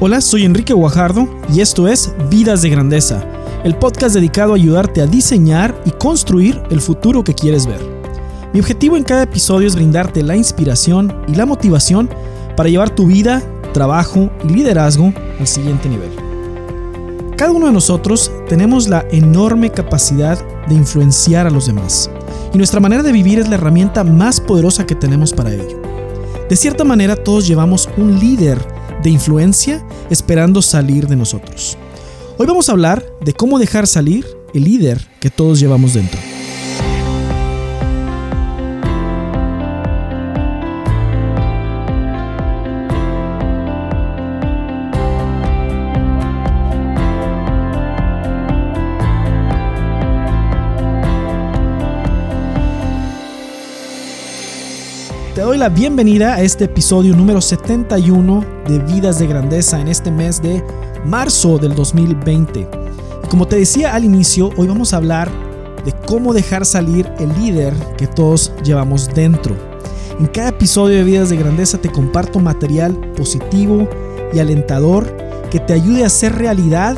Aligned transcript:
Hola, 0.00 0.20
soy 0.20 0.44
Enrique 0.44 0.72
Guajardo 0.72 1.28
y 1.52 1.60
esto 1.60 1.88
es 1.88 2.14
Vidas 2.30 2.62
de 2.62 2.70
Grandeza, 2.70 3.26
el 3.64 3.74
podcast 3.74 4.14
dedicado 4.14 4.52
a 4.52 4.54
ayudarte 4.54 5.02
a 5.02 5.08
diseñar 5.08 5.74
y 5.84 5.90
construir 5.90 6.62
el 6.70 6.80
futuro 6.80 7.24
que 7.24 7.34
quieres 7.34 7.66
ver. 7.66 7.80
Mi 8.52 8.60
objetivo 8.60 8.96
en 8.96 9.02
cada 9.02 9.24
episodio 9.24 9.66
es 9.66 9.74
brindarte 9.74 10.22
la 10.22 10.36
inspiración 10.36 11.12
y 11.26 11.34
la 11.34 11.46
motivación 11.46 12.08
para 12.56 12.68
llevar 12.68 12.90
tu 12.90 13.08
vida, 13.08 13.42
trabajo 13.74 14.30
y 14.44 14.52
liderazgo 14.52 15.12
al 15.40 15.46
siguiente 15.48 15.88
nivel. 15.88 16.10
Cada 17.36 17.50
uno 17.50 17.66
de 17.66 17.72
nosotros 17.72 18.30
tenemos 18.48 18.86
la 18.86 19.04
enorme 19.10 19.70
capacidad 19.70 20.38
de 20.68 20.76
influenciar 20.76 21.48
a 21.48 21.50
los 21.50 21.66
demás 21.66 22.08
y 22.54 22.56
nuestra 22.56 22.78
manera 22.78 23.02
de 23.02 23.10
vivir 23.10 23.40
es 23.40 23.48
la 23.48 23.56
herramienta 23.56 24.04
más 24.04 24.40
poderosa 24.40 24.86
que 24.86 24.94
tenemos 24.94 25.32
para 25.32 25.52
ello. 25.52 25.82
De 26.48 26.54
cierta 26.54 26.84
manera 26.84 27.16
todos 27.16 27.48
llevamos 27.48 27.88
un 27.96 28.16
líder 28.20 28.77
de 29.02 29.10
influencia 29.10 29.84
esperando 30.10 30.62
salir 30.62 31.06
de 31.06 31.16
nosotros. 31.16 31.76
Hoy 32.38 32.46
vamos 32.46 32.68
a 32.68 32.72
hablar 32.72 33.04
de 33.20 33.32
cómo 33.32 33.58
dejar 33.58 33.86
salir 33.86 34.26
el 34.54 34.64
líder 34.64 35.06
que 35.20 35.30
todos 35.30 35.60
llevamos 35.60 35.94
dentro. 35.94 36.27
Doy 55.58 55.70
la 55.70 55.74
bienvenida 55.74 56.34
a 56.34 56.42
este 56.42 56.66
episodio 56.66 57.16
número 57.16 57.40
71 57.40 58.44
de 58.68 58.78
Vidas 58.78 59.18
de 59.18 59.26
Grandeza 59.26 59.80
en 59.80 59.88
este 59.88 60.08
mes 60.12 60.40
de 60.40 60.62
marzo 61.04 61.58
del 61.58 61.74
2020. 61.74 62.60
Y 63.24 63.28
como 63.28 63.48
te 63.48 63.56
decía 63.56 63.94
al 63.94 64.04
inicio, 64.04 64.50
hoy 64.56 64.68
vamos 64.68 64.92
a 64.92 64.98
hablar 64.98 65.28
de 65.84 65.92
cómo 66.06 66.32
dejar 66.32 66.64
salir 66.64 67.10
el 67.18 67.36
líder 67.40 67.74
que 67.96 68.06
todos 68.06 68.52
llevamos 68.62 69.12
dentro. 69.12 69.56
En 70.20 70.26
cada 70.26 70.50
episodio 70.50 70.98
de 70.98 71.02
Vidas 71.04 71.30
de 71.30 71.36
Grandeza 71.36 71.78
te 71.78 71.90
comparto 71.90 72.38
material 72.38 72.94
positivo 73.16 73.88
y 74.32 74.38
alentador 74.38 75.12
que 75.50 75.58
te 75.58 75.72
ayude 75.72 76.04
a 76.04 76.06
hacer 76.06 76.36
realidad 76.36 76.96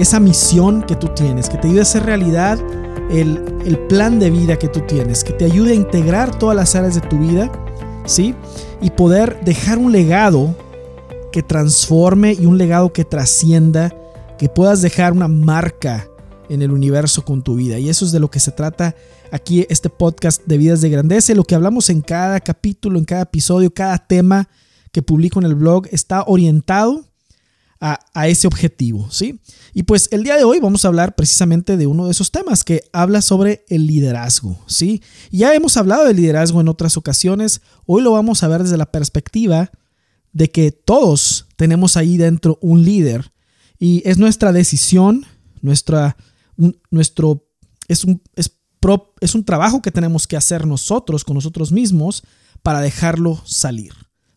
esa 0.00 0.18
misión 0.18 0.82
que 0.82 0.96
tú 0.96 1.06
tienes, 1.14 1.48
que 1.48 1.56
te 1.56 1.68
ayude 1.68 1.80
a 1.80 1.82
hacer 1.82 2.04
realidad 2.04 2.58
el, 3.10 3.40
el 3.64 3.78
plan 3.78 4.18
de 4.18 4.30
vida 4.30 4.58
que 4.58 4.66
tú 4.66 4.80
tienes, 4.80 5.22
que 5.22 5.34
te 5.34 5.44
ayude 5.44 5.70
a 5.70 5.76
integrar 5.76 6.36
todas 6.36 6.56
las 6.56 6.74
áreas 6.74 6.96
de 6.96 7.02
tu 7.02 7.18
vida 7.18 7.52
¿sí? 8.04 8.34
Y 8.80 8.90
poder 8.90 9.40
dejar 9.44 9.78
un 9.78 9.92
legado 9.92 10.56
que 11.32 11.42
transforme 11.42 12.34
y 12.34 12.46
un 12.46 12.58
legado 12.58 12.92
que 12.92 13.04
trascienda, 13.04 13.94
que 14.38 14.48
puedas 14.48 14.82
dejar 14.82 15.12
una 15.12 15.28
marca 15.28 16.08
en 16.48 16.62
el 16.62 16.70
universo 16.70 17.24
con 17.24 17.42
tu 17.42 17.56
vida. 17.56 17.78
Y 17.78 17.88
eso 17.88 18.04
es 18.04 18.12
de 18.12 18.20
lo 18.20 18.30
que 18.30 18.40
se 18.40 18.52
trata 18.52 18.94
aquí 19.30 19.66
este 19.70 19.88
podcast 19.88 20.42
de 20.44 20.58
Vidas 20.58 20.80
de 20.82 20.90
Grandeza. 20.90 21.34
Lo 21.34 21.44
que 21.44 21.54
hablamos 21.54 21.88
en 21.88 22.02
cada 22.02 22.40
capítulo, 22.40 22.98
en 22.98 23.04
cada 23.04 23.22
episodio, 23.22 23.72
cada 23.72 23.98
tema 23.98 24.48
que 24.92 25.02
publico 25.02 25.40
en 25.40 25.46
el 25.46 25.54
blog 25.54 25.86
está 25.90 26.24
orientado 26.26 27.06
a, 27.84 28.28
ese 28.28 28.46
objetivo, 28.46 29.10
¿sí? 29.10 29.40
Y 29.74 29.82
pues 29.82 30.08
el 30.12 30.22
día 30.22 30.36
de 30.36 30.44
hoy 30.44 30.60
vamos 30.60 30.84
a 30.84 30.88
hablar 30.88 31.16
precisamente 31.16 31.76
de 31.76 31.88
uno 31.88 32.04
de 32.06 32.12
esos 32.12 32.30
temas 32.30 32.62
que 32.62 32.84
habla 32.92 33.22
sobre 33.22 33.64
el 33.68 33.88
liderazgo, 33.88 34.56
¿sí? 34.68 35.02
Ya 35.32 35.52
hemos 35.52 35.76
hablado 35.76 36.04
de 36.04 36.14
liderazgo 36.14 36.60
en 36.60 36.68
otras 36.68 36.96
ocasiones, 36.96 37.60
hoy 37.84 38.02
lo 38.02 38.12
vamos 38.12 38.44
a 38.44 38.48
ver 38.48 38.62
desde 38.62 38.76
la 38.76 38.92
perspectiva 38.92 39.72
de 40.32 40.48
que 40.52 40.70
todos 40.70 41.48
tenemos 41.56 41.96
ahí 41.96 42.16
dentro 42.18 42.56
un 42.62 42.84
líder 42.84 43.32
y 43.80 44.08
es 44.08 44.16
nuestra 44.16 44.52
decisión, 44.52 45.26
nuestra, 45.60 46.16
nuestro, 46.90 47.48
es 47.88 48.04
un, 48.04 48.22
es, 48.36 48.56
es 49.20 49.34
un 49.34 49.44
trabajo 49.44 49.82
que 49.82 49.90
tenemos 49.90 50.28
que 50.28 50.36
hacer 50.36 50.68
nosotros 50.68 51.24
con 51.24 51.34
nosotros 51.34 51.72
mismos 51.72 52.22
para 52.62 52.80
dejarlo 52.80 53.42
salir. 53.44 53.92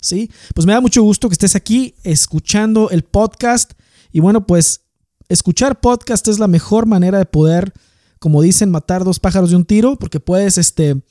¿Sí? 0.05 0.31
Pues 0.53 0.65
me 0.65 0.73
da 0.73 0.81
mucho 0.81 1.01
gusto 1.01 1.27
que 1.29 1.33
estés 1.33 1.55
aquí 1.55 1.95
escuchando 2.03 2.89
el 2.89 3.03
podcast. 3.03 3.73
Y 4.11 4.19
bueno, 4.19 4.45
pues 4.45 4.81
escuchar 5.29 5.81
podcast 5.81 6.27
es 6.27 6.39
la 6.39 6.47
mejor 6.47 6.85
manera 6.85 7.17
de 7.17 7.25
poder, 7.25 7.73
como 8.19 8.41
dicen, 8.41 8.69
matar 8.69 9.03
dos 9.03 9.19
pájaros 9.19 9.49
de 9.49 9.55
un 9.55 9.65
tiro, 9.65 9.97
porque 9.97 10.19
puedes 10.19 10.57
este, 10.57 11.01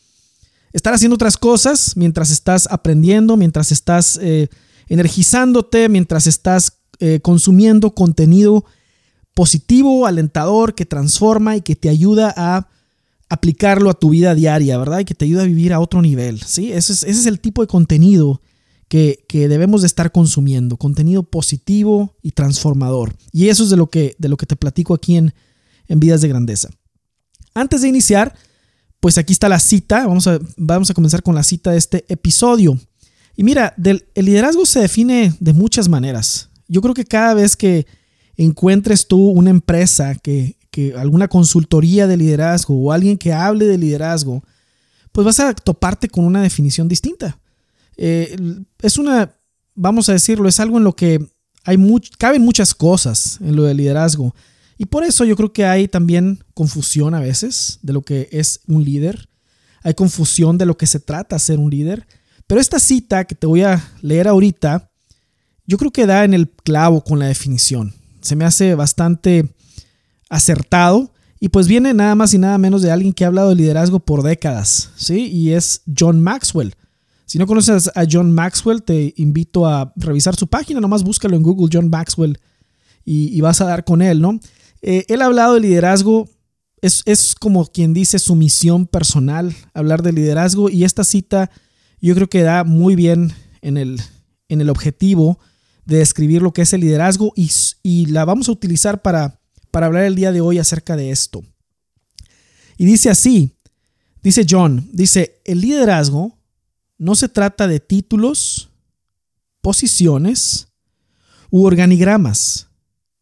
estar 0.73 0.95
haciendo 0.95 1.15
otras 1.15 1.37
cosas 1.37 1.97
mientras 1.97 2.31
estás 2.31 2.69
aprendiendo, 2.71 3.37
mientras 3.37 3.73
estás 3.73 4.19
eh, 4.23 4.49
energizándote, 4.89 5.89
mientras 5.89 6.27
estás 6.27 6.79
eh, 7.01 7.21
consumiendo 7.21 7.95
contenido 7.95 8.65
positivo, 9.35 10.07
alentador, 10.07 10.75
que 10.75 10.87
transforma 10.87 11.57
y 11.57 11.63
que 11.63 11.75
te 11.75 11.89
ayuda 11.89 12.33
a 12.37 12.69
aplicarlo 13.29 13.91
a 13.91 13.95
tu 13.95 14.11
vida 14.11 14.35
diaria, 14.35 14.79
¿verdad? 14.79 15.01
Y 15.01 15.05
que 15.05 15.15
te 15.15 15.25
ayuda 15.25 15.43
a 15.43 15.47
vivir 15.47 15.73
a 15.73 15.81
otro 15.81 16.01
nivel, 16.03 16.41
¿sí? 16.43 16.73
Ese 16.73 16.93
es, 16.93 17.03
ese 17.03 17.21
es 17.21 17.27
el 17.27 17.41
tipo 17.41 17.63
de 17.63 17.67
contenido 17.67 18.41
que, 18.89 19.25
debemos 19.33 19.83
de 19.83 19.87
estar 19.87 20.13
consumiendo, 20.13 20.77
contenido 20.77 21.23
positivo 21.23 22.17
y 22.23 22.33
transformador. 22.33 23.17
Y 23.33 23.49
eso 23.49 23.65
es 23.65 23.71
de 23.71 23.77
lo 23.77 23.89
que, 23.89 24.15
de 24.19 24.29
lo 24.29 24.37
que 24.37 24.47
te 24.47 24.57
platico 24.57 24.95
aquí 24.95 25.17
en, 25.17 25.35
en 25.89 26.01
Vidas 26.01 26.21
de 26.21 26.29
Grandeza. 26.29 26.71
Antes 27.55 27.83
de 27.83 27.89
iniciar, 27.89 28.35
pues 29.01 29.19
aquí 29.19 29.33
está 29.33 29.49
la 29.49 29.59
cita, 29.59 30.07
vamos 30.07 30.27
a, 30.27 30.39
vamos 30.57 30.91
a 30.91 30.95
comenzar 30.95 31.23
con 31.23 31.35
la 31.35 31.43
cita 31.43 31.71
de 31.73 31.79
este 31.79 32.05
episodio. 32.09 32.79
Y 33.37 33.45
mira, 33.45 33.75
del, 33.77 34.07
el 34.15 34.27
liderazgo 34.27 34.65
se 34.67 34.81
define 34.81 35.35
de 35.41 35.53
muchas 35.53 35.89
maneras. 35.89 36.49
Yo 36.69 36.81
creo 36.81 36.95
que 36.95 37.05
cada 37.05 37.35
vez 37.35 37.57
que 37.57 37.87
encuentres 38.37 39.07
tú 39.07 39.29
una 39.29 39.51
empresa, 39.51 40.15
que, 40.17 40.57
que 40.71 40.95
alguna 40.95 41.29
consultoría 41.29 42.07
de 42.07 42.17
liderazgo 42.17 42.75
o 42.75 42.93
alguien 42.93 43.19
que 43.19 43.33
hable 43.33 43.67
de 43.67 43.79
liderazgo, 43.79 44.43
pues 45.13 45.25
vas 45.25 45.41
a 45.41 45.55
toparte 45.55 46.09
con 46.09 46.25
una 46.25 46.43
definición 46.43 46.89
distinta. 46.89 47.39
Eh, 47.97 48.37
es 48.83 48.99
una, 48.99 49.37
vamos 49.75 50.09
a 50.09 50.13
decirlo, 50.13 50.49
es 50.49 50.61
algo 50.61 50.79
en 50.79 50.85
lo 50.85 50.95
que 50.95 51.27
hay 51.65 51.79
caben 52.19 52.43
muchas 52.43 52.75
cosas 52.75 53.39
en 53.41 53.57
lo 53.57 53.65
del 53.65 53.79
liderazgo. 53.79 54.35
Y 54.77 54.87
por 54.87 55.05
eso 55.05 55.25
yo 55.25 55.37
creo 55.37 55.53
que 55.53 55.65
hay 55.65 55.89
también 55.89 56.45
confusión 56.53 57.15
a 57.15 57.21
veces 57.21 57.79
de 57.83 57.93
lo 57.93 58.03
que 58.03 58.29
es 58.33 58.61
un 58.67 58.85
líder. 58.85 59.29
Hay 59.83 59.95
confusión 59.95 60.59
de 60.59 60.67
lo 60.67 60.77
que 60.77 60.87
se 60.87 61.01
trata 61.01 61.39
ser 61.39 61.59
un 61.59 61.71
líder. 61.71 62.07
Pero 62.47 62.61
esta 62.61 62.79
cita 62.79 63.25
que 63.25 63.35
te 63.35 63.47
voy 63.47 63.63
a 63.63 63.83
leer 64.03 64.29
ahorita, 64.29 64.91
yo 65.67 65.79
creo 65.79 65.91
que 65.91 66.07
da 66.07 66.25
en 66.25 66.35
el 66.35 66.51
clavo 66.51 67.03
con 67.03 67.19
la 67.19 67.27
definición. 67.27 67.95
Se 68.21 68.37
me 68.37 68.45
hace 68.45 68.75
bastante 68.75 69.55
acertado 70.29 71.13
y 71.41 71.49
pues 71.51 71.69
viene 71.69 71.95
nada 71.95 72.15
más 72.15 72.35
y 72.35 72.39
nada 72.39 72.59
menos 72.59 72.83
de 72.83 72.91
alguien 72.91 73.13
que 73.13 73.25
ha 73.25 73.29
hablado 73.29 73.51
de 73.51 73.55
liderazgo 73.55 74.01
por 74.01 74.23
décadas, 74.23 74.91
¿sí? 74.97 75.29
Y 75.29 75.53
es 75.53 75.83
John 75.99 76.23
Maxwell. 76.23 76.75
Si 77.27 77.39
no 77.39 77.47
conoces 77.47 77.91
a 77.95 78.05
John 78.11 78.33
Maxwell, 78.33 78.83
te 78.83 79.15
invito 79.17 79.67
a 79.67 79.93
revisar 79.97 80.37
su 80.37 80.47
página, 80.47 80.81
nomás 80.81 81.03
búscalo 81.03 81.37
en 81.37 81.43
Google, 81.43 81.71
John 81.73 81.89
Maxwell, 81.89 82.39
y, 83.07 83.39
vas 83.43 83.61
a 83.61 83.67
dar 83.67 83.85
con 83.85 84.01
él, 84.01 84.21
¿no? 84.21 84.41
Eh, 84.81 85.05
él 85.09 85.21
ha 85.21 85.27
hablado 85.27 85.55
de 85.55 85.61
liderazgo, 85.61 86.27
es, 86.81 87.03
es, 87.05 87.35
como 87.35 87.67
quien 87.67 87.93
dice 87.93 88.19
su 88.19 88.35
misión 88.35 88.87
personal, 88.87 89.55
hablar 89.75 90.03
de 90.03 90.13
liderazgo, 90.13 90.71
y 90.71 90.85
esta 90.85 91.05
cita 91.05 91.51
yo 92.01 92.15
creo 92.15 92.29
que 92.29 92.43
da 92.43 92.65
muy 92.65 92.97
bien 92.97 93.33
en 93.61 93.77
el, 93.77 94.01
en 94.49 94.61
el 94.61 94.71
objetivo 94.71 95.39
de 95.85 95.99
describir 95.99 96.43
lo 96.43 96.53
que 96.53 96.63
es 96.63 96.73
el 96.73 96.81
liderazgo 96.81 97.33
y, 97.37 97.51
y 97.83 98.07
la 98.07 98.25
vamos 98.25 98.49
a 98.49 98.53
utilizar 98.53 99.03
para, 99.03 99.41
para 99.71 99.87
hablar 99.87 100.05
el 100.05 100.15
día 100.15 100.33
de 100.33 100.41
hoy 100.41 100.59
acerca 100.59 100.97
de 100.97 101.11
esto. 101.11 101.43
Y 102.77 102.87
dice 102.87 103.11
así, 103.11 103.57
dice 104.23 104.47
John, 104.49 104.89
dice, 104.93 105.41
el 105.45 105.61
liderazgo 105.61 106.39
no 106.99 107.15
se 107.15 107.29
trata 107.29 107.67
de 107.67 107.81
títulos, 107.81 108.71
posiciones 109.61 110.69
u 111.51 111.65
organigramas. 111.65 112.69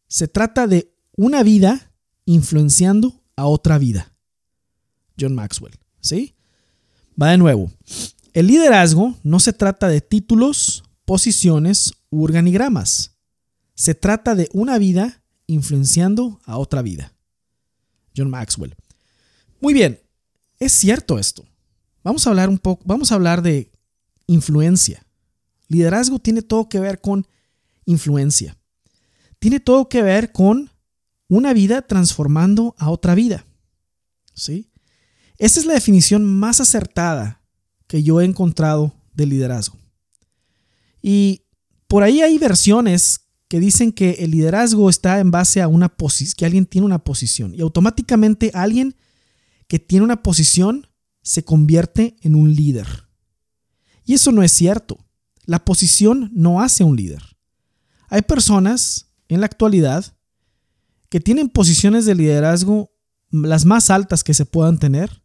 Se 0.07 0.27
trata 0.27 0.67
de 0.67 0.93
una 1.15 1.43
vida 1.43 1.91
influenciando 2.25 3.23
a 3.35 3.47
otra 3.47 3.77
vida. 3.77 4.13
John 5.19 5.35
Maxwell, 5.35 5.77
¿sí? 6.01 6.35
Va 7.21 7.31
de 7.31 7.37
nuevo. 7.37 7.71
El 8.33 8.47
liderazgo 8.47 9.15
no 9.23 9.39
se 9.39 9.53
trata 9.53 9.87
de 9.87 10.01
títulos, 10.01 10.83
posiciones 11.05 11.93
u 12.09 12.23
organigramas. 12.23 13.17
Se 13.75 13.95
trata 13.95 14.35
de 14.35 14.49
una 14.53 14.77
vida 14.77 15.23
influenciando 15.47 16.39
a 16.45 16.57
otra 16.57 16.81
vida. 16.81 17.13
John 18.15 18.29
Maxwell. 18.29 18.75
Muy 19.59 19.73
bien, 19.73 19.99
es 20.59 20.71
cierto 20.71 21.19
esto. 21.19 21.45
Vamos 22.03 22.25
a 22.25 22.29
hablar 22.29 22.49
un 22.49 22.57
poco, 22.57 22.83
vamos 22.85 23.11
a 23.11 23.15
hablar 23.15 23.41
de 23.41 23.71
influencia. 24.27 25.05
Liderazgo 25.67 26.19
tiene 26.19 26.41
todo 26.41 26.69
que 26.69 26.79
ver 26.79 27.01
con 27.01 27.25
influencia. 27.85 28.57
Tiene 29.39 29.59
todo 29.59 29.89
que 29.89 30.01
ver 30.01 30.31
con 30.31 30.71
una 31.27 31.53
vida 31.53 31.81
transformando 31.81 32.75
a 32.77 32.89
otra 32.89 33.15
vida. 33.15 33.45
¿Sí? 34.33 34.71
Esa 35.37 35.59
es 35.59 35.65
la 35.65 35.73
definición 35.73 36.23
más 36.23 36.61
acertada 36.61 37.41
que 37.87 38.03
yo 38.03 38.21
he 38.21 38.25
encontrado 38.25 38.93
de 39.13 39.25
liderazgo. 39.25 39.77
Y 41.01 41.43
por 41.87 42.03
ahí 42.03 42.21
hay 42.21 42.37
versiones 42.37 43.21
que 43.47 43.59
dicen 43.59 43.91
que 43.91 44.11
el 44.19 44.31
liderazgo 44.31 44.89
está 44.89 45.19
en 45.19 45.31
base 45.31 45.61
a 45.61 45.67
una 45.67 45.89
posición, 45.89 46.35
que 46.37 46.45
alguien 46.45 46.65
tiene 46.65 46.85
una 46.85 47.03
posición 47.03 47.53
y 47.53 47.61
automáticamente 47.61 48.51
alguien 48.53 48.95
que 49.67 49.79
tiene 49.79 50.05
una 50.05 50.23
posición 50.23 50.87
se 51.23 51.43
convierte 51.43 52.15
en 52.21 52.35
un 52.35 52.53
líder. 52.53 53.07
Y 54.05 54.13
eso 54.13 54.31
no 54.31 54.43
es 54.43 54.51
cierto. 54.51 55.03
La 55.45 55.65
posición 55.65 56.29
no 56.33 56.61
hace 56.61 56.83
un 56.83 56.95
líder. 56.95 57.23
Hay 58.09 58.21
personas 58.21 59.07
en 59.29 59.39
la 59.39 59.47
actualidad 59.47 60.15
que 61.09 61.19
tienen 61.19 61.49
posiciones 61.49 62.05
de 62.05 62.15
liderazgo 62.15 62.91
las 63.31 63.65
más 63.65 63.89
altas 63.89 64.23
que 64.23 64.33
se 64.33 64.45
puedan 64.45 64.77
tener. 64.77 65.23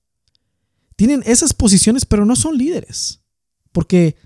Tienen 0.96 1.22
esas 1.26 1.52
posiciones, 1.52 2.06
pero 2.06 2.24
no 2.24 2.36
son 2.36 2.56
líderes. 2.56 3.20
Porque, 3.72 4.16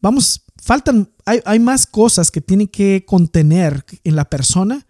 vamos, 0.00 0.42
faltan, 0.56 1.12
hay, 1.24 1.40
hay 1.44 1.60
más 1.60 1.86
cosas 1.86 2.30
que 2.30 2.40
tienen 2.40 2.66
que 2.66 3.04
contener 3.06 3.84
en 4.02 4.16
la 4.16 4.28
persona 4.28 4.86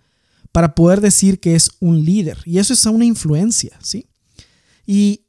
para 0.51 0.75
poder 0.75 1.01
decir 1.01 1.41
que 1.41 1.55
es 1.55 1.71
un 1.81 2.05
líder. 2.05 2.39
Y 2.45 2.59
eso 2.59 2.73
es 2.73 2.85
una 2.87 3.05
influencia, 3.05 3.77
¿sí? 3.83 4.07
Y 4.87 5.27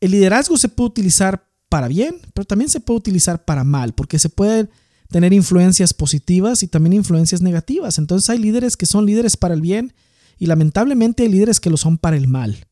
el 0.00 0.10
liderazgo 0.10 0.56
se 0.56 0.68
puede 0.68 0.88
utilizar 0.88 1.48
para 1.68 1.88
bien, 1.88 2.16
pero 2.34 2.44
también 2.44 2.70
se 2.70 2.80
puede 2.80 2.98
utilizar 2.98 3.44
para 3.44 3.64
mal, 3.64 3.94
porque 3.94 4.18
se 4.18 4.28
pueden 4.28 4.70
tener 5.08 5.32
influencias 5.32 5.94
positivas 5.94 6.62
y 6.62 6.68
también 6.68 6.94
influencias 6.94 7.40
negativas. 7.40 7.98
Entonces 7.98 8.28
hay 8.30 8.38
líderes 8.38 8.76
que 8.76 8.86
son 8.86 9.06
líderes 9.06 9.36
para 9.36 9.54
el 9.54 9.60
bien 9.60 9.94
y 10.38 10.46
lamentablemente 10.46 11.22
hay 11.22 11.28
líderes 11.28 11.60
que 11.60 11.70
lo 11.70 11.76
son 11.76 11.98
para 11.98 12.16
el 12.16 12.28
mal. 12.28 12.66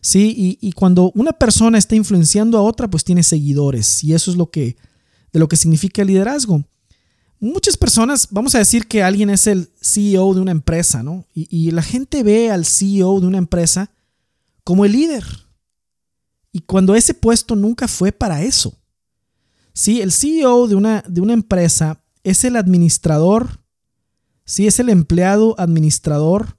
Sí, 0.00 0.58
y, 0.60 0.72
cuando 0.72 1.10
una 1.16 1.32
persona 1.32 1.78
está 1.78 1.96
influenciando 1.96 2.58
a 2.58 2.62
otra, 2.62 2.88
pues 2.88 3.02
tiene 3.02 3.24
seguidores 3.24 4.04
y 4.04 4.14
eso 4.14 4.30
es 4.30 4.36
lo 4.36 4.50
que 4.50 4.76
de 5.32 5.40
lo 5.40 5.48
que 5.48 5.56
significa 5.56 6.02
el 6.02 6.08
liderazgo. 6.08 6.64
Muchas 7.40 7.76
personas, 7.76 8.28
vamos 8.30 8.54
a 8.54 8.58
decir 8.58 8.86
que 8.86 9.02
alguien 9.02 9.30
es 9.30 9.48
el 9.48 9.70
CEO 9.80 10.32
de 10.34 10.40
una 10.40 10.52
empresa, 10.52 11.02
¿no? 11.02 11.26
Y, 11.34 11.48
y 11.50 11.72
la 11.72 11.82
gente 11.82 12.22
ve 12.22 12.52
al 12.52 12.64
CEO 12.64 13.20
de 13.20 13.26
una 13.26 13.38
empresa 13.38 13.90
como 14.62 14.84
el 14.84 14.92
líder. 14.92 15.24
Y 16.56 16.60
cuando 16.60 16.94
ese 16.94 17.12
puesto 17.12 17.54
nunca 17.54 17.86
fue 17.86 18.12
para 18.12 18.42
eso. 18.42 18.80
Sí, 19.74 20.00
el 20.00 20.10
CEO 20.10 20.68
de 20.68 20.74
una, 20.74 21.04
de 21.06 21.20
una 21.20 21.34
empresa 21.34 22.02
es 22.24 22.44
el 22.44 22.56
administrador, 22.56 23.60
sí, 24.46 24.66
es 24.66 24.80
el 24.80 24.88
empleado 24.88 25.54
administrador 25.60 26.56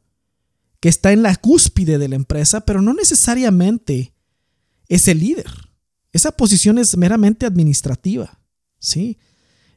que 0.80 0.88
está 0.88 1.14
en 1.14 1.24
la 1.24 1.36
cúspide 1.36 1.98
de 1.98 2.10
la 2.10 2.16
empresa, 2.16 2.62
pero 2.62 2.84
no 2.84 2.94
necesariamente 2.94 4.14
es 4.88 5.08
el 5.08 5.18
líder. 5.18 5.50
Esa 6.14 6.32
posición 6.32 6.78
es 6.78 6.96
meramente 6.96 7.48
administrativa, 7.48 8.40
¿sí? 8.78 9.18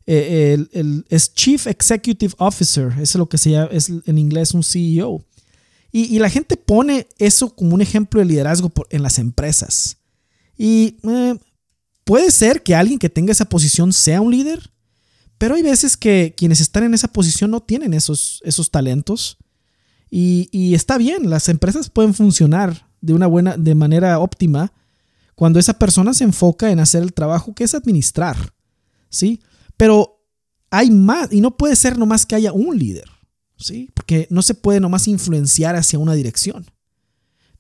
Eh, 0.05 0.67
el, 0.73 1.07
es 1.09 1.33
Chief 1.33 1.67
Executive 1.67 2.35
Officer, 2.37 2.93
es 3.01 3.15
lo 3.15 3.27
que 3.27 3.39
se 3.39 3.53
llama, 3.53 3.71
es 3.73 3.89
en 3.89 4.19
inglés 4.19 4.53
un 4.53 4.65
CEO. 4.65 5.25
Y, 5.93 6.19
la 6.19 6.29
gente 6.29 6.59
pone 6.59 7.09
eso 7.17 7.57
como 7.57 7.75
un 7.75 7.81
ejemplo 7.81 8.21
de 8.21 8.27
liderazgo 8.27 8.71
en 8.91 9.03
las 9.03 9.19
empresas. 9.19 10.00
Y 10.63 10.99
eh, 11.05 11.39
puede 12.05 12.31
ser 12.31 12.63
que 12.63 12.75
alguien 12.75 12.99
que 12.99 13.09
tenga 13.09 13.33
esa 13.33 13.47
posición 13.47 13.95
sea 13.95 14.21
un 14.21 14.31
líder, 14.31 14.71
pero 15.39 15.55
hay 15.55 15.63
veces 15.63 15.97
que 15.97 16.35
quienes 16.37 16.61
están 16.61 16.85
en 16.85 16.93
esa 16.93 17.09
posición 17.09 17.51
no 17.51 17.63
tienen 17.63 17.95
esos, 17.95 18.43
esos 18.45 18.71
talentos. 18.71 19.39
Y, 20.11 20.75
está 20.75 20.99
bien, 20.99 21.31
las 21.31 21.49
empresas 21.49 21.89
pueden 21.89 22.13
funcionar 22.13 22.91
de 23.01 23.15
una 23.15 23.27
buena, 23.27 23.57
de 23.57 23.75
manera 23.75 24.19
óptima 24.19 24.71
cuando 25.35 25.59
esa 25.59 25.79
persona 25.79 26.13
se 26.13 26.25
enfoca 26.25 26.71
en 26.71 26.81
hacer 26.81 27.03
el 27.03 27.15
trabajo 27.15 27.55
que 27.55 27.65
es 27.65 27.75
administrar. 27.75 28.53
¿Sí? 29.09 29.41
Pero 29.79 30.23
hay 30.69 30.91
más, 30.91 31.33
y 31.33 31.41
no 31.41 31.57
puede 31.57 31.75
ser 31.75 31.97
nomás 31.97 32.27
que 32.27 32.35
haya 32.35 32.53
un 32.53 32.79
líder. 32.79 33.09
¿Sí? 33.57 33.89
Porque 33.95 34.27
no 34.29 34.43
se 34.43 34.53
puede 34.53 34.79
nomás 34.79 35.09
influenciar 35.09 35.75
hacia 35.75 35.99
una 35.99 36.13
dirección. 36.13 36.67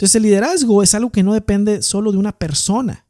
Entonces 0.00 0.14
el 0.14 0.23
liderazgo 0.23 0.82
es 0.82 0.94
algo 0.94 1.12
que 1.12 1.23
no 1.23 1.35
depende 1.35 1.82
solo 1.82 2.11
de 2.11 2.17
una 2.17 2.32
persona. 2.32 3.05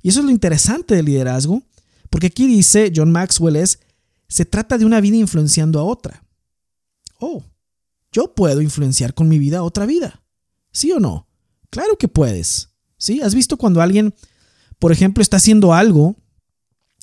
Y 0.00 0.08
eso 0.08 0.20
es 0.20 0.24
lo 0.24 0.30
interesante 0.30 0.94
del 0.94 1.04
liderazgo, 1.04 1.62
porque 2.08 2.28
aquí 2.28 2.46
dice 2.46 2.90
John 2.96 3.12
Maxwell 3.12 3.56
es, 3.56 3.80
se 4.26 4.46
trata 4.46 4.78
de 4.78 4.86
una 4.86 5.02
vida 5.02 5.18
influenciando 5.18 5.78
a 5.78 5.82
otra. 5.82 6.24
Oh, 7.18 7.44
yo 8.12 8.34
puedo 8.34 8.62
influenciar 8.62 9.12
con 9.12 9.28
mi 9.28 9.38
vida 9.38 9.58
a 9.58 9.62
otra 9.62 9.84
vida. 9.84 10.22
¿Sí 10.72 10.90
o 10.90 11.00
no? 11.00 11.28
Claro 11.68 11.98
que 11.98 12.08
puedes. 12.08 12.70
¿Sí? 12.96 13.20
¿Has 13.20 13.34
visto 13.34 13.58
cuando 13.58 13.82
alguien, 13.82 14.14
por 14.78 14.92
ejemplo, 14.92 15.20
está 15.20 15.36
haciendo 15.36 15.74
algo 15.74 16.16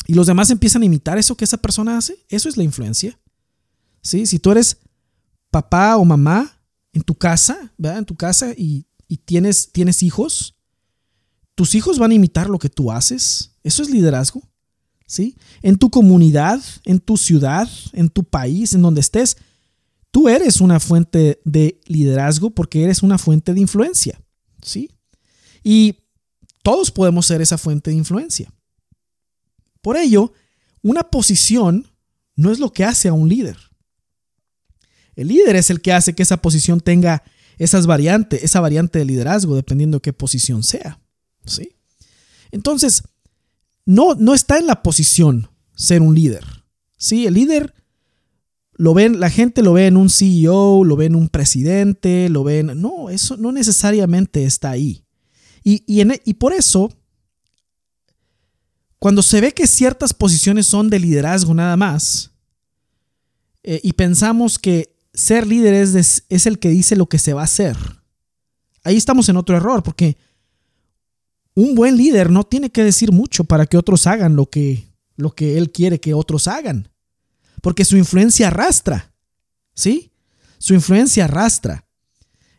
y 0.08 0.16
los 0.16 0.26
demás 0.26 0.50
empiezan 0.50 0.82
a 0.82 0.86
imitar 0.86 1.20
eso 1.20 1.38
que 1.38 1.46
esa 1.46 1.58
persona 1.58 2.00
hace? 2.00 2.26
Eso 2.30 2.50
es 2.50 2.58
la 2.58 2.64
influencia. 2.64 3.20
¿Sí? 4.02 4.26
Si 4.26 4.40
tú 4.40 4.50
eres 4.50 4.78
papá 5.52 5.98
o 5.98 6.04
mamá 6.04 6.57
en 6.98 7.04
tu 7.04 7.14
casa, 7.14 7.72
¿verdad? 7.78 8.00
En 8.00 8.06
tu 8.06 8.16
casa 8.16 8.54
y, 8.58 8.88
tienes, 9.26 9.72
tienes 9.72 10.02
hijos, 10.02 10.56
tus 11.54 11.76
hijos 11.76 12.00
van 12.00 12.10
a 12.10 12.16
imitar 12.16 12.50
lo 12.50 12.58
que 12.58 12.70
tú 12.70 12.92
haces. 12.92 13.52
Eso 13.64 13.84
es 13.84 13.92
liderazgo. 13.92 14.42
¿Sí? 15.06 15.38
En 15.62 15.78
tu 15.78 15.90
comunidad, 15.90 16.60
en 16.84 17.00
tu 17.00 17.16
ciudad, 17.16 17.70
en 17.94 18.10
tu 18.10 18.24
país, 18.24 18.74
en 18.74 18.82
donde 18.82 19.00
estés, 19.00 19.38
tú 20.12 20.28
eres 20.28 20.60
una 20.60 20.80
fuente 20.80 21.40
de 21.46 21.80
liderazgo 21.86 22.50
porque 22.50 22.84
eres 22.84 23.04
una 23.04 23.18
fuente 23.20 23.54
de 23.54 23.62
influencia. 23.62 24.20
¿Sí? 24.62 24.90
Y 25.64 26.00
todos 26.64 26.90
podemos 26.92 27.28
ser 27.28 27.42
esa 27.42 27.60
fuente 27.60 27.92
de 27.92 27.98
influencia. 27.98 28.52
Por 29.82 29.98
ello, 29.98 30.34
una 30.82 31.04
posición 31.04 31.88
no 32.36 32.52
es 32.52 32.60
lo 32.60 32.74
que 32.74 32.84
hace 32.84 33.08
a 33.08 33.14
un 33.14 33.30
líder. 33.30 33.58
El 35.18 35.30
líder 35.30 35.56
es 35.56 35.72
el 35.72 35.82
que 35.82 35.92
hace 35.92 36.14
que 36.14 36.24
esa 36.24 36.38
posición 36.38 36.80
tenga 36.80 37.24
esas 37.58 37.88
variantes, 37.88 38.44
esa 38.44 38.62
variante 38.62 39.00
de 39.00 39.06
liderazgo, 39.06 39.56
dependiendo 39.56 39.98
de 39.98 40.02
qué 40.02 40.14
posición 40.14 40.62
sea. 40.62 41.02
¿sí? 41.44 41.76
Entonces, 42.52 43.04
no, 43.84 44.14
no 44.14 44.36
está 44.36 44.60
en 44.60 44.68
la 44.68 44.84
posición 44.84 45.50
ser 45.76 46.04
un 46.04 46.14
líder. 46.14 46.46
¿sí? 46.98 47.26
El 47.26 47.34
líder 47.34 47.74
lo 48.74 48.94
ven, 48.94 49.20
la 49.20 49.32
gente 49.32 49.64
lo 49.64 49.74
ve 49.74 49.88
en 49.88 49.98
un 49.98 50.12
CEO, 50.12 50.84
lo 50.84 50.96
ve 50.96 51.06
en 51.06 51.16
un 51.16 51.30
presidente, 51.30 52.30
lo 52.30 52.44
ven. 52.44 52.80
No, 52.80 53.10
eso 53.10 53.38
no 53.38 53.52
necesariamente 53.52 54.44
está 54.44 54.70
ahí. 54.70 55.04
Y, 55.64 55.84
y 55.88 56.34
por 56.36 56.54
eso, 56.54 56.94
cuando 59.00 59.24
se 59.24 59.42
ve 59.42 59.52
que 59.52 59.66
ciertas 59.66 60.14
posiciones 60.14 60.68
son 60.68 60.92
de 60.92 61.00
liderazgo 61.00 61.56
nada 61.56 61.76
más, 61.76 62.32
eh, 63.64 63.82
y 63.84 63.94
pensamos 63.94 64.60
que 64.60 64.97
ser 65.18 65.48
líder 65.48 65.74
es, 65.74 66.26
es 66.30 66.46
el 66.46 66.60
que 66.60 66.70
dice 66.70 66.96
lo 66.96 67.08
que 67.08 67.18
se 67.18 67.34
va 67.34 67.42
a 67.42 67.46
hacer. 67.46 67.76
Ahí 68.84 68.96
estamos 68.96 69.28
en 69.30 69.38
otro 69.38 69.58
error, 69.58 69.82
porque 69.82 70.16
un 71.56 71.74
buen 71.74 71.98
líder 71.98 72.30
no 72.30 72.44
tiene 72.44 72.70
que 72.70 72.84
decir 72.84 73.12
mucho 73.12 73.44
para 73.44 73.66
que 73.66 73.78
otros 73.78 74.06
hagan 74.06 74.36
lo 74.36 74.48
que, 74.48 74.88
lo 75.16 75.32
que 75.32 75.58
él 75.58 75.72
quiere 75.72 76.00
que 76.00 76.14
otros 76.14 76.48
hagan. 76.48 76.90
Porque 77.64 77.84
su 77.84 77.98
influencia 77.98 78.50
arrastra. 78.50 79.12
¿Sí? 79.74 80.12
Su 80.60 80.76
influencia 80.76 81.26
arrastra. 81.26 81.88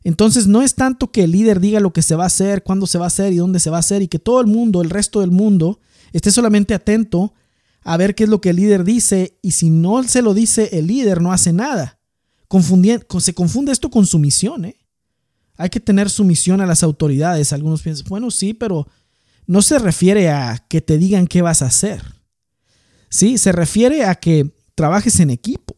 Entonces 0.02 0.48
no 0.48 0.62
es 0.62 0.74
tanto 0.74 1.12
que 1.12 1.24
el 1.24 1.30
líder 1.30 1.60
diga 1.60 1.78
lo 1.78 1.92
que 1.92 2.02
se 2.02 2.16
va 2.16 2.24
a 2.24 2.28
hacer, 2.28 2.64
cuándo 2.64 2.88
se 2.88 2.98
va 2.98 3.04
a 3.04 3.08
hacer 3.08 3.32
y 3.32 3.36
dónde 3.36 3.60
se 3.60 3.70
va 3.70 3.76
a 3.76 3.80
hacer 3.80 4.02
y 4.02 4.08
que 4.08 4.18
todo 4.18 4.40
el 4.40 4.48
mundo, 4.48 4.82
el 4.82 4.90
resto 4.90 5.20
del 5.20 5.30
mundo, 5.30 5.78
esté 6.12 6.32
solamente 6.32 6.74
atento 6.74 7.34
a 7.82 7.96
ver 7.96 8.16
qué 8.16 8.24
es 8.24 8.30
lo 8.30 8.40
que 8.40 8.50
el 8.50 8.56
líder 8.56 8.82
dice 8.82 9.38
y 9.42 9.52
si 9.52 9.70
no 9.70 10.02
se 10.02 10.22
lo 10.22 10.34
dice 10.34 10.70
el 10.72 10.88
líder 10.88 11.22
no 11.22 11.32
hace 11.32 11.52
nada 11.52 11.97
se 13.20 13.34
confunde 13.34 13.72
esto 13.72 13.90
con 13.90 14.06
sumisión. 14.06 14.64
¿eh? 14.64 14.76
Hay 15.56 15.68
que 15.68 15.80
tener 15.80 16.08
sumisión 16.08 16.60
a 16.60 16.66
las 16.66 16.82
autoridades. 16.82 17.52
Algunos 17.52 17.82
piensan, 17.82 18.06
bueno, 18.08 18.30
sí, 18.30 18.54
pero 18.54 18.86
no 19.46 19.62
se 19.62 19.78
refiere 19.78 20.30
a 20.30 20.64
que 20.68 20.80
te 20.80 20.98
digan 20.98 21.26
qué 21.26 21.42
vas 21.42 21.62
a 21.62 21.66
hacer. 21.66 22.02
Sí, 23.10 23.38
se 23.38 23.52
refiere 23.52 24.04
a 24.04 24.14
que 24.14 24.54
trabajes 24.74 25.20
en 25.20 25.30
equipo. 25.30 25.74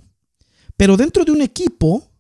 Pero 0.77 0.97
dentro 0.97 1.25
de 1.25 1.33
un 1.33 1.43
equipo, 1.43 2.11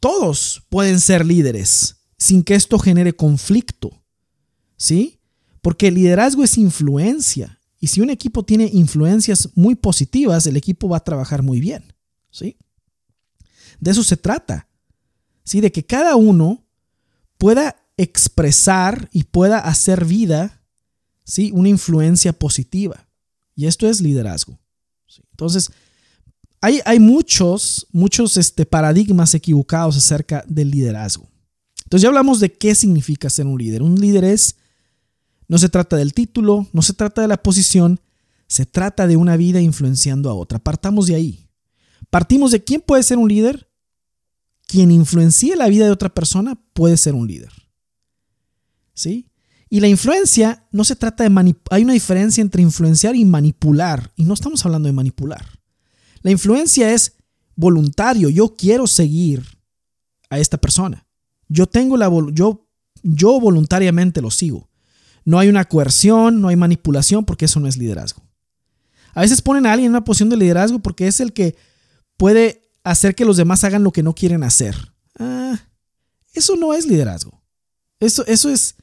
todos 0.00 0.62
pueden 0.68 1.00
ser 1.00 1.24
líderes 1.24 1.96
sin 2.18 2.42
que 2.42 2.54
esto 2.54 2.78
genere 2.78 3.14
conflicto. 3.14 3.90
¿Sí? 4.76 5.20
Porque 5.62 5.88
el 5.88 5.94
liderazgo 5.94 6.42
es 6.42 6.58
influencia. 6.58 7.58
Y 7.78 7.86
si 7.88 8.00
un 8.00 8.10
equipo 8.10 8.44
tiene 8.44 8.68
influencias 8.72 9.48
muy 9.54 9.74
positivas, 9.74 10.46
el 10.46 10.56
equipo 10.56 10.88
va 10.88 10.98
a 10.98 11.04
trabajar 11.04 11.42
muy 11.42 11.60
bien. 11.60 11.94
¿Sí? 12.30 12.56
De 13.80 13.90
eso 13.90 14.04
se 14.04 14.16
trata. 14.16 14.68
¿sí? 15.44 15.60
De 15.60 15.72
que 15.72 15.84
cada 15.84 16.16
uno 16.16 16.64
pueda 17.38 17.76
expresar 17.96 19.08
y 19.12 19.24
pueda 19.24 19.58
hacer 19.58 20.04
vida 20.04 20.62
¿sí? 21.24 21.50
una 21.52 21.68
influencia 21.68 22.32
positiva. 22.32 23.08
Y 23.56 23.66
esto 23.66 23.88
es 23.88 24.00
liderazgo. 24.00 24.58
Entonces, 25.32 25.70
hay, 26.60 26.80
hay, 26.84 27.00
muchos, 27.00 27.86
muchos 27.92 28.36
este, 28.36 28.66
paradigmas 28.66 29.34
equivocados 29.34 29.96
acerca 29.96 30.44
del 30.46 30.70
liderazgo. 30.70 31.26
Entonces 31.84 32.02
ya 32.02 32.08
hablamos 32.08 32.38
de 32.40 32.52
qué 32.52 32.74
significa 32.74 33.30
ser 33.30 33.46
un 33.46 33.58
líder. 33.58 33.82
Un 33.82 33.98
líder 33.98 34.24
es, 34.24 34.56
no 35.48 35.58
se 35.58 35.68
trata 35.68 35.96
del 35.96 36.14
título, 36.14 36.68
no 36.72 36.82
se 36.82 36.92
trata 36.92 37.22
de 37.22 37.28
la 37.28 37.42
posición, 37.42 38.00
se 38.46 38.66
trata 38.66 39.06
de 39.06 39.16
una 39.16 39.36
vida 39.36 39.60
influenciando 39.60 40.30
a 40.30 40.34
otra. 40.34 40.58
Partamos 40.58 41.06
de 41.06 41.14
ahí. 41.14 41.48
Partimos 42.10 42.50
de 42.50 42.62
quién 42.62 42.80
puede 42.80 43.02
ser 43.02 43.18
un 43.18 43.28
líder. 43.28 43.69
Quien 44.70 44.92
influencie 44.92 45.56
la 45.56 45.66
vida 45.66 45.86
de 45.86 45.90
otra 45.90 46.10
persona 46.10 46.54
puede 46.74 46.96
ser 46.96 47.14
un 47.14 47.26
líder. 47.26 47.50
¿Sí? 48.94 49.26
Y 49.68 49.80
la 49.80 49.88
influencia 49.88 50.68
no 50.70 50.84
se 50.84 50.94
trata 50.94 51.24
de 51.24 51.30
manipular. 51.30 51.66
Hay 51.70 51.82
una 51.82 51.92
diferencia 51.92 52.40
entre 52.40 52.62
influenciar 52.62 53.16
y 53.16 53.24
manipular. 53.24 54.12
Y 54.14 54.24
no 54.24 54.34
estamos 54.34 54.64
hablando 54.64 54.86
de 54.86 54.92
manipular. 54.92 55.44
La 56.22 56.30
influencia 56.30 56.92
es 56.92 57.14
voluntario. 57.56 58.28
Yo 58.28 58.54
quiero 58.54 58.86
seguir 58.86 59.44
a 60.28 60.38
esta 60.38 60.56
persona. 60.56 61.04
Yo 61.48 61.66
tengo 61.66 61.96
la 61.96 62.08
yo 62.32 62.68
yo 63.02 63.40
voluntariamente 63.40 64.20
lo 64.20 64.30
sigo. 64.30 64.70
No 65.24 65.40
hay 65.40 65.48
una 65.48 65.64
coerción, 65.64 66.40
no 66.40 66.46
hay 66.46 66.56
manipulación 66.56 67.24
porque 67.24 67.46
eso 67.46 67.58
no 67.58 67.66
es 67.66 67.76
liderazgo. 67.76 68.22
A 69.14 69.22
veces 69.22 69.42
ponen 69.42 69.66
a 69.66 69.72
alguien 69.72 69.86
en 69.86 69.92
una 69.92 70.04
posición 70.04 70.28
de 70.28 70.36
liderazgo 70.36 70.78
porque 70.78 71.08
es 71.08 71.18
el 71.18 71.32
que 71.32 71.56
puede 72.16 72.69
hacer 72.84 73.14
que 73.14 73.24
los 73.24 73.36
demás 73.36 73.64
hagan 73.64 73.84
lo 73.84 73.92
que 73.92 74.02
no 74.02 74.14
quieren 74.14 74.42
hacer. 74.42 74.76
Ah, 75.18 75.58
eso 76.32 76.56
no 76.56 76.74
es 76.74 76.86
liderazgo. 76.86 77.42
Eso, 77.98 78.24
eso 78.26 78.48
es. 78.48 78.76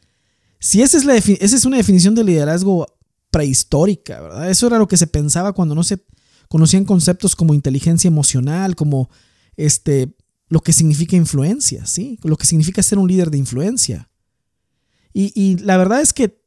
Si 0.59 0.81
esa 0.81 0.97
es, 0.97 1.05
la 1.05 1.15
esa 1.15 1.55
es 1.55 1.65
una 1.65 1.77
definición 1.77 2.15
de 2.15 2.23
liderazgo 2.23 2.87
prehistórica, 3.31 4.21
¿verdad? 4.21 4.49
Eso 4.49 4.67
era 4.67 4.79
lo 4.79 4.87
que 4.87 4.97
se 4.97 5.07
pensaba 5.07 5.53
cuando 5.53 5.75
no 5.75 5.83
se 5.83 6.03
conocían 6.49 6.85
conceptos 6.85 7.35
como 7.35 7.53
inteligencia 7.53 8.07
emocional, 8.07 8.75
como 8.75 9.09
este, 9.55 10.15
lo 10.49 10.61
que 10.61 10.73
significa 10.73 11.15
influencia, 11.15 11.85
¿sí? 11.85 12.19
Lo 12.23 12.37
que 12.37 12.45
significa 12.45 12.81
ser 12.81 12.99
un 12.99 13.07
líder 13.07 13.29
de 13.31 13.37
influencia. 13.37 14.09
Y, 15.13 15.31
y, 15.35 15.57
la 15.57 15.77
verdad 15.77 16.01
es 16.01 16.13
que 16.13 16.41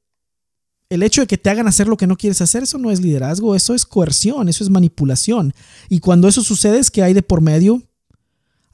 el 0.90 1.04
hecho 1.04 1.20
de 1.20 1.28
que 1.28 1.38
te 1.38 1.48
hagan 1.48 1.68
hacer 1.68 1.86
lo 1.86 1.96
que 1.96 2.08
no 2.08 2.16
quieres 2.16 2.40
hacer, 2.40 2.64
eso 2.64 2.76
no 2.76 2.90
es 2.90 3.00
liderazgo, 3.00 3.54
eso 3.54 3.74
es 3.74 3.86
coerción, 3.86 4.48
eso 4.48 4.64
es 4.64 4.70
manipulación. 4.70 5.54
Y 5.88 6.00
cuando 6.00 6.26
eso 6.26 6.42
sucede 6.42 6.78
es 6.78 6.90
que 6.90 7.04
hay 7.04 7.14
de 7.14 7.22
por 7.22 7.40
medio 7.40 7.82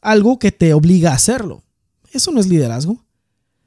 algo 0.01 0.39
que 0.39 0.51
te 0.51 0.73
obliga 0.73 1.13
a 1.13 1.17
hacerlo. 1.17 1.63
Eso 2.11 2.33
no 2.33 2.41
es 2.41 2.49
liderazgo. 2.49 3.05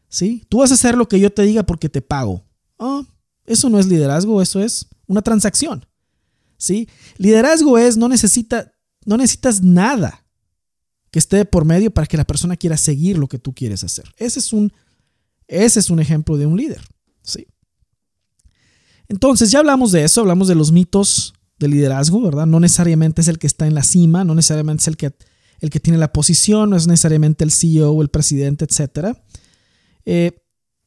¿Sí? 0.09 0.43
Tú 0.49 0.57
vas 0.57 0.71
a 0.71 0.73
hacer 0.73 0.97
lo 0.97 1.07
que 1.07 1.19
yo 1.19 1.31
te 1.31 1.43
diga 1.43 1.63
porque 1.63 1.89
te 1.89 2.01
pago. 2.01 2.43
Oh, 2.77 3.05
eso 3.45 3.69
no 3.69 3.77
es 3.77 3.85
liderazgo, 3.85 4.41
eso 4.41 4.59
es 4.59 4.87
una 5.05 5.21
transacción. 5.21 5.85
¿Sí? 6.57 6.89
Liderazgo 7.17 7.77
es 7.77 7.97
no 7.97 8.09
necesita 8.09 8.73
no 9.05 9.17
necesitas 9.17 9.61
nada 9.61 10.25
que 11.11 11.19
esté 11.19 11.45
por 11.45 11.65
medio 11.65 11.91
para 11.91 12.07
que 12.07 12.17
la 12.17 12.25
persona 12.25 12.57
quiera 12.57 12.77
seguir 12.77 13.17
lo 13.17 13.27
que 13.27 13.39
tú 13.39 13.53
quieres 13.53 13.83
hacer. 13.83 14.05
Ese 14.17 14.39
es 14.39 14.53
un, 14.53 14.73
ese 15.47 15.79
es 15.79 15.89
un 15.89 15.99
ejemplo 15.99 16.37
de 16.37 16.45
un 16.45 16.57
líder. 16.57 16.81
¿sí? 17.21 17.47
Entonces, 19.09 19.51
ya 19.51 19.59
hablamos 19.59 19.91
de 19.91 20.03
eso, 20.03 20.21
hablamos 20.21 20.47
de 20.47 20.55
los 20.55 20.71
mitos 20.71 21.33
del 21.59 21.71
liderazgo, 21.71 22.21
¿verdad? 22.21 22.45
No 22.45 22.59
necesariamente 22.59 23.21
es 23.21 23.27
el 23.27 23.39
que 23.39 23.47
está 23.47 23.67
en 23.67 23.75
la 23.75 23.83
cima, 23.83 24.23
no 24.23 24.35
necesariamente 24.35 24.81
es 24.83 24.87
el 24.87 24.97
que, 24.97 25.13
el 25.59 25.69
que 25.69 25.79
tiene 25.79 25.97
la 25.97 26.13
posición, 26.13 26.69
no 26.69 26.77
es 26.77 26.87
necesariamente 26.87 27.43
el 27.43 27.51
CEO 27.51 27.91
o 27.91 28.01
el 28.01 28.09
presidente, 28.09 28.65
etc. 28.65 29.17
Eh, 30.05 30.31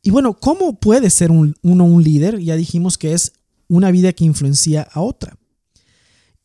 y 0.03 0.11
bueno, 0.11 0.35
¿cómo 0.35 0.81
puede 0.81 1.11
ser 1.11 1.31
uno 1.31 1.55
un 1.63 2.03
líder? 2.03 2.39
Ya 2.39 2.57
dijimos 2.57 2.97
que 2.97 3.13
es 3.13 3.33
una 3.69 3.91
vida 3.91 4.13
que 4.13 4.25
influencia 4.25 4.89
a 4.93 5.01
otra. 5.01 5.37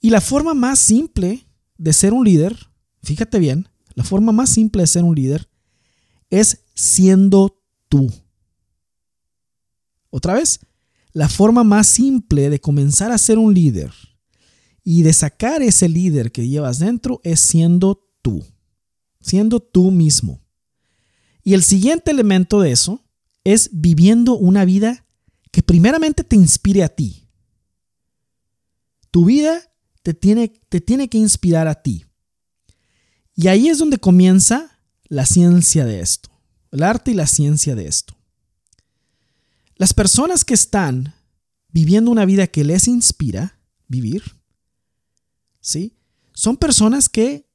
Y 0.02 0.10
la 0.10 0.22
forma 0.22 0.54
más 0.54 0.80
simple 0.80 1.48
de 1.78 1.94
ser 1.94 2.14
un 2.14 2.26
líder 2.26 2.68
fíjate 3.08 3.40
bien, 3.40 3.70
la 3.96 4.04
forma 4.04 4.32
más 4.32 4.50
simple 4.50 4.84
de 4.84 4.88
ser 4.88 5.04
un 5.04 5.16
líder 5.16 5.50
es 6.30 6.66
siendo 6.74 7.64
tú. 7.88 8.12
Otra 10.10 10.34
vez, 10.34 10.60
la 11.18 11.30
forma 11.30 11.64
más 11.64 11.88
simple 11.88 12.48
de 12.52 12.62
comenzar 12.62 13.12
a 13.12 13.18
ser 13.18 13.40
un 13.40 13.52
líder 13.52 13.92
y 14.84 15.02
de 15.02 15.14
sacar 15.14 15.64
ese 15.64 15.90
líder 15.90 16.32
que 16.32 16.48
llevas 16.48 16.78
dentro 16.78 17.22
es 17.24 17.40
siendo 17.40 18.08
tú, 18.22 18.46
siendo 19.20 19.60
tú 19.60 19.90
mismo. 19.90 20.46
Y 21.44 21.56
el 21.56 21.64
siguiente 21.64 22.12
elemento 22.12 22.62
de 22.62 22.72
eso 22.72 23.04
es 23.44 23.72
viviendo 23.74 24.38
una 24.38 24.64
vida 24.64 25.08
que 25.50 25.64
primeramente 25.64 26.24
te 26.24 26.36
inspire 26.36 26.84
a 26.84 26.90
ti. 26.90 27.28
Tu 29.10 29.26
vida 29.26 29.74
te 30.04 30.14
tiene, 30.14 30.50
te 30.70 30.82
tiene 30.82 31.10
que 31.10 31.18
inspirar 31.18 31.68
a 31.68 31.82
ti. 31.82 32.06
Y 33.34 33.48
ahí 33.48 33.70
es 33.70 33.80
donde 33.80 33.98
comienza 33.98 34.80
la 35.08 35.26
ciencia 35.26 35.84
de 35.84 36.00
esto, 36.00 36.30
el 36.72 36.84
arte 36.84 37.10
y 37.10 37.16
la 37.16 37.26
ciencia 37.26 37.74
de 37.74 37.88
esto. 37.88 38.17
Las 39.78 39.94
personas 39.94 40.44
que 40.44 40.54
están 40.54 41.14
viviendo 41.70 42.12
una 42.12 42.26
vida 42.26 42.48
que 42.48 42.64
les 42.64 42.88
inspira 42.88 43.60
vivir, 43.88 44.24
¿sí? 45.62 45.96
Son 46.34 46.58
personas 46.58 47.10
que 47.10 47.48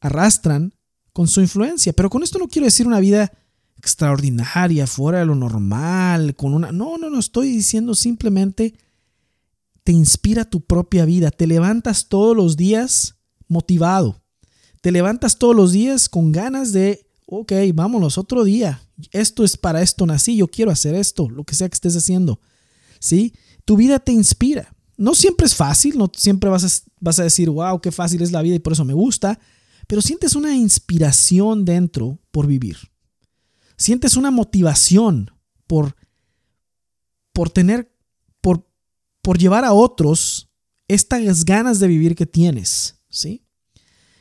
arrastran 0.00 0.74
con 1.12 1.28
su 1.28 1.40
influencia, 1.40 1.92
pero 1.92 2.10
con 2.10 2.22
esto 2.22 2.38
no 2.38 2.48
quiero 2.48 2.66
decir 2.66 2.86
una 2.86 3.00
vida 3.00 3.32
extraordinaria, 3.76 4.86
fuera 4.86 5.20
de 5.20 5.26
lo 5.26 5.34
normal, 5.34 6.34
con 6.36 6.54
una... 6.54 6.72
No, 6.72 6.98
no, 6.98 7.10
no, 7.10 7.18
estoy 7.18 7.48
diciendo 7.48 7.94
simplemente 7.94 8.74
te 9.82 9.92
inspira 9.92 10.44
tu 10.44 10.62
propia 10.62 11.04
vida, 11.04 11.30
te 11.30 11.46
levantas 11.46 12.08
todos 12.08 12.36
los 12.36 12.56
días 12.56 13.16
motivado, 13.48 14.22
te 14.80 14.90
levantas 14.90 15.38
todos 15.38 15.54
los 15.54 15.72
días 15.72 16.08
con 16.08 16.32
ganas 16.32 16.72
de, 16.72 17.06
ok, 17.26 17.52
vámonos, 17.74 18.18
otro 18.18 18.44
día. 18.44 18.80
Esto 19.10 19.44
es 19.44 19.56
para 19.56 19.82
esto 19.82 20.06
nací, 20.06 20.36
yo 20.36 20.48
quiero 20.48 20.70
hacer 20.70 20.94
esto, 20.94 21.28
lo 21.28 21.44
que 21.44 21.54
sea 21.54 21.68
que 21.68 21.74
estés 21.74 21.96
haciendo. 21.96 22.40
¿Sí? 23.00 23.34
Tu 23.64 23.76
vida 23.76 23.98
te 23.98 24.12
inspira. 24.12 24.74
No 24.96 25.14
siempre 25.14 25.46
es 25.46 25.54
fácil, 25.54 25.98
no 25.98 26.10
siempre 26.14 26.48
vas 26.50 26.64
a, 26.64 26.90
vas 27.00 27.18
a 27.18 27.24
decir, 27.24 27.50
wow, 27.50 27.80
qué 27.80 27.90
fácil 27.90 28.22
es 28.22 28.30
la 28.30 28.42
vida 28.42 28.54
y 28.54 28.60
por 28.60 28.72
eso 28.72 28.84
me 28.84 28.94
gusta, 28.94 29.40
pero 29.86 30.00
sientes 30.00 30.36
una 30.36 30.54
inspiración 30.54 31.64
dentro 31.64 32.20
por 32.30 32.46
vivir. 32.46 32.76
Sientes 33.76 34.16
una 34.16 34.30
motivación 34.30 35.30
por, 35.66 35.96
por 37.32 37.50
tener, 37.50 37.92
por, 38.40 38.70
por 39.20 39.38
llevar 39.38 39.64
a 39.64 39.72
otros 39.72 40.50
estas 40.86 41.44
ganas 41.44 41.80
de 41.80 41.88
vivir 41.88 42.14
que 42.14 42.26
tienes, 42.26 43.00
¿sí? 43.08 43.44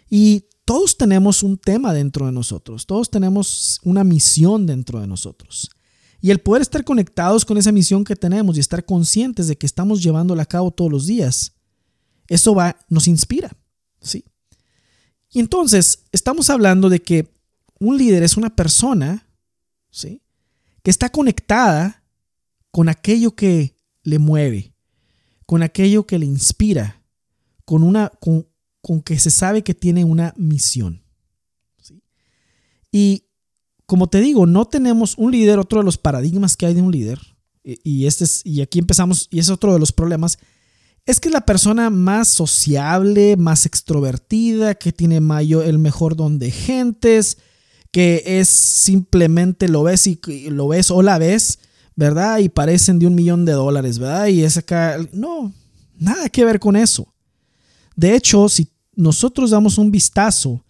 Y 0.10 0.48
todos 0.66 0.98
tenemos 0.98 1.44
un 1.44 1.58
tema 1.58 1.94
dentro 1.94 2.26
de 2.26 2.32
nosotros, 2.32 2.86
todos 2.86 3.10
tenemos 3.10 3.80
una 3.84 4.04
misión 4.04 4.66
dentro 4.66 5.02
de 5.02 5.08
nosotros. 5.08 5.70
Y 6.22 6.32
el 6.32 6.40
poder 6.40 6.62
estar 6.62 6.86
conectados 6.86 7.44
con 7.44 7.58
esa 7.58 7.74
misión 7.74 8.06
que 8.06 8.16
tenemos 8.16 8.56
y 8.56 8.62
estar 8.62 8.86
conscientes 8.86 9.48
de 9.48 9.58
que 9.58 9.66
estamos 9.66 10.02
llevándola 10.02 10.44
a 10.44 10.48
cabo 10.48 10.72
todos 10.72 10.90
los 10.90 11.06
días, 11.06 11.52
eso 12.28 12.56
va, 12.56 12.78
nos 12.88 13.10
inspira. 13.10 13.52
¿sí? 14.00 14.24
Y 15.32 15.42
entonces 15.42 16.06
estamos 16.14 16.50
hablando 16.50 16.90
de 16.90 17.02
que 17.02 17.28
un 17.80 17.98
líder 17.98 18.24
es 18.24 18.38
una 18.38 18.56
persona 18.56 19.28
¿sí? 19.90 20.22
que 20.82 20.92
está 20.92 21.10
conectada 21.10 22.04
con 22.72 22.88
aquello 22.88 23.36
que 23.36 23.76
le 24.04 24.18
mueve, 24.18 24.74
con 25.46 25.62
aquello 25.62 26.08
que 26.08 26.20
le 26.20 26.26
inspira, 26.26 27.02
con, 27.66 27.84
una, 27.84 28.10
con, 28.22 28.48
con 28.84 29.02
que 29.02 29.18
se 29.18 29.32
sabe 29.32 29.64
que 29.64 29.74
tiene 29.74 30.04
una 30.04 30.34
misión. 30.36 31.02
Y 32.92 33.24
como 33.86 34.08
te 34.08 34.20
digo, 34.20 34.46
no 34.46 34.66
tenemos 34.66 35.18
un 35.18 35.32
líder, 35.32 35.58
otro 35.58 35.80
de 35.80 35.86
los 35.86 35.98
paradigmas 35.98 36.58
que 36.58 36.66
hay 36.66 36.74
de 36.74 36.82
un 36.82 36.92
líder, 36.92 37.20
y, 37.64 38.08
este 38.08 38.26
es, 38.26 38.42
y 38.44 38.62
aquí 38.62 38.80
empezamos, 38.80 39.30
y 39.32 39.40
es 39.40 39.50
otro 39.50 39.72
de 39.72 39.80
los 39.80 39.94
problemas, 39.94 40.38
es 41.06 41.22
que 41.22 41.30
la 41.30 41.46
persona 41.46 41.90
más 41.90 42.28
sociable, 42.28 43.38
más 43.38 43.66
extrovertida, 43.66 44.76
que 44.76 44.92
tiene 44.92 45.22
mayor, 45.22 45.64
el 45.66 45.80
mejor 45.80 46.18
don 46.18 46.38
de 46.38 46.52
gentes, 46.52 47.38
que 47.90 48.22
es 48.26 48.50
simplemente 48.50 49.70
lo 49.70 49.84
ves 49.84 50.08
y 50.08 50.20
lo 50.50 50.68
ves 50.68 50.92
o 50.92 51.02
la 51.02 51.18
ves, 51.20 51.60
¿verdad? 51.96 52.40
Y 52.40 52.50
parecen 52.50 53.00
de 53.00 53.08
un 53.08 53.16
millón 53.16 53.46
de 53.46 53.54
dólares, 53.54 53.98
¿verdad? 53.98 54.28
Y 54.28 54.44
es 54.44 54.58
acá, 54.58 54.98
no, 55.14 55.54
nada 55.98 56.28
que 56.28 56.44
ver 56.44 56.60
con 56.60 56.76
eso. 56.76 57.14
De 57.96 58.16
hecho, 58.16 58.50
si 58.50 58.73
nosotros 58.96 59.52
damos 59.52 59.78
un 59.78 59.92
vistazo 59.92 60.64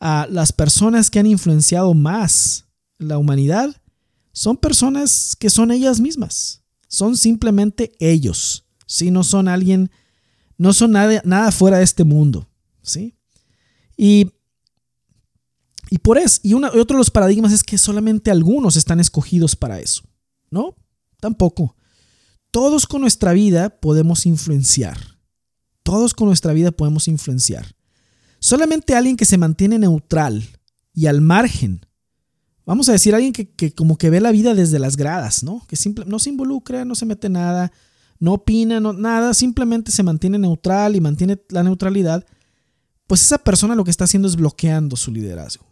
a 0.00 0.26
las 0.30 0.52
personas 0.52 1.10
que 1.10 1.18
han 1.18 1.26
influenciado 1.26 1.94
más 1.94 2.66
la 2.98 3.18
humanidad, 3.18 3.74
son 4.32 4.56
personas 4.56 5.34
que 5.38 5.50
son 5.50 5.70
ellas 5.70 6.00
mismas. 6.00 6.62
Son 6.88 7.16
simplemente 7.16 7.92
ellos. 7.98 8.66
Si 8.86 9.10
no 9.10 9.24
son 9.24 9.48
alguien, 9.48 9.90
no 10.58 10.72
son 10.72 10.92
nada, 10.92 11.52
fuera 11.52 11.78
de 11.78 11.84
este 11.84 12.04
mundo. 12.04 12.48
¿sí? 12.82 13.14
Y, 13.96 14.30
y 15.90 15.98
por 15.98 16.18
eso, 16.18 16.40
y, 16.42 16.50
y 16.50 16.54
otro 16.54 16.96
de 16.96 16.98
los 16.98 17.10
paradigmas 17.10 17.52
es 17.52 17.62
que 17.62 17.78
solamente 17.78 18.30
algunos 18.30 18.76
están 18.76 19.00
escogidos 19.00 19.56
para 19.56 19.80
eso. 19.80 20.02
No, 20.50 20.76
tampoco. 21.18 21.74
Todos 22.50 22.86
con 22.86 23.00
nuestra 23.00 23.32
vida 23.32 23.70
podemos 23.70 24.26
influenciar. 24.26 25.15
Todos 25.86 26.14
con 26.14 26.26
nuestra 26.26 26.52
vida 26.52 26.72
podemos 26.72 27.06
influenciar. 27.06 27.76
Solamente 28.40 28.96
alguien 28.96 29.16
que 29.16 29.24
se 29.24 29.38
mantiene 29.38 29.78
neutral 29.78 30.42
y 30.92 31.06
al 31.06 31.20
margen. 31.20 31.86
Vamos 32.64 32.88
a 32.88 32.92
decir 32.92 33.14
alguien 33.14 33.32
que, 33.32 33.72
como 33.72 33.96
que 33.96 34.10
ve 34.10 34.20
la 34.20 34.32
vida 34.32 34.56
desde 34.56 34.80
las 34.80 34.96
gradas, 34.96 35.44
¿no? 35.44 35.64
Que 35.68 35.76
simple, 35.76 36.04
no 36.04 36.18
se 36.18 36.30
involucra, 36.30 36.84
no 36.84 36.96
se 36.96 37.06
mete 37.06 37.28
nada, 37.28 37.70
no 38.18 38.32
opina, 38.32 38.80
no, 38.80 38.94
nada, 38.94 39.32
simplemente 39.32 39.92
se 39.92 40.02
mantiene 40.02 40.40
neutral 40.40 40.96
y 40.96 41.00
mantiene 41.00 41.40
la 41.50 41.62
neutralidad. 41.62 42.26
pues 43.06 43.22
esa 43.22 43.38
persona 43.38 43.76
lo 43.76 43.84
que 43.84 43.92
está 43.92 44.02
haciendo 44.02 44.26
es 44.26 44.34
bloqueando 44.34 44.96
su 44.96 45.12
liderazgo. 45.12 45.66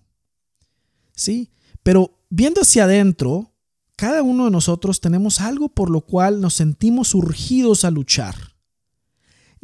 ¿Sí? 1.16 1.50
Pero 1.82 2.20
viendo 2.30 2.60
hacia 2.60 2.84
adentro, 2.84 3.52
cada 3.96 4.22
uno 4.22 4.44
de 4.44 4.52
nosotros 4.52 5.00
tenemos 5.00 5.40
algo 5.40 5.70
por 5.70 5.90
lo 5.90 6.02
cual 6.02 6.40
nos 6.40 6.54
sentimos 6.54 7.16
urgidos 7.16 7.84
a 7.84 7.90
luchar. 7.90 8.53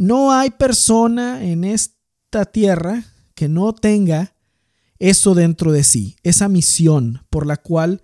No 0.00 0.33
hay 0.33 0.49
persona 0.49 1.45
en 1.45 1.62
esta 1.62 2.47
tierra 2.47 3.04
que 3.35 3.50
no 3.50 3.75
tenga 3.75 4.33
eso 4.99 5.35
dentro 5.35 5.73
de 5.73 5.85
sí, 5.85 6.16
esa 6.23 6.49
misión 6.49 7.26
por 7.28 7.45
la 7.45 7.59
cual 7.59 8.00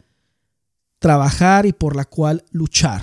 trabajar 0.99 1.65
y 1.65 1.73
por 1.73 1.97
la 1.97 2.05
cual 2.05 2.45
luchar. 2.51 3.03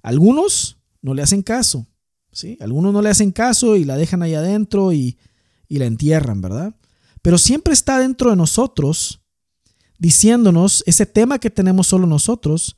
Algunos 0.00 0.78
no 1.02 1.12
le 1.12 1.22
hacen 1.22 1.42
caso, 1.42 1.88
¿sí? 2.30 2.56
Algunos 2.60 2.92
no 2.92 3.02
le 3.02 3.08
hacen 3.08 3.32
caso 3.32 3.74
y 3.74 3.84
la 3.84 3.96
dejan 3.96 4.22
ahí 4.22 4.34
adentro 4.34 4.92
y, 4.92 5.18
y 5.66 5.78
la 5.78 5.86
entierran, 5.86 6.40
¿verdad? 6.40 6.76
Pero 7.22 7.36
siempre 7.36 7.74
está 7.74 7.98
dentro 7.98 8.30
de 8.30 8.36
nosotros 8.36 9.22
diciéndonos 9.98 10.84
ese 10.86 11.04
tema 11.04 11.40
que 11.40 11.50
tenemos 11.50 11.88
solo 11.88 12.06
nosotros, 12.06 12.76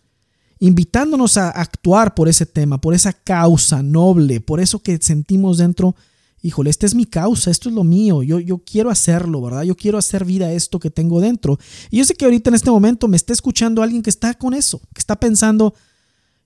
invitándonos 0.63 1.39
a 1.39 1.51
actuar 1.51 2.15
por 2.15 2.29
ese 2.29 2.47
tema, 2.47 2.81
por 2.81 2.95
esa 2.95 3.13
causa 3.13 3.83
noble, 3.83 4.41
por 4.41 4.61
eso 4.61 4.81
que 4.81 4.97
sentimos 4.99 5.59
dentro, 5.59 5.97
híjole, 6.41 6.71
esta 6.71 6.87
es 6.87 6.95
mi 6.95 7.05
causa, 7.05 7.51
esto 7.51 7.69
es 7.69 7.75
lo 7.75 7.83
mío, 7.83 8.23
yo, 8.23 8.39
yo 8.39 8.59
quiero 8.59 8.89
hacerlo, 8.89 9.43
¿verdad? 9.43 9.65
Yo 9.65 9.75
quiero 9.75 9.99
hacer 9.99 10.25
vida 10.25 10.47
a 10.47 10.53
esto 10.53 10.79
que 10.79 10.89
tengo 10.89 11.21
dentro. 11.21 11.59
Y 11.91 11.99
yo 11.99 12.05
sé 12.05 12.15
que 12.15 12.27
ahorita 12.27 12.51
en 12.51 12.55
este 12.55 12.71
momento 12.71 13.09
me 13.09 13.17
está 13.17 13.33
escuchando 13.33 13.83
alguien 13.83 14.03
que 14.03 14.11
está 14.11 14.35
con 14.35 14.55
eso, 14.55 14.79
que 14.95 15.01
está 15.01 15.17
pensando, 15.17 15.75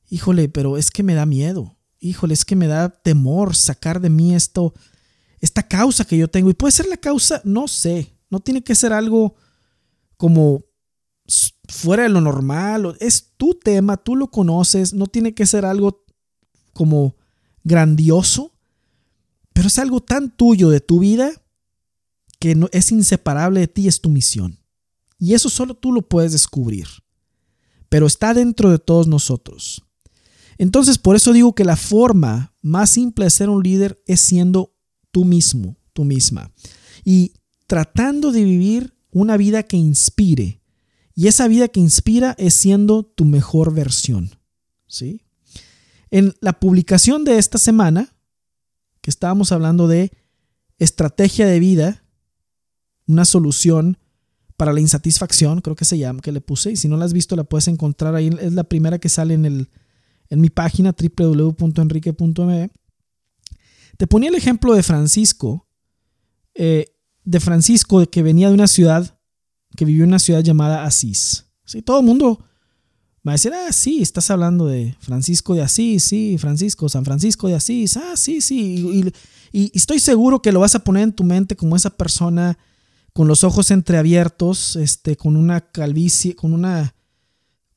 híjole, 0.08 0.48
pero 0.48 0.78
es 0.78 0.90
que 0.90 1.02
me 1.02 1.12
da 1.12 1.26
miedo, 1.26 1.76
híjole, 2.00 2.32
es 2.32 2.46
que 2.46 2.56
me 2.56 2.68
da 2.68 2.88
temor 2.88 3.54
sacar 3.54 4.00
de 4.00 4.08
mí 4.08 4.34
esto, 4.34 4.72
esta 5.40 5.62
causa 5.62 6.06
que 6.06 6.16
yo 6.16 6.28
tengo. 6.28 6.48
Y 6.48 6.54
puede 6.54 6.72
ser 6.72 6.86
la 6.86 6.96
causa, 6.96 7.42
no 7.44 7.68
sé, 7.68 8.14
no 8.30 8.40
tiene 8.40 8.64
que 8.64 8.74
ser 8.74 8.94
algo 8.94 9.34
como 10.16 10.64
fuera 11.68 12.04
de 12.04 12.08
lo 12.08 12.20
normal, 12.20 12.96
es 13.00 13.32
tu 13.36 13.54
tema, 13.54 13.96
tú 13.96 14.16
lo 14.16 14.30
conoces, 14.30 14.92
no 14.94 15.06
tiene 15.06 15.34
que 15.34 15.46
ser 15.46 15.64
algo 15.64 16.04
como 16.72 17.16
grandioso, 17.64 18.52
pero 19.52 19.68
es 19.68 19.78
algo 19.78 20.00
tan 20.00 20.36
tuyo 20.36 20.70
de 20.70 20.80
tu 20.80 21.00
vida 21.00 21.30
que 22.38 22.54
no, 22.54 22.68
es 22.72 22.92
inseparable 22.92 23.60
de 23.60 23.68
ti, 23.68 23.88
es 23.88 24.00
tu 24.00 24.10
misión. 24.10 24.60
Y 25.18 25.34
eso 25.34 25.48
solo 25.48 25.74
tú 25.74 25.92
lo 25.92 26.02
puedes 26.02 26.32
descubrir, 26.32 26.86
pero 27.88 28.06
está 28.06 28.34
dentro 28.34 28.70
de 28.70 28.78
todos 28.78 29.06
nosotros. 29.06 29.82
Entonces, 30.58 30.98
por 30.98 31.16
eso 31.16 31.32
digo 31.32 31.54
que 31.54 31.64
la 31.64 31.76
forma 31.76 32.54
más 32.62 32.90
simple 32.90 33.24
de 33.24 33.30
ser 33.30 33.48
un 33.48 33.62
líder 33.62 34.02
es 34.06 34.20
siendo 34.20 34.74
tú 35.10 35.24
mismo, 35.24 35.76
tú 35.92 36.04
misma, 36.04 36.52
y 37.04 37.32
tratando 37.66 38.32
de 38.32 38.44
vivir 38.44 38.96
una 39.10 39.36
vida 39.36 39.62
que 39.62 39.76
inspire. 39.76 40.60
Y 41.18 41.28
esa 41.28 41.48
vida 41.48 41.68
que 41.68 41.80
inspira 41.80 42.34
es 42.38 42.52
siendo 42.52 43.02
tu 43.02 43.24
mejor 43.24 43.72
versión. 43.72 44.30
¿sí? 44.86 45.22
En 46.10 46.34
la 46.40 46.60
publicación 46.60 47.24
de 47.24 47.38
esta 47.38 47.56
semana, 47.56 48.14
que 49.00 49.10
estábamos 49.10 49.50
hablando 49.50 49.88
de 49.88 50.12
estrategia 50.78 51.46
de 51.46 51.58
vida, 51.58 52.04
una 53.06 53.24
solución 53.24 53.96
para 54.58 54.74
la 54.74 54.80
insatisfacción, 54.80 55.62
creo 55.62 55.74
que 55.74 55.86
se 55.86 55.96
llama, 55.96 56.20
que 56.20 56.32
le 56.32 56.42
puse, 56.42 56.72
y 56.72 56.76
si 56.76 56.86
no 56.86 56.98
la 56.98 57.06
has 57.06 57.14
visto 57.14 57.34
la 57.34 57.44
puedes 57.44 57.68
encontrar 57.68 58.14
ahí, 58.14 58.30
es 58.40 58.52
la 58.52 58.64
primera 58.64 58.98
que 58.98 59.08
sale 59.08 59.32
en, 59.34 59.46
el, 59.46 59.70
en 60.28 60.40
mi 60.42 60.50
página 60.50 60.94
www.enrique.me. 60.94 62.70
Te 63.96 64.06
ponía 64.06 64.28
el 64.28 64.34
ejemplo 64.34 64.74
de 64.74 64.82
Francisco, 64.82 65.66
eh, 66.54 66.94
de 67.24 67.40
Francisco 67.40 68.04
que 68.06 68.22
venía 68.22 68.48
de 68.48 68.54
una 68.54 68.68
ciudad, 68.68 69.15
que 69.76 69.84
vivió 69.84 70.04
en 70.04 70.10
una 70.10 70.18
ciudad 70.18 70.40
llamada 70.40 70.84
Asís. 70.84 71.46
¿Sí? 71.64 71.82
Todo 71.82 72.00
el 72.00 72.06
mundo 72.06 72.44
va 73.26 73.32
a 73.32 73.34
decir, 73.34 73.52
ah, 73.52 73.72
sí, 73.72 74.02
estás 74.02 74.30
hablando 74.30 74.66
de 74.66 74.96
Francisco 75.00 75.54
de 75.54 75.62
Asís, 75.62 76.04
sí, 76.04 76.36
Francisco, 76.38 76.88
San 76.88 77.04
Francisco 77.04 77.48
de 77.48 77.54
Asís, 77.54 77.96
ah, 77.96 78.16
sí, 78.16 78.40
sí. 78.40 79.12
Y, 79.52 79.76
estoy 79.76 79.98
seguro 80.00 80.42
que 80.42 80.52
lo 80.52 80.60
vas 80.60 80.74
a 80.74 80.84
poner 80.84 81.02
en 81.02 81.12
tu 81.12 81.24
mente 81.24 81.56
como 81.56 81.76
esa 81.76 81.90
persona 81.90 82.58
con 83.12 83.26
los 83.26 83.42
ojos 83.44 83.70
entreabiertos, 83.70 84.76
este, 84.76 85.16
con 85.16 85.36
una 85.36 85.60
calvicie, 85.60 86.36
con 86.36 86.52
una, 86.52 86.94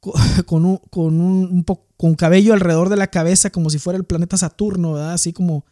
con 0.46 0.66
un, 0.66 0.78
con 0.90 1.22
un, 1.22 1.64
poco, 1.64 1.88
con 1.98 2.16
cabello 2.16 2.54
alrededor 2.54 2.90
de 2.90 2.98
la 2.98 3.08
cabeza 3.08 3.50
como 3.50 3.70
si 3.70 3.80
fuera 3.80 3.98
el 3.98 4.06
planeta 4.06 4.38
Saturno, 4.38 4.94
¿verdad? 4.94 5.14
Así 5.14 5.34
como 5.34 5.66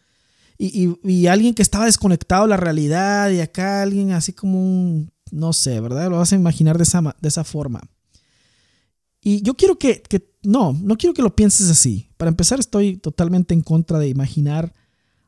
y, 0.57 1.27
alguien 1.27 1.53
que 1.53 1.61
estaba 1.61 1.85
desconectado 1.85 2.43
de 2.43 2.49
la 2.49 2.57
realidad 2.57 3.29
y 3.29 3.41
acá 3.41 3.83
alguien 3.83 4.11
así 4.11 4.33
como 4.33 4.59
un, 4.59 5.11
no 5.31 5.53
sé, 5.53 5.79
¿verdad? 5.79 6.09
Lo 6.09 6.17
vas 6.17 6.31
a 6.33 6.35
imaginar 6.35 6.77
de 6.77 6.83
esa, 6.83 7.15
de 7.19 7.27
esa 7.27 7.43
forma. 7.43 7.81
Y 9.21 9.41
yo 9.41 9.55
quiero 9.55 9.77
que, 9.77 10.01
que, 10.01 10.31
no, 10.43 10.73
no 10.81 10.97
quiero 10.97 11.13
que 11.13 11.21
lo 11.21 11.35
pienses 11.35 11.69
así. 11.69 12.09
Para 12.17 12.29
empezar, 12.29 12.59
estoy 12.59 12.97
totalmente 12.97 13.53
en 13.53 13.61
contra 13.61 13.99
de 13.99 14.07
imaginar 14.07 14.73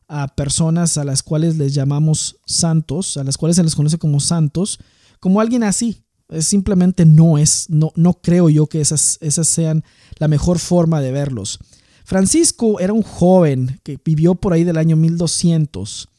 a 0.08 0.28
personas 0.28 0.98
a 0.98 1.04
las 1.04 1.22
cuales 1.22 1.58
les 1.58 1.74
llamamos 1.74 2.38
santos, 2.46 3.18
a 3.18 3.24
las 3.24 3.38
cuales 3.38 3.58
se 3.58 3.64
les 3.64 3.76
conoce 3.76 3.98
como 3.98 4.20
santos, 4.20 4.80
como 5.20 5.42
alguien 5.42 5.64
así. 5.64 6.04
Es 6.30 6.46
simplemente 6.46 7.06
no 7.06 7.38
es, 7.38 7.70
no, 7.70 7.92
no 7.96 8.14
creo 8.22 8.50
yo 8.50 8.68
que 8.68 8.82
esas, 8.82 9.18
esas 9.22 9.48
sean 9.48 9.84
la 10.18 10.28
mejor 10.28 10.60
forma 10.60 11.02
de 11.02 11.12
verlos. 11.12 11.60
Francisco 12.06 12.80
era 12.80 12.94
un 12.94 13.04
joven 13.04 13.80
que 13.84 14.00
vivió 14.04 14.36
por 14.36 14.54
ahí 14.54 14.64
del 14.64 14.78
año 14.78 14.96
1200 14.96 16.10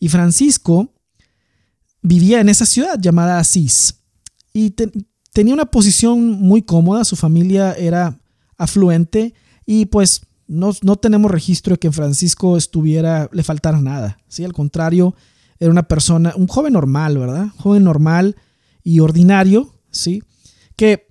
y 0.00 0.08
Francisco 0.08 0.92
vivía 2.06 2.40
en 2.40 2.48
esa 2.48 2.66
ciudad 2.66 3.00
llamada 3.00 3.38
Asís 3.38 3.96
y 4.52 4.74
tenía 5.32 5.52
una 5.52 5.66
posición 5.66 6.30
muy 6.40 6.62
cómoda, 6.62 7.04
su 7.04 7.16
familia 7.16 7.72
era 7.72 8.16
afluente 8.56 9.34
y 9.66 9.86
pues 9.86 10.22
no, 10.46 10.72
no, 10.82 10.96
tenemos 10.96 11.32
registro 11.32 11.74
de 11.74 11.78
que 11.80 11.90
Francisco 11.90 12.56
estuviera, 12.56 13.28
le 13.32 13.42
faltara 13.42 13.80
nada, 13.80 14.18
¿sí? 14.28 14.44
Al 14.44 14.52
contrario, 14.52 15.16
era 15.58 15.72
una 15.72 15.88
persona, 15.88 16.32
un 16.36 16.46
joven 16.46 16.74
normal, 16.74 17.18
¿verdad? 17.18 17.48
Joven 17.56 17.82
normal 17.82 18.36
y 18.84 19.00
ordinario, 19.00 19.74
¿sí? 19.90 20.22
Que 20.76 21.08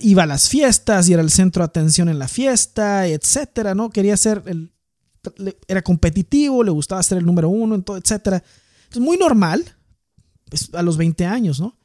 iba 0.00 0.24
a 0.24 0.26
las 0.26 0.48
fiestas 0.48 1.08
y 1.08 1.12
era 1.12 1.22
el 1.22 1.30
centro 1.30 1.62
de 1.62 1.66
atención 1.66 2.08
en 2.08 2.18
la 2.18 2.26
fiesta, 2.26 3.06
etcétera, 3.06 3.76
¿no? 3.76 3.90
Quería 3.90 4.16
ser 4.16 4.42
el, 4.46 4.72
era 5.68 5.82
competitivo, 5.82 6.64
le 6.64 6.72
gustaba 6.72 7.00
ser 7.04 7.18
el 7.18 7.26
número 7.26 7.48
uno, 7.48 7.76
etcétera. 7.76 8.42
Entonces, 8.86 9.02
muy 9.02 9.16
normal, 9.16 9.64
a 10.72 10.82
los 10.82 10.96
20 10.96 11.24
años, 11.26 11.60
¿no? 11.60 11.78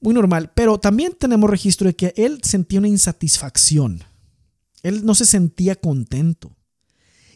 Muy 0.00 0.14
normal, 0.14 0.52
pero 0.54 0.78
también 0.78 1.14
tenemos 1.18 1.50
registro 1.50 1.88
de 1.88 1.96
que 1.96 2.14
él 2.16 2.40
sentía 2.42 2.78
una 2.78 2.88
insatisfacción. 2.88 4.04
Él 4.82 5.04
no 5.04 5.14
se 5.14 5.24
sentía 5.24 5.74
contento. 5.74 6.56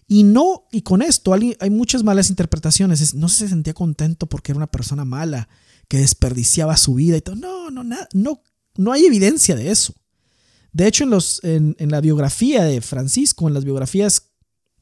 Y 0.07 0.23
no, 0.23 0.65
y 0.71 0.83
con 0.83 1.03
esto 1.03 1.33
hay 1.33 1.71
muchas 1.71 2.05
malas 2.05 2.31
interpretaciones. 2.31 3.15
No 3.15 3.29
se 3.29 3.49
sentía 3.49 3.75
contento 3.75 4.29
porque 4.29 4.53
era 4.53 4.59
una 4.59 4.71
persona 4.71 5.05
mala, 5.05 5.49
que 5.89 5.99
desperdiciaba 5.99 6.77
su 6.77 6.95
vida 6.95 7.17
y 7.17 7.21
todo. 7.21 7.35
No, 7.37 7.71
no, 7.71 7.83
nada, 7.83 8.09
no 8.13 8.43
no 8.77 8.93
hay 8.93 9.05
evidencia 9.05 9.57
de 9.57 9.71
eso. 9.71 9.95
De 10.73 10.87
hecho, 10.87 11.05
en, 11.05 11.11
los, 11.11 11.41
en, 11.45 11.77
la 11.79 12.01
biografía 12.01 12.65
de 12.65 12.81
Francisco, 12.81 13.47
en 13.47 13.55
las 13.55 13.65
biografías, 13.65 14.31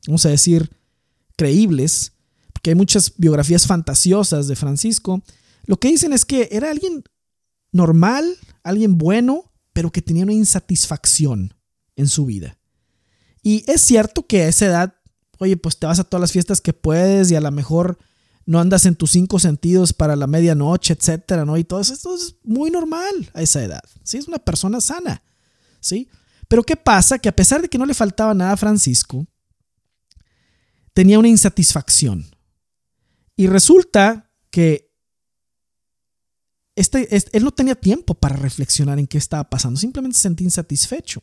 vamos 0.06 0.24
a 0.24 0.28
decir, 0.28 0.70
creíbles, 1.36 2.12
porque 2.52 2.70
hay 2.70 2.76
muchas 2.76 3.14
biografías 3.16 3.66
fantasiosas 3.66 4.46
de 4.46 4.54
Francisco, 4.54 5.22
lo 5.70 5.78
que 5.78 5.86
dicen 5.86 6.12
es 6.12 6.24
que 6.24 6.48
era 6.50 6.68
alguien 6.68 7.04
normal, 7.70 8.36
alguien 8.64 8.98
bueno, 8.98 9.52
pero 9.72 9.92
que 9.92 10.02
tenía 10.02 10.24
una 10.24 10.32
insatisfacción 10.32 11.54
en 11.94 12.08
su 12.08 12.26
vida. 12.26 12.58
Y 13.40 13.62
es 13.70 13.80
cierto 13.80 14.26
que 14.26 14.42
a 14.42 14.48
esa 14.48 14.66
edad, 14.66 14.94
oye, 15.38 15.56
pues 15.56 15.78
te 15.78 15.86
vas 15.86 16.00
a 16.00 16.02
todas 16.02 16.22
las 16.22 16.32
fiestas 16.32 16.60
que 16.60 16.72
puedes 16.72 17.30
y 17.30 17.36
a 17.36 17.40
lo 17.40 17.52
mejor 17.52 17.98
no 18.46 18.58
andas 18.58 18.84
en 18.84 18.96
tus 18.96 19.12
cinco 19.12 19.38
sentidos 19.38 19.92
para 19.92 20.16
la 20.16 20.26
medianoche, 20.26 20.92
etcétera, 20.92 21.44
¿no? 21.44 21.56
Y 21.56 21.62
todo 21.62 21.78
eso, 21.78 21.94
esto 21.94 22.16
es 22.16 22.34
muy 22.42 22.72
normal 22.72 23.30
a 23.32 23.40
esa 23.40 23.62
edad, 23.62 23.84
¿sí? 24.02 24.18
Es 24.18 24.26
una 24.26 24.40
persona 24.40 24.80
sana, 24.80 25.22
¿sí? 25.78 26.08
Pero 26.48 26.64
¿qué 26.64 26.74
pasa? 26.74 27.20
Que 27.20 27.28
a 27.28 27.36
pesar 27.36 27.62
de 27.62 27.68
que 27.68 27.78
no 27.78 27.86
le 27.86 27.94
faltaba 27.94 28.34
nada 28.34 28.54
a 28.54 28.56
Francisco, 28.56 29.24
tenía 30.94 31.20
una 31.20 31.28
insatisfacción. 31.28 32.26
Y 33.36 33.46
resulta 33.46 34.32
que 34.50 34.89
este, 36.80 37.36
él 37.36 37.44
no 37.44 37.50
tenía 37.50 37.74
tiempo 37.74 38.14
para 38.14 38.36
reflexionar 38.36 38.98
en 38.98 39.06
qué 39.06 39.18
estaba 39.18 39.48
pasando, 39.48 39.78
simplemente 39.78 40.16
se 40.16 40.22
sentía 40.22 40.44
insatisfecho, 40.46 41.22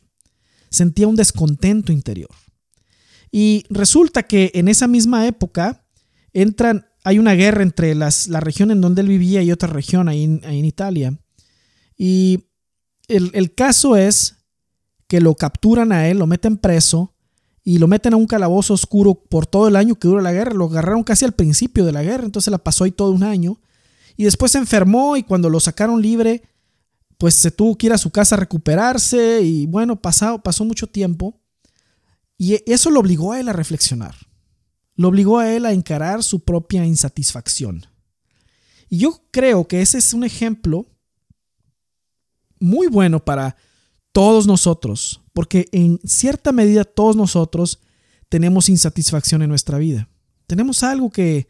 sentía 0.70 1.08
un 1.08 1.16
descontento 1.16 1.92
interior. 1.92 2.30
Y 3.30 3.64
resulta 3.68 4.22
que 4.22 4.50
en 4.54 4.68
esa 4.68 4.86
misma 4.86 5.26
época 5.26 5.84
entran 6.32 6.86
hay 7.04 7.18
una 7.18 7.32
guerra 7.32 7.62
entre 7.62 7.94
las, 7.94 8.28
la 8.28 8.40
región 8.40 8.70
en 8.70 8.82
donde 8.82 9.00
él 9.00 9.08
vivía 9.08 9.42
y 9.42 9.50
otra 9.50 9.68
región 9.68 10.08
ahí 10.08 10.24
en, 10.24 10.64
Italia. 10.64 11.18
Y 11.96 12.50
el, 13.08 13.54
caso 13.54 13.96
es 13.96 14.36
que 15.06 15.20
lo 15.22 15.34
capturan 15.34 15.90
a 15.92 16.08
él, 16.08 16.18
lo 16.18 16.26
meten 16.26 16.58
preso 16.58 17.14
y 17.64 17.78
lo 17.78 17.88
meten 17.88 18.12
a 18.12 18.16
un 18.16 18.26
calabozo 18.26 18.74
oscuro 18.74 19.14
por 19.14 19.46
todo 19.46 19.68
el 19.68 19.76
año 19.76 19.94
que 19.94 20.06
dura 20.06 20.20
la 20.20 20.32
guerra. 20.32 20.52
Lo 20.52 20.66
agarraron 20.66 21.02
casi 21.02 21.24
al 21.24 21.32
principio 21.32 21.86
de 21.86 21.92
la 21.92 22.02
guerra, 22.02 22.24
entonces 22.24 22.50
la 22.50 22.58
pasó 22.58 22.84
ahí 22.84 22.90
todo 22.90 23.12
un 23.12 23.22
año. 23.22 23.58
Y 24.18 24.24
después 24.24 24.50
se 24.50 24.58
enfermó 24.58 25.16
y 25.16 25.22
cuando 25.22 25.48
lo 25.48 25.60
sacaron 25.60 26.02
libre, 26.02 26.42
pues 27.18 27.36
se 27.36 27.52
tuvo 27.52 27.78
que 27.78 27.86
ir 27.86 27.92
a 27.92 27.98
su 27.98 28.10
casa 28.10 28.34
a 28.34 28.40
recuperarse 28.40 29.40
y 29.42 29.66
bueno, 29.66 30.02
pasado, 30.02 30.42
pasó 30.42 30.64
mucho 30.64 30.88
tiempo 30.88 31.40
y 32.36 32.60
eso 32.70 32.90
lo 32.90 32.98
obligó 32.98 33.32
a 33.32 33.38
él 33.38 33.48
a 33.48 33.52
reflexionar, 33.52 34.16
lo 34.96 35.08
obligó 35.08 35.38
a 35.38 35.54
él 35.54 35.64
a 35.64 35.72
encarar 35.72 36.24
su 36.24 36.40
propia 36.40 36.84
insatisfacción. 36.84 37.86
Y 38.88 38.98
yo 38.98 39.22
creo 39.30 39.68
que 39.68 39.82
ese 39.82 39.98
es 39.98 40.12
un 40.12 40.24
ejemplo 40.24 40.86
muy 42.58 42.88
bueno 42.88 43.24
para 43.24 43.56
todos 44.10 44.48
nosotros, 44.48 45.22
porque 45.32 45.68
en 45.70 46.00
cierta 46.04 46.50
medida 46.50 46.82
todos 46.82 47.14
nosotros 47.14 47.78
tenemos 48.28 48.68
insatisfacción 48.68 49.42
en 49.42 49.48
nuestra 49.48 49.78
vida. 49.78 50.08
Tenemos 50.48 50.82
algo 50.82 51.10
que 51.10 51.46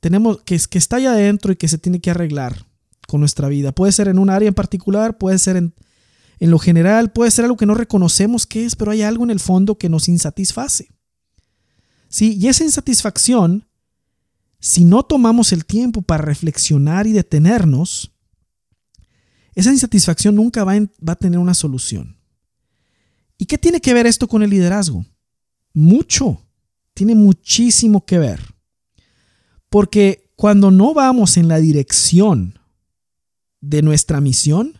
tenemos 0.00 0.42
que, 0.42 0.58
que 0.68 0.78
está 0.78 0.96
allá 0.96 1.12
adentro 1.12 1.52
y 1.52 1.56
que 1.56 1.68
se 1.68 1.78
tiene 1.78 2.00
que 2.00 2.10
arreglar 2.10 2.66
con 3.06 3.20
nuestra 3.20 3.48
vida. 3.48 3.72
Puede 3.72 3.92
ser 3.92 4.08
en 4.08 4.18
un 4.18 4.30
área 4.30 4.48
en 4.48 4.54
particular, 4.54 5.18
puede 5.18 5.38
ser 5.38 5.56
en, 5.56 5.74
en 6.38 6.50
lo 6.50 6.58
general, 6.58 7.12
puede 7.12 7.30
ser 7.30 7.44
algo 7.44 7.56
que 7.56 7.66
no 7.66 7.74
reconocemos 7.74 8.46
que 8.46 8.64
es, 8.64 8.74
pero 8.74 8.90
hay 8.90 9.02
algo 9.02 9.24
en 9.24 9.30
el 9.30 9.40
fondo 9.40 9.76
que 9.76 9.90
nos 9.90 10.08
insatisface. 10.08 10.88
Sí, 12.08 12.36
y 12.40 12.48
esa 12.48 12.64
insatisfacción, 12.64 13.68
si 14.58 14.84
no 14.84 15.02
tomamos 15.04 15.52
el 15.52 15.64
tiempo 15.64 16.02
para 16.02 16.24
reflexionar 16.24 17.06
y 17.06 17.12
detenernos, 17.12 18.12
esa 19.54 19.70
insatisfacción 19.70 20.34
nunca 20.34 20.64
va, 20.64 20.74
va 21.06 21.12
a 21.12 21.16
tener 21.16 21.38
una 21.38 21.54
solución. 21.54 22.16
¿Y 23.36 23.46
qué 23.46 23.58
tiene 23.58 23.80
que 23.80 23.94
ver 23.94 24.06
esto 24.06 24.26
con 24.26 24.42
el 24.42 24.50
liderazgo? 24.50 25.04
Mucho, 25.72 26.42
tiene 26.94 27.14
muchísimo 27.14 28.04
que 28.04 28.18
ver. 28.18 28.40
Porque 29.70 30.30
cuando 30.36 30.70
no 30.70 30.92
vamos 30.92 31.36
en 31.36 31.48
la 31.48 31.58
dirección 31.58 32.58
de 33.60 33.82
nuestra 33.82 34.20
misión, 34.20 34.78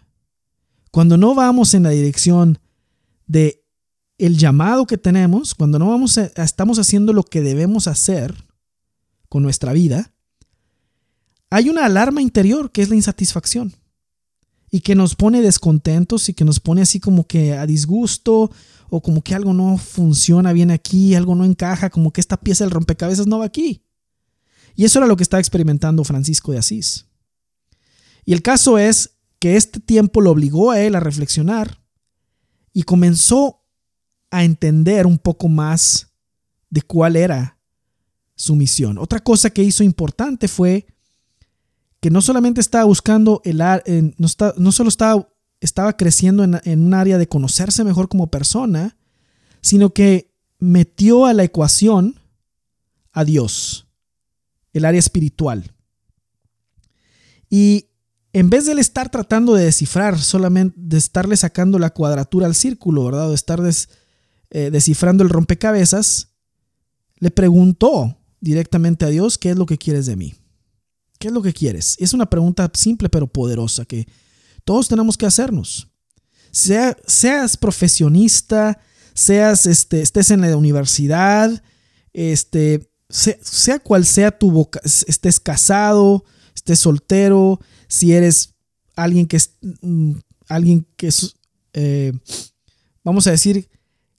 cuando 0.91 1.17
no 1.17 1.35
vamos 1.35 1.75
en 1.75 1.85
la 1.85 1.91
dirección 1.91 2.59
de 3.27 3.65
el 4.19 4.37
llamado 4.37 4.87
que 4.87 4.99
tenemos, 4.99 5.55
cuando 5.55 5.79
no 5.79 5.89
vamos 5.89 6.19
estamos 6.19 6.79
haciendo 6.79 7.13
lo 7.13 7.23
que 7.23 7.41
debemos 7.41 7.87
hacer 7.87 8.45
con 9.29 9.43
nuestra 9.43 9.73
vida, 9.73 10.13
hay 11.51 11.69
una 11.69 11.87
alarma 11.87 12.21
interior 12.21 12.71
que 12.71 12.83
es 12.83 12.89
la 12.89 12.97
insatisfacción 12.97 13.73
y 14.71 14.81
que 14.81 14.95
nos 14.95 15.15
pone 15.15 15.41
descontentos 15.41 16.29
y 16.29 16.35
que 16.35 16.45
nos 16.45 16.61
pone 16.61 16.83
así 16.83 17.01
como 17.01 17.27
que 17.27 17.55
a 17.55 17.67
disgusto 17.67 18.51
o 18.89 19.01
como 19.01 19.23
que 19.23 19.35
algo 19.35 19.53
no 19.55 19.79
funciona 19.79 20.53
bien 20.53 20.71
aquí, 20.71 21.15
algo 21.15 21.35
no 21.35 21.45
encaja, 21.45 21.91
como 21.91 22.13
que 22.13 22.21
esta 22.21 22.37
pieza 22.37 22.65
del 22.65 22.73
rompecabezas 22.73 23.27
no 23.27 23.39
va 23.39 23.47
aquí. 23.47 23.83
Y 24.81 24.87
eso 24.87 24.99
era 24.99 25.07
lo 25.07 25.15
que 25.19 25.23
estaba 25.23 25.43
experimentando 25.43 26.05
Francisco 26.05 26.53
de 26.53 26.59
Asís. 26.59 27.05
Y 28.25 28.33
el 28.33 28.41
caso 28.41 28.79
es 28.79 29.19
que 29.39 29.57
este 29.57 29.79
tiempo 29.79 30.23
lo 30.23 30.31
obligó 30.31 30.71
a 30.71 30.81
él 30.81 30.95
a 30.95 31.01
reflexionar 31.01 31.83
y 32.73 32.85
comenzó 32.85 33.63
a 34.31 34.43
entender 34.43 35.07
un 35.07 35.19
poco 35.19 35.49
más 35.49 36.15
de 36.71 36.81
cuál 36.81 37.17
era 37.17 37.59
su 38.35 38.57
misión. 38.57 38.97
Otra 38.97 39.21
cosa 39.21 39.51
que 39.51 39.63
hizo 39.63 39.85
importante 39.85 40.49
fue 40.49 40.87
que 42.01 42.09
no 42.09 42.23
solamente 42.23 42.63
estaba 42.63 42.85
buscando 42.85 43.43
el 43.45 43.59
no, 44.17 44.29
no 44.57 44.73
solo 44.73 44.89
estaba, 44.89 45.29
estaba 45.61 45.95
creciendo 45.99 46.43
en, 46.43 46.59
en 46.65 46.87
un 46.87 46.95
área 46.95 47.19
de 47.19 47.29
conocerse 47.29 47.85
mejor 47.85 48.09
como 48.09 48.31
persona, 48.31 48.97
sino 49.61 49.93
que 49.93 50.33
metió 50.59 51.27
a 51.27 51.35
la 51.35 51.45
ecuación 51.45 52.19
a 53.13 53.25
Dios, 53.25 53.90
el 54.73 54.85
área 54.85 54.99
espiritual. 54.99 55.73
Y 57.49 57.87
en 58.33 58.49
vez 58.49 58.67
de 58.67 58.73
estar 58.81 59.11
tratando 59.11 59.55
de 59.55 59.65
descifrar, 59.65 60.19
solamente 60.21 60.77
de 60.79 60.99
estarle 60.99 61.37
sacando 61.37 61.79
la 61.79 61.91
cuadratura 61.91 62.47
al 62.47 62.55
círculo, 62.55 63.05
¿verdad? 63.05 63.27
O 63.27 63.31
de 63.31 63.35
estar 63.35 63.61
eh, 64.51 64.71
descifrando 64.71 65.25
el 65.25 65.31
rompecabezas, 65.31 66.29
le 67.19 67.31
preguntó 67.31 68.17
directamente 68.41 69.05
a 69.05 69.09
Dios, 69.09 69.37
¿qué 69.37 69.51
es 69.51 69.57
lo 69.57 69.67
que 69.67 69.79
quieres 69.79 70.07
de 70.07 70.17
mí? 70.17 70.35
¿Qué 71.19 71.29
es 71.29 71.35
lo 71.35 71.43
que 71.43 71.53
quieres? 71.53 71.97
Es 71.99 72.15
una 72.15 72.27
pregunta 72.31 72.71
simple 72.73 73.09
pero 73.09 73.27
poderosa 73.27 73.85
que 73.85 74.07
todos 74.65 74.89
tenemos 74.89 75.19
que 75.19 75.27
hacernos. 75.27 75.89
Sea, 76.53 76.97
seas 77.07 77.57
profesionista, 77.57 78.81
seas, 79.13 79.67
este, 79.67 80.01
estés 80.01 80.31
en 80.31 80.41
la 80.41 80.57
universidad, 80.57 81.63
este, 82.13 82.90
sea, 83.11 83.79
cual 83.79 84.05
sea 84.05 84.31
tu 84.31 84.51
vocación, 84.51 85.05
estés 85.09 85.41
casado, 85.41 86.25
estés 86.55 86.79
soltero, 86.79 87.61
si 87.89 88.13
eres 88.13 88.55
alguien 88.97 89.27
que 89.27 89.37
es, 89.37 89.57
mm, 89.83 90.13
alguien 90.49 90.87
que 90.97 91.09
es, 91.09 91.35
eh, 91.73 92.13
vamos 93.05 93.27
a 93.27 93.33
decir, 93.33 93.69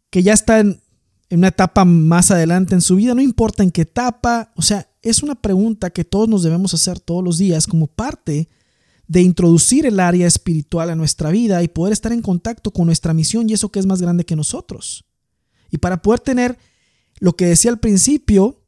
que 0.10 0.24
ya 0.24 0.34
está 0.34 0.60
en, 0.60 0.82
en 1.30 1.40
una 1.40 1.48
etapa 1.48 1.86
más 1.86 2.32
adelante 2.32 2.74
en 2.74 2.82
su 2.82 2.96
vida, 2.96 3.16
no 3.16 3.22
importa 3.22 3.64
en 3.64 3.72
qué 3.72 3.84
etapa, 3.84 4.52
o 4.56 4.62
sea, 4.62 4.90
es 5.02 5.24
una 5.24 5.36
pregunta 5.36 5.90
que 5.90 6.04
todos 6.04 6.28
nos 6.28 6.44
debemos 6.44 6.74
hacer 6.74 7.00
todos 7.00 7.24
los 7.24 7.38
días 7.38 7.68
como 7.68 7.88
parte 7.88 8.50
de 9.08 9.22
introducir 9.22 9.86
el 9.86 10.00
área 10.00 10.28
espiritual 10.28 10.90
a 10.90 10.96
nuestra 10.96 11.32
vida 11.32 11.62
y 11.64 11.68
poder 11.68 11.92
estar 11.92 12.14
en 12.14 12.22
contacto 12.22 12.72
con 12.72 12.86
nuestra 12.86 13.14
misión 13.14 13.50
y 13.50 13.54
eso 13.54 13.70
que 13.70 13.80
es 13.80 13.86
más 13.86 14.02
grande 14.02 14.26
que 14.26 14.36
nosotros. 14.36 15.06
Y 15.70 15.80
para 15.80 16.02
poder 16.02 16.20
tener 16.20 16.58
lo 17.20 17.36
que 17.36 17.46
decía 17.46 17.72
al 17.72 17.80
principio, 17.80 18.61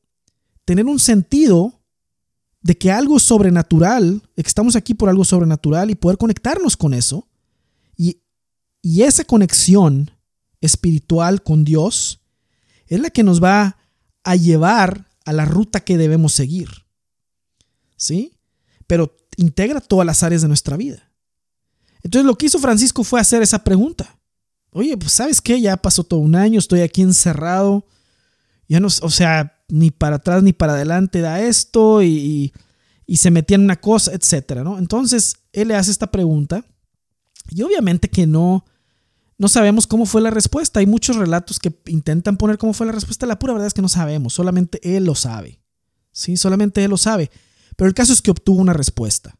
tener 0.65 0.85
un 0.85 0.99
sentido 0.99 1.81
de 2.61 2.77
que 2.77 2.91
algo 2.91 3.19
sobrenatural, 3.19 4.21
de 4.35 4.43
que 4.43 4.47
estamos 4.47 4.75
aquí 4.75 4.93
por 4.93 5.09
algo 5.09 5.25
sobrenatural 5.25 5.89
y 5.91 5.95
poder 5.95 6.17
conectarnos 6.17 6.77
con 6.77 6.93
eso. 6.93 7.27
Y, 7.97 8.21
y 8.81 9.03
esa 9.03 9.25
conexión 9.25 10.11
espiritual 10.61 11.43
con 11.43 11.65
Dios 11.65 12.21
es 12.87 12.99
la 13.01 13.09
que 13.09 13.23
nos 13.23 13.43
va 13.43 13.77
a 14.23 14.35
llevar 14.35 15.09
a 15.25 15.33
la 15.33 15.45
ruta 15.45 15.81
que 15.81 15.97
debemos 15.97 16.33
seguir. 16.33 16.69
¿Sí? 17.97 18.33
Pero 18.87 19.15
integra 19.37 19.81
todas 19.81 20.05
las 20.05 20.23
áreas 20.23 20.41
de 20.41 20.47
nuestra 20.47 20.77
vida. 20.77 21.11
Entonces 22.01 22.25
lo 22.25 22.37
que 22.37 22.45
hizo 22.45 22.59
Francisco 22.59 23.03
fue 23.03 23.19
hacer 23.19 23.41
esa 23.41 23.63
pregunta. 23.63 24.17
Oye, 24.71 24.97
pues 24.97 25.13
sabes 25.13 25.41
qué, 25.41 25.59
ya 25.59 25.77
pasó 25.77 26.03
todo 26.03 26.19
un 26.19 26.35
año, 26.35 26.59
estoy 26.59 26.81
aquí 26.81 27.01
encerrado, 27.01 27.85
ya 28.67 28.79
no, 28.79 28.87
o 28.87 29.09
sea, 29.09 29.62
ni 29.69 29.91
para 29.91 30.17
atrás 30.17 30.43
ni 30.43 30.53
para 30.53 30.73
adelante 30.73 31.21
da 31.21 31.41
esto 31.41 32.03
y, 32.03 32.53
se 33.15 33.31
metía 33.31 33.55
en 33.55 33.63
una 33.63 33.79
cosa, 33.79 34.11
etcétera, 34.13 34.63
¿no? 34.63 34.79
Entonces 34.79 35.35
él 35.51 35.67
le 35.67 35.75
hace 35.75 35.91
esta 35.91 36.11
pregunta 36.11 36.65
y 37.49 37.61
obviamente 37.61 38.09
que 38.09 38.25
no, 38.25 38.65
no 39.37 39.47
sabemos 39.47 39.85
cómo 39.85 40.05
fue 40.05 40.21
la 40.21 40.31
respuesta. 40.31 40.79
Hay 40.79 40.87
muchos 40.87 41.15
relatos 41.15 41.59
que 41.59 41.73
intentan 41.85 42.37
poner 42.37 42.57
cómo 42.57 42.73
fue 42.73 42.87
la 42.87 42.91
respuesta. 42.91 43.25
La 43.25 43.37
pura 43.37 43.53
verdad 43.53 43.67
es 43.67 43.73
que 43.73 43.81
no 43.83 43.89
sabemos, 43.89 44.33
solamente 44.33 44.79
él 44.83 45.03
lo 45.03 45.15
sabe. 45.15 45.61
Sí, 46.11 46.37
solamente 46.37 46.83
él 46.83 46.89
lo 46.89 46.97
sabe. 46.97 47.29
Pero 47.75 47.87
el 47.87 47.93
caso 47.93 48.13
es 48.13 48.21
que 48.21 48.31
obtuvo 48.31 48.61
una 48.61 48.73
respuesta. 48.73 49.37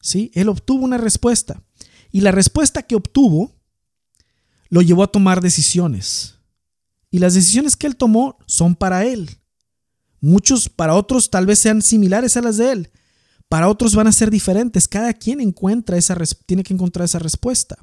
Sí, 0.00 0.30
él 0.34 0.48
obtuvo 0.48 0.84
una 0.84 0.98
respuesta. 0.98 1.62
Y 2.10 2.20
la 2.20 2.30
respuesta 2.30 2.82
que 2.82 2.94
obtuvo 2.94 3.52
lo 4.68 4.82
llevó 4.82 5.02
a 5.02 5.10
tomar 5.10 5.40
decisiones. 5.40 6.33
Y 7.14 7.20
las 7.20 7.34
decisiones 7.34 7.76
que 7.76 7.86
él 7.86 7.94
tomó 7.94 8.38
son 8.44 8.74
para 8.74 9.04
él. 9.04 9.38
Muchos 10.20 10.68
para 10.68 10.96
otros 10.96 11.30
tal 11.30 11.46
vez 11.46 11.60
sean 11.60 11.80
similares 11.80 12.36
a 12.36 12.42
las 12.42 12.56
de 12.56 12.72
él. 12.72 12.90
Para 13.48 13.68
otros 13.68 13.94
van 13.94 14.08
a 14.08 14.12
ser 14.12 14.32
diferentes. 14.32 14.88
Cada 14.88 15.12
quien 15.12 15.40
encuentra 15.40 15.96
esa 15.96 16.16
tiene 16.44 16.64
que 16.64 16.74
encontrar 16.74 17.04
esa 17.04 17.20
respuesta, 17.20 17.78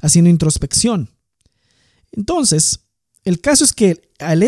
haciendo 0.00 0.30
introspección. 0.30 1.10
Entonces, 2.12 2.80
el 3.24 3.42
caso 3.42 3.62
es 3.62 3.74
que 3.74 4.10
al 4.20 4.42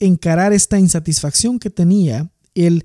encarar 0.00 0.52
esta 0.52 0.80
insatisfacción 0.80 1.60
que 1.60 1.70
tenía, 1.70 2.32
el 2.56 2.84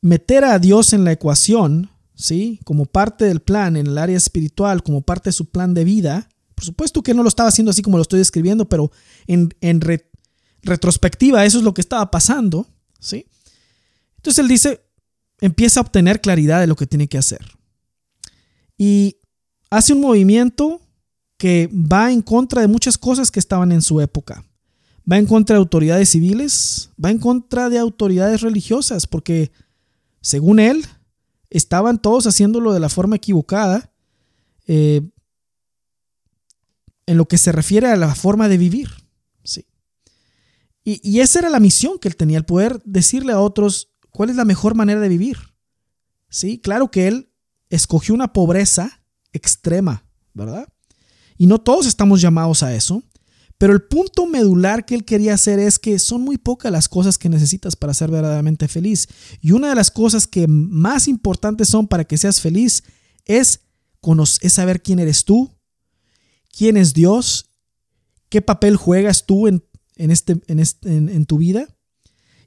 meter 0.00 0.44
a 0.44 0.60
Dios 0.60 0.92
en 0.92 1.02
la 1.02 1.10
ecuación, 1.10 1.90
¿sí? 2.14 2.60
Como 2.64 2.84
parte 2.86 3.24
del 3.24 3.40
plan 3.40 3.76
en 3.76 3.88
el 3.88 3.98
área 3.98 4.18
espiritual, 4.18 4.84
como 4.84 5.00
parte 5.00 5.30
de 5.30 5.34
su 5.34 5.50
plan 5.50 5.74
de 5.74 5.82
vida, 5.82 6.28
por 6.54 6.64
supuesto 6.64 7.02
que 7.02 7.14
no 7.14 7.22
lo 7.22 7.28
estaba 7.28 7.48
haciendo 7.48 7.70
así 7.70 7.82
como 7.82 7.96
lo 7.96 8.02
estoy 8.02 8.18
describiendo, 8.18 8.68
pero 8.68 8.90
en, 9.26 9.80
retrospectiva 10.62 11.44
eso 11.44 11.58
es 11.58 11.64
lo 11.64 11.74
que 11.74 11.80
estaba 11.80 12.10
pasando, 12.10 12.66
¿sí? 12.98 13.26
Entonces 14.16 14.38
él 14.38 14.48
dice, 14.48 14.80
empieza 15.40 15.80
a 15.80 15.82
obtener 15.82 16.20
claridad 16.20 16.60
de 16.60 16.66
lo 16.66 16.76
que 16.76 16.86
tiene 16.86 17.08
que 17.08 17.18
hacer. 17.18 17.44
Y 18.78 19.18
hace 19.70 19.92
un 19.92 20.00
movimiento 20.00 20.80
que 21.36 21.68
va 21.72 22.10
en 22.10 22.22
contra 22.22 22.62
de 22.62 22.68
muchas 22.68 22.96
cosas 22.96 23.30
que 23.30 23.40
estaban 23.40 23.72
en 23.72 23.82
su 23.82 24.00
época. 24.00 24.44
Va 25.10 25.18
en 25.18 25.26
contra 25.26 25.54
de 25.54 25.58
autoridades 25.58 26.08
civiles, 26.08 26.90
va 27.02 27.10
en 27.10 27.18
contra 27.18 27.68
de 27.68 27.78
autoridades 27.78 28.40
religiosas, 28.40 29.06
porque 29.06 29.52
según 30.22 30.58
él, 30.58 30.86
estaban 31.50 32.00
todos 32.00 32.26
haciéndolo 32.26 32.72
de 32.72 32.80
la 32.80 32.88
forma 32.88 33.16
equivocada. 33.16 33.92
Eh, 34.66 35.02
en 37.06 37.16
lo 37.16 37.26
que 37.26 37.38
se 37.38 37.52
refiere 37.52 37.88
a 37.88 37.96
la 37.96 38.14
forma 38.14 38.48
de 38.48 38.58
vivir. 38.58 38.90
Sí. 39.42 39.66
Y, 40.84 41.20
esa 41.20 41.38
era 41.38 41.48
la 41.48 41.60
misión 41.60 41.98
que 41.98 42.08
él 42.08 42.16
tenía, 42.16 42.38
el 42.38 42.44
poder 42.44 42.82
decirle 42.84 43.32
a 43.32 43.40
otros 43.40 43.94
cuál 44.10 44.30
es 44.30 44.36
la 44.36 44.44
mejor 44.44 44.74
manera 44.74 45.00
de 45.00 45.08
vivir. 45.08 45.38
Sí, 46.28 46.58
claro 46.58 46.90
que 46.90 47.08
él 47.08 47.30
escogió 47.70 48.14
una 48.14 48.32
pobreza 48.32 49.02
extrema, 49.32 50.06
¿verdad? 50.34 50.68
Y 51.38 51.46
no 51.46 51.60
todos 51.60 51.86
estamos 51.86 52.20
llamados 52.20 52.62
a 52.62 52.74
eso, 52.74 53.02
pero 53.56 53.72
el 53.72 53.82
punto 53.82 54.26
medular 54.26 54.84
que 54.84 54.94
él 54.94 55.04
quería 55.04 55.34
hacer 55.34 55.58
es 55.58 55.78
que 55.78 55.98
son 55.98 56.22
muy 56.22 56.38
pocas 56.38 56.70
las 56.70 56.88
cosas 56.88 57.18
que 57.18 57.28
necesitas 57.28 57.76
para 57.76 57.94
ser 57.94 58.10
verdaderamente 58.10 58.68
feliz. 58.68 59.08
Y 59.40 59.52
una 59.52 59.68
de 59.68 59.74
las 59.74 59.90
cosas 59.90 60.26
que 60.26 60.46
más 60.46 61.08
importantes 61.08 61.68
son 61.68 61.86
para 61.86 62.04
que 62.04 62.18
seas 62.18 62.40
feliz 62.40 62.82
es, 63.24 63.60
es 64.40 64.52
saber 64.52 64.82
quién 64.82 64.98
eres 64.98 65.24
tú, 65.24 65.53
quién 66.56 66.76
es 66.76 66.94
Dios, 66.94 67.50
qué 68.28 68.42
papel 68.42 68.76
juegas 68.76 69.26
tú 69.26 69.48
en, 69.48 69.62
este, 69.96 70.40
en, 70.46 70.60
en 71.08 71.26
tu 71.26 71.38
vida 71.38 71.68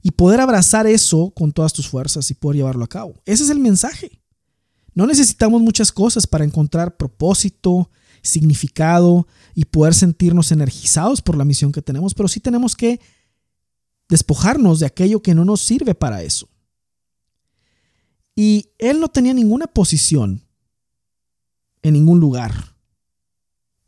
y 0.01 0.11
poder 0.11 0.39
abrazar 0.39 0.87
eso 0.87 1.31
con 1.31 1.51
todas 1.51 1.73
tus 1.73 1.87
fuerzas 1.87 2.29
y 2.31 2.33
poder 2.33 2.57
llevarlo 2.57 2.85
a 2.85 2.89
cabo. 2.89 3.21
Ese 3.25 3.43
es 3.43 3.49
el 3.49 3.59
mensaje. 3.59 4.21
No 4.93 5.05
necesitamos 5.05 5.61
muchas 5.61 5.91
cosas 5.91 6.25
para 6.25 6.45
encontrar 6.45 6.97
propósito, 6.97 7.91
significado 8.21 9.27
y 9.53 9.65
poder 9.65 9.93
sentirnos 9.93 10.51
energizados 10.51 11.21
por 11.21 11.37
la 11.37 11.45
misión 11.45 11.71
que 11.71 11.81
tenemos, 11.81 12.13
pero 12.13 12.27
sí 12.27 12.39
tenemos 12.39 12.75
que 12.75 12.99
despojarnos 14.09 14.79
de 14.79 14.85
aquello 14.85 15.21
que 15.21 15.35
no 15.35 15.45
nos 15.45 15.61
sirve 15.61 15.93
para 15.93 16.23
eso. 16.23 16.49
Y 18.35 18.69
él 18.77 18.99
no 18.99 19.09
tenía 19.09 19.33
ninguna 19.33 19.67
posición 19.67 20.43
en 21.81 21.93
ningún 21.93 22.19
lugar. 22.19 22.76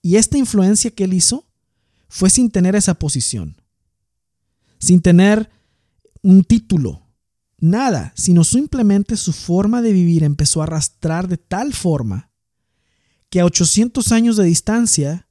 Y 0.02 0.16
esta 0.16 0.38
influencia 0.38 0.92
que 0.92 1.04
él 1.04 1.14
hizo 1.14 1.48
fue 2.08 2.30
sin 2.30 2.50
tener 2.50 2.76
esa 2.76 2.96
posición, 2.96 3.62
sin 4.80 5.02
tener 5.02 5.50
un 6.22 6.44
título, 6.44 7.08
nada, 7.60 8.14
sino 8.16 8.44
simplemente 8.44 9.18
su 9.18 9.34
forma 9.34 9.82
de 9.82 9.94
vivir 9.94 10.24
empezó 10.24 10.62
a 10.62 10.64
arrastrar 10.64 11.28
de 11.28 11.38
tal 11.38 11.74
forma 11.74 12.32
que 13.30 13.40
a 13.40 13.46
800 13.46 14.12
años 14.12 14.38
de 14.38 14.46
distancia 14.46 15.28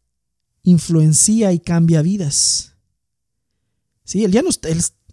influencia 0.62 1.52
y 1.52 1.58
cambia 1.58 2.02
vidas. 2.02 2.74
Sí, 4.04 4.24
él 4.24 4.32
ya 4.32 4.42
no 4.42 4.50
está, 4.50 4.68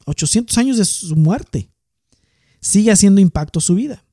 800 0.05 0.57
años 0.57 0.77
de 0.77 0.85
su 0.85 1.15
muerte, 1.15 1.71
sigue 2.61 2.91
haciendo 2.91 3.21
impacto 3.21 3.59
su 3.59 3.75
vida. 3.75 4.05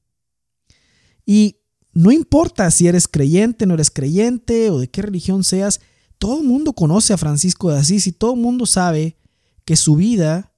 Y 1.25 1.59
no 1.93 2.11
importa 2.11 2.71
si 2.71 2.89
eres 2.89 3.09
creyente, 3.09 3.67
no 3.67 3.75
eres 3.75 3.91
creyente 3.91 4.71
o 4.71 4.79
de 4.79 4.89
qué 4.89 5.03
religión 5.03 5.45
seas, 5.45 5.81
todo 6.19 6.41
el 6.41 6.47
mundo 6.47 6.73
conoce 6.73 7.13
a 7.13 7.19
Francisco 7.19 7.71
de 7.71 7.79
Asís 7.79 8.07
y 8.07 8.13
todo 8.13 8.35
el 8.35 8.41
mundo 8.41 8.67
sabe 8.67 9.17
que 9.65 9.77
su 9.77 9.97
vida 9.97 10.53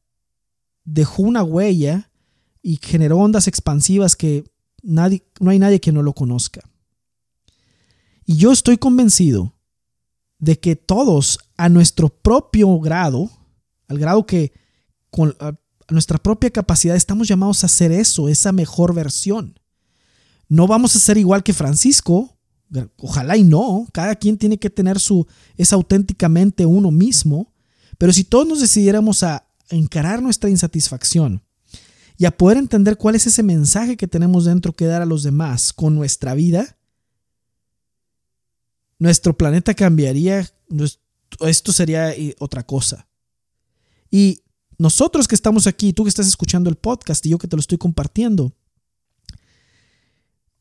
dejó 0.84 1.22
una 1.22 1.42
huella 1.42 2.10
y 2.62 2.78
generó 2.82 3.18
ondas 3.18 3.48
expansivas 3.48 4.16
que 4.16 4.44
nadie, 4.82 5.26
no 5.40 5.50
hay 5.50 5.58
nadie 5.58 5.80
que 5.80 5.92
no 5.92 6.02
lo 6.02 6.12
conozca. 6.12 6.60
Y 8.26 8.36
yo 8.36 8.52
estoy 8.52 8.78
convencido 8.78 9.54
de 10.38 10.58
que 10.58 10.76
todos 10.76 11.38
a 11.56 11.68
nuestro 11.68 12.08
propio 12.08 12.78
grado, 12.78 13.30
al 13.88 13.98
grado 13.98 14.26
que 14.26 14.52
con 15.10 15.34
a 15.86 15.92
nuestra 15.92 16.18
propia 16.18 16.50
capacidad 16.50 16.96
estamos 16.96 17.28
llamados 17.28 17.62
a 17.62 17.66
hacer 17.66 17.92
eso, 17.92 18.28
esa 18.28 18.52
mejor 18.52 18.94
versión. 18.94 19.58
No 20.48 20.66
vamos 20.66 20.94
a 20.96 20.98
ser 20.98 21.18
igual 21.18 21.42
que 21.42 21.52
Francisco, 21.52 22.36
ojalá 22.96 23.36
y 23.36 23.44
no, 23.44 23.86
cada 23.92 24.14
quien 24.16 24.38
tiene 24.38 24.58
que 24.58 24.70
tener 24.70 24.98
su, 24.98 25.26
es 25.56 25.72
auténticamente 25.72 26.66
uno 26.66 26.90
mismo, 26.90 27.52
pero 27.98 28.12
si 28.12 28.24
todos 28.24 28.46
nos 28.46 28.60
decidiéramos 28.60 29.22
a 29.22 29.46
encarar 29.70 30.22
nuestra 30.22 30.50
insatisfacción 30.50 31.42
y 32.16 32.26
a 32.26 32.36
poder 32.36 32.58
entender 32.58 32.96
cuál 32.96 33.14
es 33.14 33.26
ese 33.26 33.42
mensaje 33.42 33.96
que 33.96 34.08
tenemos 34.08 34.44
dentro 34.44 34.72
que 34.72 34.86
dar 34.86 35.02
a 35.02 35.06
los 35.06 35.22
demás 35.22 35.72
con 35.72 35.94
nuestra 35.94 36.34
vida, 36.34 36.76
nuestro 38.98 39.36
planeta 39.36 39.74
cambiaría, 39.74 40.48
esto 41.40 41.72
sería 41.72 42.12
eh, 42.12 42.34
otra 42.38 42.64
cosa. 42.64 43.08
Y 44.10 44.42
nosotros 44.78 45.26
que 45.28 45.34
estamos 45.34 45.66
aquí, 45.66 45.92
tú 45.92 46.04
que 46.04 46.08
estás 46.08 46.26
escuchando 46.26 46.70
el 46.70 46.76
podcast 46.76 47.24
y 47.26 47.30
yo 47.30 47.38
que 47.38 47.48
te 47.48 47.56
lo 47.56 47.60
estoy 47.60 47.78
compartiendo, 47.78 48.54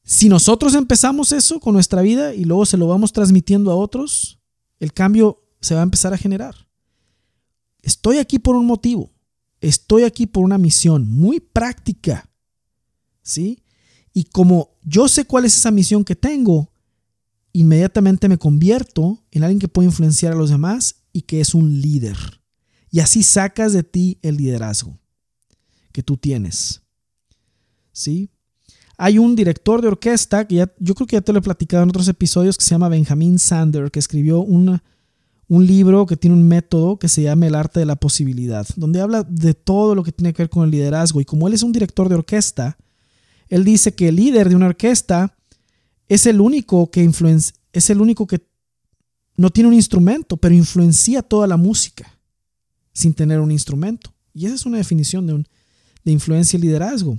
si 0.04 0.28
nosotros 0.28 0.76
empezamos 0.76 1.32
eso 1.32 1.60
con 1.60 1.74
nuestra 1.74 2.02
vida 2.02 2.34
y 2.34 2.44
luego 2.44 2.66
se 2.66 2.78
lo 2.78 2.88
vamos 2.88 3.14
transmitiendo 3.14 3.72
a 3.72 3.76
otros, 3.76 4.40
el 4.80 4.94
cambio 4.94 5.42
se 5.62 5.76
va 5.76 5.82
a 5.82 5.84
empezar 5.84 6.14
a 6.14 6.18
generar. 6.18 6.68
Estoy 7.82 8.18
aquí 8.18 8.38
por 8.38 8.56
un 8.56 8.66
motivo. 8.66 9.12
Estoy 9.62 10.04
aquí 10.04 10.26
por 10.28 10.44
una 10.44 10.58
misión 10.58 11.10
muy 11.10 11.40
práctica. 11.40 12.30
¿Sí? 13.22 13.64
Y 14.14 14.26
como 14.26 14.76
yo 14.84 15.08
sé 15.08 15.26
cuál 15.26 15.46
es 15.46 15.56
esa 15.56 15.72
misión 15.72 16.04
que 16.04 16.18
tengo, 16.18 16.70
inmediatamente 17.54 18.28
me 18.28 18.38
convierto 18.38 19.24
en 19.32 19.44
alguien 19.44 19.60
que 19.60 19.70
puede 19.70 19.88
influenciar 19.88 20.34
a 20.34 20.36
los 20.38 20.50
demás 20.50 21.04
y 21.14 21.22
que 21.22 21.40
es 21.40 21.56
un 21.56 21.80
líder. 21.82 22.18
Y 22.92 23.00
así 23.00 23.24
sacas 23.24 23.72
de 23.72 23.84
ti 23.84 24.20
el 24.22 24.36
liderazgo 24.36 25.00
que 25.94 26.04
tú 26.04 26.18
tienes. 26.18 26.82
¿Sí? 27.94 28.33
Hay 28.98 29.18
un 29.18 29.36
director 29.36 29.82
de 29.82 29.88
orquesta 29.88 30.48
que 30.48 30.56
ya, 30.56 30.72
yo 30.80 30.94
creo 30.96 31.08
que 31.08 31.16
ya 31.16 31.22
te 31.22 31.34
lo 31.34 31.40
he 31.40 31.42
platicado 31.42 31.84
en 31.84 31.90
otros 31.90 32.08
episodios 32.08 32.58
que 32.58 32.64
se 32.64 32.72
llama 32.72 32.90
Benjamin 32.90 33.40
Sander, 33.40 33.90
que 33.92 34.00
escribió 34.00 34.42
un 34.42 34.80
libro 35.50 36.06
que 36.06 36.18
tiene 36.18 36.36
un 36.36 36.48
método 36.48 36.98
que 36.98 37.10
se 37.10 37.24
llama 37.24 37.48
El 37.48 37.56
arte 37.56 37.80
de 37.80 37.86
la 37.86 37.96
posibilidad, 37.96 38.68
donde 38.76 39.02
habla 39.02 39.24
de 39.24 39.54
todo 39.54 39.96
lo 39.96 40.04
que 40.04 40.12
tiene 40.12 40.34
que 40.34 40.44
ver 40.44 40.50
con 40.50 40.64
el 40.64 40.72
liderazgo. 40.72 41.22
Y 41.22 41.26
como 41.26 41.48
él 41.48 41.54
es 41.54 41.64
un 41.64 41.72
director 41.72 42.08
de 42.08 42.16
orquesta, 42.16 42.78
él 43.50 43.64
dice 43.64 43.94
que 43.94 44.10
el 44.10 44.16
líder 44.16 44.50
de 44.50 44.56
una 44.56 44.68
orquesta 44.68 45.36
es 46.08 46.26
el 46.26 46.42
único 46.42 46.92
que 46.92 47.04
influencia, 47.04 47.56
es 47.72 47.90
el 47.90 48.02
único 48.02 48.28
que 48.28 48.42
no 49.36 49.50
tiene 49.50 49.70
un 49.70 49.74
instrumento, 49.74 50.38
pero 50.38 50.54
influencia 50.54 51.22
toda 51.22 51.48
la 51.48 51.58
música 51.58 52.18
sin 52.94 53.14
tener 53.14 53.40
un 53.40 53.52
instrumento. 53.52 54.14
Y 54.34 54.46
esa 54.46 54.56
es 54.56 54.66
una 54.66 54.78
definición 54.78 55.26
de, 55.28 55.34
un, 55.34 55.48
de 56.04 56.12
influencia 56.12 56.58
y 56.58 56.62
liderazgo. 56.62 57.18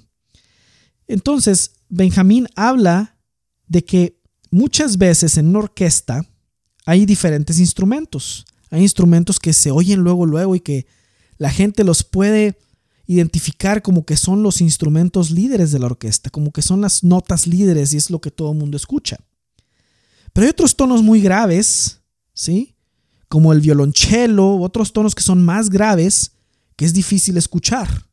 Entonces, 1.06 1.72
Benjamín 1.88 2.48
habla 2.56 3.16
de 3.66 3.84
que 3.84 4.20
muchas 4.50 4.98
veces 4.98 5.36
en 5.36 5.48
una 5.48 5.60
orquesta, 5.60 6.24
hay 6.86 7.06
diferentes 7.06 7.58
instrumentos. 7.58 8.44
Hay 8.70 8.82
instrumentos 8.82 9.38
que 9.38 9.52
se 9.52 9.70
oyen 9.70 10.00
luego, 10.00 10.26
luego 10.26 10.54
y 10.54 10.60
que 10.60 10.86
la 11.38 11.50
gente 11.50 11.84
los 11.84 12.02
puede 12.02 12.58
identificar 13.06 13.82
como 13.82 14.04
que 14.04 14.16
son 14.16 14.42
los 14.42 14.60
instrumentos 14.60 15.30
líderes 15.30 15.72
de 15.72 15.78
la 15.78 15.86
orquesta, 15.86 16.30
como 16.30 16.52
que 16.52 16.62
son 16.62 16.80
las 16.80 17.04
notas 17.04 17.46
líderes 17.46 17.92
y 17.92 17.98
es 17.98 18.10
lo 18.10 18.20
que 18.20 18.30
todo 18.30 18.52
el 18.52 18.58
mundo 18.58 18.76
escucha. 18.76 19.18
Pero 20.32 20.46
hay 20.46 20.50
otros 20.50 20.74
tonos 20.74 21.02
muy 21.02 21.20
graves, 21.20 22.00
¿sí? 22.32 22.74
Como 23.28 23.52
el 23.52 23.60
violonchelo, 23.60 24.56
otros 24.56 24.92
tonos 24.92 25.14
que 25.14 25.22
son 25.22 25.44
más 25.44 25.70
graves, 25.70 26.32
que 26.76 26.84
es 26.84 26.94
difícil 26.94 27.36
escuchar. 27.36 28.06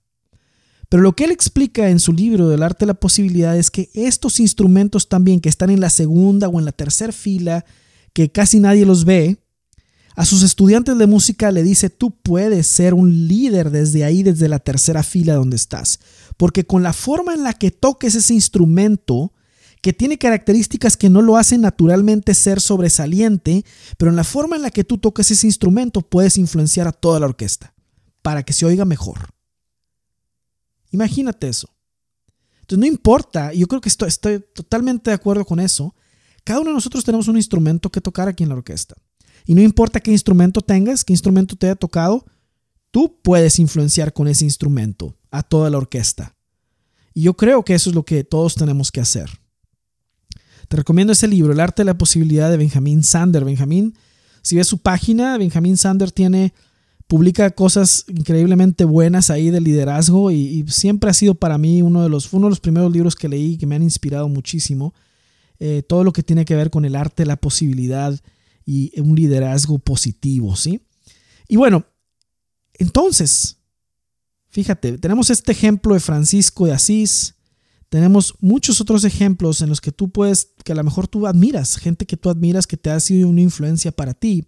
Pero 0.91 1.03
lo 1.03 1.13
que 1.13 1.23
él 1.23 1.31
explica 1.31 1.89
en 1.89 2.01
su 2.01 2.11
libro 2.11 2.49
del 2.49 2.63
arte 2.63 2.79
de 2.81 2.87
la 2.87 2.99
posibilidad 2.99 3.57
es 3.57 3.71
que 3.71 3.89
estos 3.93 4.41
instrumentos 4.41 5.07
también 5.07 5.39
que 5.39 5.47
están 5.47 5.69
en 5.69 5.79
la 5.79 5.89
segunda 5.89 6.49
o 6.49 6.59
en 6.59 6.65
la 6.65 6.73
tercera 6.73 7.13
fila 7.13 7.63
que 8.11 8.29
casi 8.29 8.59
nadie 8.59 8.85
los 8.85 9.05
ve, 9.05 9.37
a 10.17 10.25
sus 10.25 10.43
estudiantes 10.43 10.97
de 10.97 11.07
música 11.07 11.49
le 11.49 11.63
dice, 11.63 11.89
tú 11.89 12.11
puedes 12.11 12.67
ser 12.67 12.93
un 12.93 13.29
líder 13.29 13.71
desde 13.71 14.03
ahí, 14.03 14.21
desde 14.21 14.49
la 14.49 14.59
tercera 14.59 15.01
fila 15.01 15.35
donde 15.35 15.55
estás. 15.55 16.01
Porque 16.35 16.65
con 16.65 16.83
la 16.83 16.91
forma 16.91 17.33
en 17.33 17.43
la 17.43 17.53
que 17.53 17.71
toques 17.71 18.15
ese 18.15 18.33
instrumento, 18.33 19.31
que 19.81 19.93
tiene 19.93 20.17
características 20.17 20.97
que 20.97 21.09
no 21.09 21.21
lo 21.21 21.37
hacen 21.37 21.61
naturalmente 21.61 22.33
ser 22.33 22.59
sobresaliente, 22.59 23.63
pero 23.97 24.11
en 24.11 24.17
la 24.17 24.25
forma 24.25 24.57
en 24.57 24.63
la 24.63 24.71
que 24.71 24.83
tú 24.83 24.97
toques 24.97 25.31
ese 25.31 25.47
instrumento 25.47 26.01
puedes 26.01 26.37
influenciar 26.37 26.89
a 26.89 26.91
toda 26.91 27.21
la 27.21 27.27
orquesta 27.27 27.73
para 28.21 28.43
que 28.43 28.51
se 28.51 28.65
oiga 28.65 28.83
mejor. 28.83 29.29
Imagínate 30.91 31.47
eso. 31.47 31.69
Entonces 32.61 32.79
no 32.79 32.85
importa, 32.85 33.53
yo 33.53 33.67
creo 33.67 33.81
que 33.81 33.89
estoy, 33.89 34.07
estoy 34.07 34.43
totalmente 34.53 35.09
de 35.09 35.15
acuerdo 35.15 35.43
con 35.45 35.59
eso, 35.59 35.95
cada 36.43 36.59
uno 36.59 36.69
de 36.69 36.75
nosotros 36.75 37.03
tenemos 37.03 37.27
un 37.27 37.37
instrumento 37.37 37.89
que 37.89 38.01
tocar 38.01 38.27
aquí 38.27 38.43
en 38.43 38.49
la 38.49 38.55
orquesta. 38.55 38.95
Y 39.45 39.55
no 39.55 39.61
importa 39.61 39.99
qué 39.99 40.11
instrumento 40.11 40.61
tengas, 40.61 41.03
qué 41.03 41.13
instrumento 41.13 41.55
te 41.55 41.67
haya 41.67 41.75
tocado, 41.75 42.25
tú 42.91 43.19
puedes 43.21 43.59
influenciar 43.59 44.13
con 44.13 44.27
ese 44.27 44.45
instrumento 44.45 45.17
a 45.31 45.43
toda 45.43 45.69
la 45.69 45.77
orquesta. 45.77 46.35
Y 47.13 47.23
yo 47.23 47.35
creo 47.35 47.63
que 47.63 47.73
eso 47.73 47.89
es 47.89 47.95
lo 47.95 48.03
que 48.03 48.23
todos 48.23 48.55
tenemos 48.55 48.91
que 48.91 49.01
hacer. 49.01 49.29
Te 50.67 50.77
recomiendo 50.77 51.13
ese 51.13 51.27
libro, 51.27 51.51
El 51.51 51.59
arte 51.59 51.81
de 51.81 51.85
la 51.85 51.97
posibilidad 51.97 52.49
de 52.49 52.57
Benjamin 52.57 53.03
Sander. 53.03 53.43
Benjamin, 53.43 53.97
si 54.41 54.55
ves 54.55 54.67
su 54.67 54.77
página, 54.77 55.37
Benjamin 55.37 55.75
Sander 55.75 56.11
tiene, 56.11 56.53
publica 57.11 57.51
cosas 57.51 58.05
increíblemente 58.07 58.85
buenas 58.85 59.29
ahí 59.31 59.49
de 59.49 59.59
liderazgo 59.59 60.31
y, 60.31 60.63
siempre 60.69 61.09
ha 61.09 61.13
sido 61.13 61.35
para 61.35 61.57
mí 61.57 61.81
uno 61.81 62.03
de, 62.03 62.07
los, 62.07 62.31
uno 62.31 62.45
de 62.45 62.51
los 62.51 62.61
primeros 62.61 62.89
libros 62.89 63.17
que 63.17 63.27
leí 63.27 63.57
que 63.57 63.65
me 63.65 63.75
han 63.75 63.83
inspirado 63.83 64.29
muchísimo. 64.29 64.93
Eh, 65.59 65.83
todo 65.83 66.05
lo 66.05 66.13
que 66.13 66.23
tiene 66.23 66.45
que 66.45 66.55
ver 66.55 66.69
con 66.69 66.85
el 66.85 66.95
arte, 66.95 67.25
la 67.25 67.35
posibilidad 67.35 68.17
y 68.65 68.97
un 68.97 69.13
liderazgo 69.13 69.77
positivo, 69.77 70.55
¿sí? 70.55 70.87
Y 71.49 71.57
bueno, 71.57 71.83
entonces, 72.75 73.57
fíjate, 74.47 74.97
tenemos 74.97 75.29
este 75.29 75.51
ejemplo 75.51 75.95
de 75.95 75.99
Francisco 75.99 76.65
de 76.65 76.71
Asís, 76.71 77.35
tenemos 77.89 78.35
muchos 78.39 78.79
otros 78.79 79.03
ejemplos 79.03 79.61
en 79.61 79.67
los 79.67 79.81
que 79.81 79.91
tú 79.91 80.11
puedes, 80.11 80.53
que 80.63 80.71
a 80.71 80.75
lo 80.75 80.83
mejor 80.85 81.09
tú 81.09 81.27
admiras, 81.27 81.75
gente 81.75 82.05
que 82.05 82.15
tú 82.15 82.29
admiras 82.29 82.67
que 82.67 82.77
te 82.77 82.89
ha 82.89 82.97
sido 83.01 83.27
una 83.27 83.41
influencia 83.41 83.91
para 83.91 84.13
ti. 84.13 84.47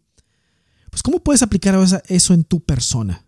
Pues 0.94 1.02
¿cómo 1.02 1.24
puedes 1.24 1.42
aplicar 1.42 1.76
eso 2.08 2.34
en 2.36 2.44
tu 2.44 2.60
persona? 2.60 3.26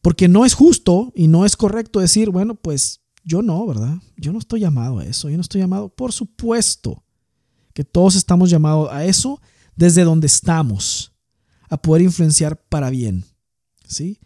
Porque 0.00 0.28
no 0.28 0.46
es 0.46 0.54
justo 0.54 1.12
y 1.14 1.28
no 1.28 1.44
es 1.44 1.56
correcto 1.56 2.00
decir, 2.00 2.30
bueno, 2.30 2.54
pues 2.54 3.02
yo 3.22 3.42
no, 3.42 3.66
¿verdad? 3.66 3.98
Yo 4.16 4.32
no 4.32 4.38
estoy 4.38 4.60
llamado 4.60 4.98
a 4.98 5.04
eso, 5.04 5.28
yo 5.28 5.36
no 5.36 5.42
estoy 5.42 5.60
llamado, 5.60 5.90
por 5.90 6.10
supuesto, 6.10 7.04
que 7.74 7.84
todos 7.84 8.16
estamos 8.16 8.48
llamados 8.48 8.88
a 8.90 9.04
eso 9.04 9.42
desde 9.76 10.04
donde 10.04 10.26
estamos, 10.26 11.12
a 11.68 11.76
poder 11.76 12.00
influenciar 12.00 12.56
para 12.56 12.88
bien, 12.88 13.26
¿sí? 13.86 14.18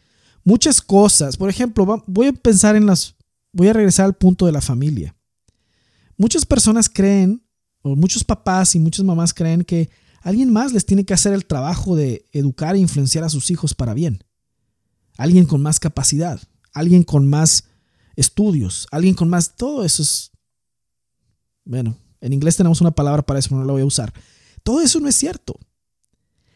Muchas 0.45 0.81
cosas, 0.81 1.37
por 1.37 1.51
ejemplo, 1.51 2.05
voy 2.07 2.29
a 2.29 2.33
pensar 2.33 2.77
en 2.77 2.87
las 2.87 3.17
voy 3.53 3.67
a 3.67 3.73
regresar 3.73 4.07
al 4.07 4.15
punto 4.15 4.47
de 4.47 4.53
la 4.53 4.61
familia. 4.61 5.17
Muchas 6.17 6.47
personas 6.47 6.89
creen, 6.89 7.43
o 7.83 7.97
muchos 7.97 8.23
papás 8.23 8.77
y 8.77 8.79
muchas 8.79 9.05
mamás 9.05 9.35
creen 9.35 9.65
que 9.65 9.91
alguien 10.21 10.53
más 10.53 10.73
les 10.73 10.87
tiene 10.87 11.05
que 11.05 11.15
hacer 11.15 11.33
el 11.33 11.47
trabajo 11.47 11.97
de 11.97 12.27
educar 12.33 12.75
e 12.75 12.81
influenciar 12.81 13.25
a 13.25 13.29
sus 13.29 13.51
hijos 13.51 13.75
para 13.75 13.95
bien. 13.95 14.25
Alguien 15.17 15.47
con 15.47 15.63
más 15.63 15.81
capacidad, 15.81 16.41
alguien 16.73 17.03
con 17.03 17.29
más 17.29 17.65
estudios, 18.17 18.87
alguien 18.91 19.15
con 19.15 19.29
más... 19.29 19.57
Todo 19.57 19.85
eso 19.85 20.03
es... 20.03 20.31
Bueno, 21.65 21.99
en 22.21 22.33
inglés 22.33 22.57
tenemos 22.57 22.81
una 22.81 22.91
palabra 22.91 23.23
para 23.23 23.39
eso, 23.39 23.51
pero 23.51 23.61
no 23.61 23.67
la 23.67 23.73
voy 23.73 23.83
a 23.83 23.87
usar. 23.87 24.13
Todo 24.63 24.81
eso 24.81 25.01
no 25.01 25.09
es 25.09 25.15
cierto. 25.15 25.59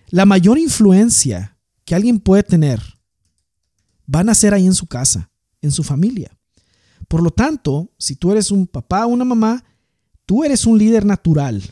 La 0.09 0.27
mayor 0.27 0.59
influencia 0.59 1.59
que 1.85 1.95
alguien 1.95 2.21
puede 2.21 2.43
tener 2.43 2.83
van 4.07 4.29
a 4.29 4.35
ser 4.35 4.55
ahí 4.55 4.67
en 4.67 4.75
su 4.75 4.87
casa, 4.87 5.31
en 5.61 5.71
su 5.71 5.83
familia. 5.83 6.37
Por 7.09 7.23
lo 7.23 7.31
tanto, 7.31 7.91
si 7.99 8.17
tú 8.17 8.33
eres 8.33 8.51
un 8.51 8.67
papá 8.67 9.07
o 9.07 9.09
una 9.09 9.25
mamá, 9.25 9.65
tú 10.27 10.45
eres 10.45 10.67
un 10.67 10.79
líder 10.79 11.05
natural. 11.05 11.63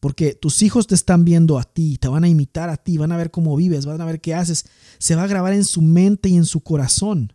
Porque 0.00 0.34
tus 0.34 0.62
hijos 0.62 0.86
te 0.86 0.94
están 0.94 1.24
viendo 1.24 1.58
a 1.58 1.64
ti, 1.64 1.98
te 1.98 2.08
van 2.08 2.24
a 2.24 2.28
imitar 2.28 2.70
a 2.70 2.76
ti, 2.76 2.98
van 2.98 3.12
a 3.12 3.16
ver 3.16 3.30
cómo 3.30 3.56
vives, 3.56 3.84
van 3.84 4.00
a 4.00 4.04
ver 4.04 4.20
qué 4.20 4.34
haces. 4.34 4.66
Se 4.98 5.16
va 5.16 5.24
a 5.24 5.28
grabar 5.28 5.52
en 5.52 5.64
su 5.64 5.82
mente 5.82 6.28
y 6.28 6.36
en 6.36 6.44
su 6.44 6.60
corazón 6.60 7.32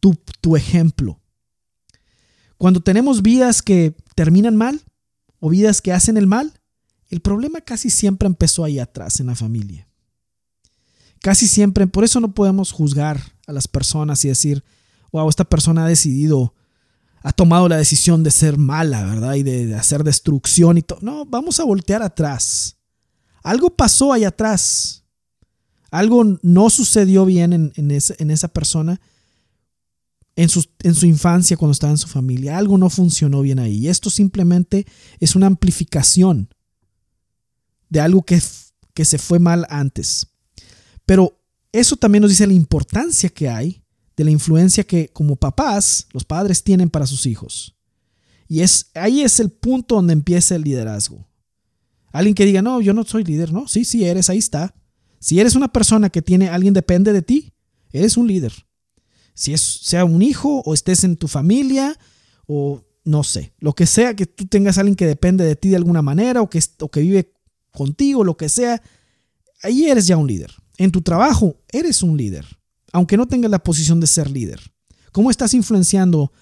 tu, 0.00 0.14
tu 0.40 0.56
ejemplo. 0.56 1.20
Cuando 2.58 2.80
tenemos 2.80 3.22
vidas 3.22 3.62
que 3.62 3.94
terminan 4.14 4.56
mal 4.56 4.82
o 5.40 5.48
vidas 5.48 5.80
que 5.80 5.92
hacen 5.92 6.16
el 6.16 6.26
mal, 6.26 6.60
el 7.08 7.20
problema 7.20 7.60
casi 7.60 7.90
siempre 7.90 8.26
empezó 8.26 8.64
ahí 8.64 8.78
atrás 8.78 9.20
en 9.20 9.26
la 9.26 9.34
familia. 9.34 9.88
Casi 11.20 11.46
siempre, 11.46 11.86
por 11.86 12.04
eso 12.04 12.20
no 12.20 12.34
podemos 12.34 12.72
juzgar 12.72 13.20
a 13.46 13.52
las 13.52 13.68
personas 13.68 14.24
y 14.24 14.28
decir, 14.28 14.64
wow, 15.12 15.28
esta 15.28 15.44
persona 15.44 15.84
ha 15.84 15.88
decidido, 15.88 16.54
ha 17.26 17.32
tomado 17.32 17.68
la 17.68 17.76
decisión 17.76 18.22
de 18.22 18.30
ser 18.30 18.56
mala, 18.56 19.04
¿verdad? 19.04 19.34
Y 19.34 19.42
de, 19.42 19.74
hacer 19.74 20.04
destrucción 20.04 20.78
y 20.78 20.82
todo. 20.82 21.00
No, 21.02 21.26
vamos 21.26 21.58
a 21.58 21.64
voltear 21.64 22.00
atrás. 22.00 22.76
Algo 23.42 23.70
pasó 23.70 24.12
ahí 24.12 24.22
atrás. 24.22 25.02
Algo 25.90 26.38
no 26.42 26.70
sucedió 26.70 27.24
bien 27.24 27.72
en, 27.74 27.90
esa 27.90 28.46
persona 28.46 29.00
en 30.36 30.48
su, 30.48 30.68
infancia 31.04 31.56
cuando 31.56 31.72
estaba 31.72 31.90
en 31.90 31.98
su 31.98 32.06
familia. 32.06 32.58
Algo 32.58 32.78
no 32.78 32.90
funcionó 32.90 33.40
bien 33.40 33.58
ahí. 33.58 33.78
Y 33.78 33.88
esto 33.88 34.08
simplemente 34.08 34.86
es 35.18 35.34
una 35.34 35.48
amplificación 35.48 36.54
de 37.88 37.98
algo 37.98 38.22
que 38.22 39.04
se 39.04 39.18
fue 39.18 39.40
mal 39.40 39.66
antes. 39.68 40.28
Pero 41.04 41.36
eso 41.72 41.96
también 41.96 42.22
nos 42.22 42.30
dice 42.30 42.46
la 42.46 42.52
importancia 42.52 43.28
que 43.30 43.48
hay 43.48 43.82
de 44.16 44.24
la 44.24 44.30
influencia 44.30 44.84
que 44.84 45.08
como 45.08 45.36
papás 45.36 46.06
los 46.12 46.24
padres 46.24 46.62
tienen 46.62 46.88
para 46.88 47.06
sus 47.06 47.26
hijos. 47.26 47.76
Y 48.48 48.60
es 48.60 48.90
ahí 48.94 49.22
es 49.22 49.40
el 49.40 49.50
punto 49.50 49.96
donde 49.96 50.12
empieza 50.12 50.54
el 50.54 50.62
liderazgo. 50.62 51.28
Alguien 52.12 52.34
que 52.34 52.46
diga, 52.46 52.62
"No, 52.62 52.80
yo 52.80 52.94
no 52.94 53.04
soy 53.04 53.24
líder", 53.24 53.52
no, 53.52 53.68
sí, 53.68 53.84
sí 53.84 54.04
eres, 54.04 54.30
ahí 54.30 54.38
está. 54.38 54.74
Si 55.18 55.38
eres 55.38 55.54
una 55.54 55.68
persona 55.72 56.08
que 56.08 56.22
tiene 56.22 56.48
alguien 56.48 56.72
depende 56.72 57.12
de 57.12 57.22
ti, 57.22 57.52
eres 57.92 58.16
un 58.16 58.26
líder. 58.26 58.52
Si 59.34 59.52
es 59.52 59.60
sea 59.60 60.04
un 60.04 60.22
hijo 60.22 60.62
o 60.64 60.72
estés 60.72 61.04
en 61.04 61.16
tu 61.16 61.28
familia 61.28 61.98
o 62.46 62.82
no 63.04 63.22
sé, 63.22 63.52
lo 63.58 63.74
que 63.74 63.86
sea 63.86 64.16
que 64.16 64.26
tú 64.26 64.46
tengas 64.46 64.78
alguien 64.78 64.96
que 64.96 65.06
depende 65.06 65.44
de 65.44 65.56
ti 65.56 65.68
de 65.68 65.76
alguna 65.76 66.02
manera 66.02 66.40
o 66.42 66.48
que, 66.48 66.60
o 66.80 66.88
que 66.88 67.00
vive 67.00 67.32
contigo, 67.70 68.24
lo 68.24 68.36
que 68.36 68.48
sea, 68.48 68.82
ahí 69.62 69.86
eres 69.86 70.06
ya 70.06 70.16
un 70.16 70.26
líder. 70.26 70.52
En 70.78 70.90
tu 70.90 71.02
trabajo 71.02 71.56
eres 71.70 72.02
un 72.02 72.16
líder 72.16 72.46
aunque 72.96 73.18
no 73.18 73.26
tengas 73.26 73.50
la 73.50 73.62
posición 73.62 74.00
de 74.00 74.06
ser 74.06 74.30
líder? 74.30 74.58
¿Cómo 75.12 75.30
estás 75.30 75.52
influenciando 75.52 76.32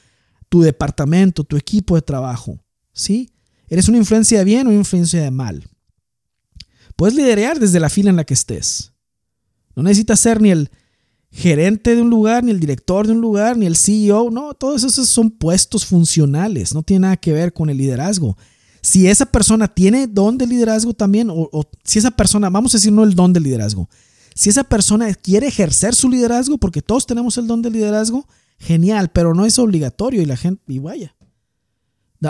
tu 0.48 0.62
departamento, 0.62 1.42
tu 1.42 1.56
equipo 1.56 1.96
de 1.96 2.02
trabajo? 2.02 2.60
¿Sí? 2.92 3.32
¿Eres 3.66 3.88
una 3.88 3.98
influencia 3.98 4.38
de 4.38 4.44
bien 4.44 4.68
o 4.68 4.70
una 4.70 4.78
influencia 4.78 5.20
de 5.20 5.32
mal? 5.32 5.68
Puedes 6.94 7.16
liderar 7.16 7.58
desde 7.58 7.80
la 7.80 7.88
fila 7.88 8.10
en 8.10 8.16
la 8.16 8.22
que 8.22 8.34
estés. 8.34 8.92
No 9.74 9.82
necesitas 9.82 10.20
ser 10.20 10.40
ni 10.40 10.52
el 10.52 10.70
gerente 11.32 11.96
de 11.96 12.02
un 12.02 12.08
lugar, 12.08 12.44
ni 12.44 12.52
el 12.52 12.60
director 12.60 13.08
de 13.08 13.14
un 13.14 13.20
lugar, 13.20 13.56
ni 13.56 13.66
el 13.66 13.74
CEO. 13.74 14.30
No, 14.30 14.54
todos 14.54 14.84
esos 14.84 15.08
son 15.08 15.32
puestos 15.32 15.84
funcionales. 15.84 16.72
No 16.72 16.84
tiene 16.84 17.00
nada 17.00 17.16
que 17.16 17.32
ver 17.32 17.52
con 17.52 17.68
el 17.68 17.78
liderazgo. 17.78 18.38
Si 18.80 19.08
esa 19.08 19.26
persona 19.26 19.66
tiene 19.66 20.06
don 20.06 20.38
de 20.38 20.46
liderazgo 20.46 20.94
también, 20.94 21.30
o, 21.30 21.48
o 21.50 21.64
si 21.82 21.98
esa 21.98 22.12
persona, 22.12 22.48
vamos 22.48 22.72
a 22.74 22.78
decir 22.78 22.92
no 22.92 23.02
el 23.02 23.16
don 23.16 23.32
de 23.32 23.40
liderazgo, 23.40 23.88
si 24.34 24.50
esa 24.50 24.64
persona 24.64 25.12
quiere 25.14 25.46
ejercer 25.46 25.94
su 25.94 26.08
liderazgo, 26.08 26.58
porque 26.58 26.82
todos 26.82 27.06
tenemos 27.06 27.38
el 27.38 27.46
don 27.46 27.62
de 27.62 27.70
liderazgo, 27.70 28.26
genial, 28.58 29.10
pero 29.12 29.34
no 29.34 29.46
es 29.46 29.58
obligatorio 29.58 30.22
y 30.22 30.26
la 30.26 30.36
gente, 30.36 30.62
y 30.66 30.78
vaya. 30.78 31.14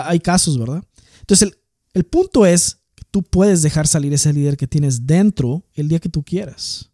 Hay 0.03 0.19
casos, 0.19 0.57
¿verdad? 0.57 0.83
Entonces, 1.21 1.49
el, 1.49 1.57
el 1.93 2.05
punto 2.05 2.45
es 2.45 2.79
que 2.95 3.03
tú 3.09 3.23
puedes 3.23 3.61
dejar 3.61 3.87
salir 3.87 4.13
ese 4.13 4.33
líder 4.33 4.57
que 4.57 4.67
tienes 4.67 5.07
dentro 5.07 5.65
el 5.73 5.87
día 5.87 5.99
que 5.99 6.09
tú 6.09 6.23
quieras 6.23 6.91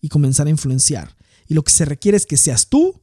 y 0.00 0.08
comenzar 0.08 0.46
a 0.46 0.50
influenciar. 0.50 1.16
Y 1.48 1.54
lo 1.54 1.62
que 1.62 1.72
se 1.72 1.84
requiere 1.84 2.16
es 2.16 2.26
que 2.26 2.36
seas 2.36 2.68
tú 2.68 3.02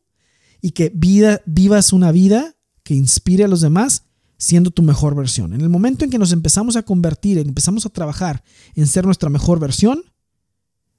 y 0.61 0.71
que 0.71 0.91
vida, 0.93 1.41
vivas 1.45 1.93
una 1.93 2.11
vida 2.11 2.55
que 2.83 2.93
inspire 2.93 3.43
a 3.43 3.47
los 3.47 3.61
demás 3.61 4.03
siendo 4.37 4.71
tu 4.71 4.81
mejor 4.83 5.15
versión. 5.15 5.53
En 5.53 5.61
el 5.61 5.69
momento 5.69 6.05
en 6.05 6.11
que 6.11 6.17
nos 6.17 6.31
empezamos 6.31 6.75
a 6.75 6.83
convertir, 6.83 7.37
empezamos 7.37 7.85
a 7.85 7.89
trabajar 7.89 8.43
en 8.75 8.87
ser 8.87 9.05
nuestra 9.05 9.29
mejor 9.29 9.59
versión, 9.59 10.03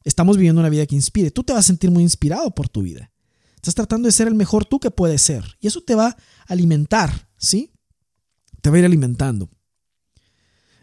estamos 0.06 0.36
viviendo 0.36 0.60
una 0.60 0.70
vida 0.70 0.86
que 0.86 0.94
inspire. 0.94 1.30
Tú 1.30 1.42
te 1.42 1.52
vas 1.52 1.64
a 1.64 1.66
sentir 1.66 1.90
muy 1.90 2.02
inspirado 2.02 2.54
por 2.54 2.68
tu 2.68 2.82
vida. 2.82 3.10
Estás 3.56 3.74
tratando 3.74 4.06
de 4.06 4.12
ser 4.12 4.28
el 4.28 4.34
mejor 4.34 4.64
tú 4.64 4.78
que 4.78 4.90
puedes 4.90 5.20
ser. 5.20 5.44
Y 5.60 5.66
eso 5.66 5.82
te 5.82 5.96
va 5.96 6.06
a 6.06 6.16
alimentar, 6.46 7.28
¿sí? 7.36 7.72
Te 8.62 8.70
va 8.70 8.76
a 8.76 8.78
ir 8.78 8.84
alimentando. 8.84 9.50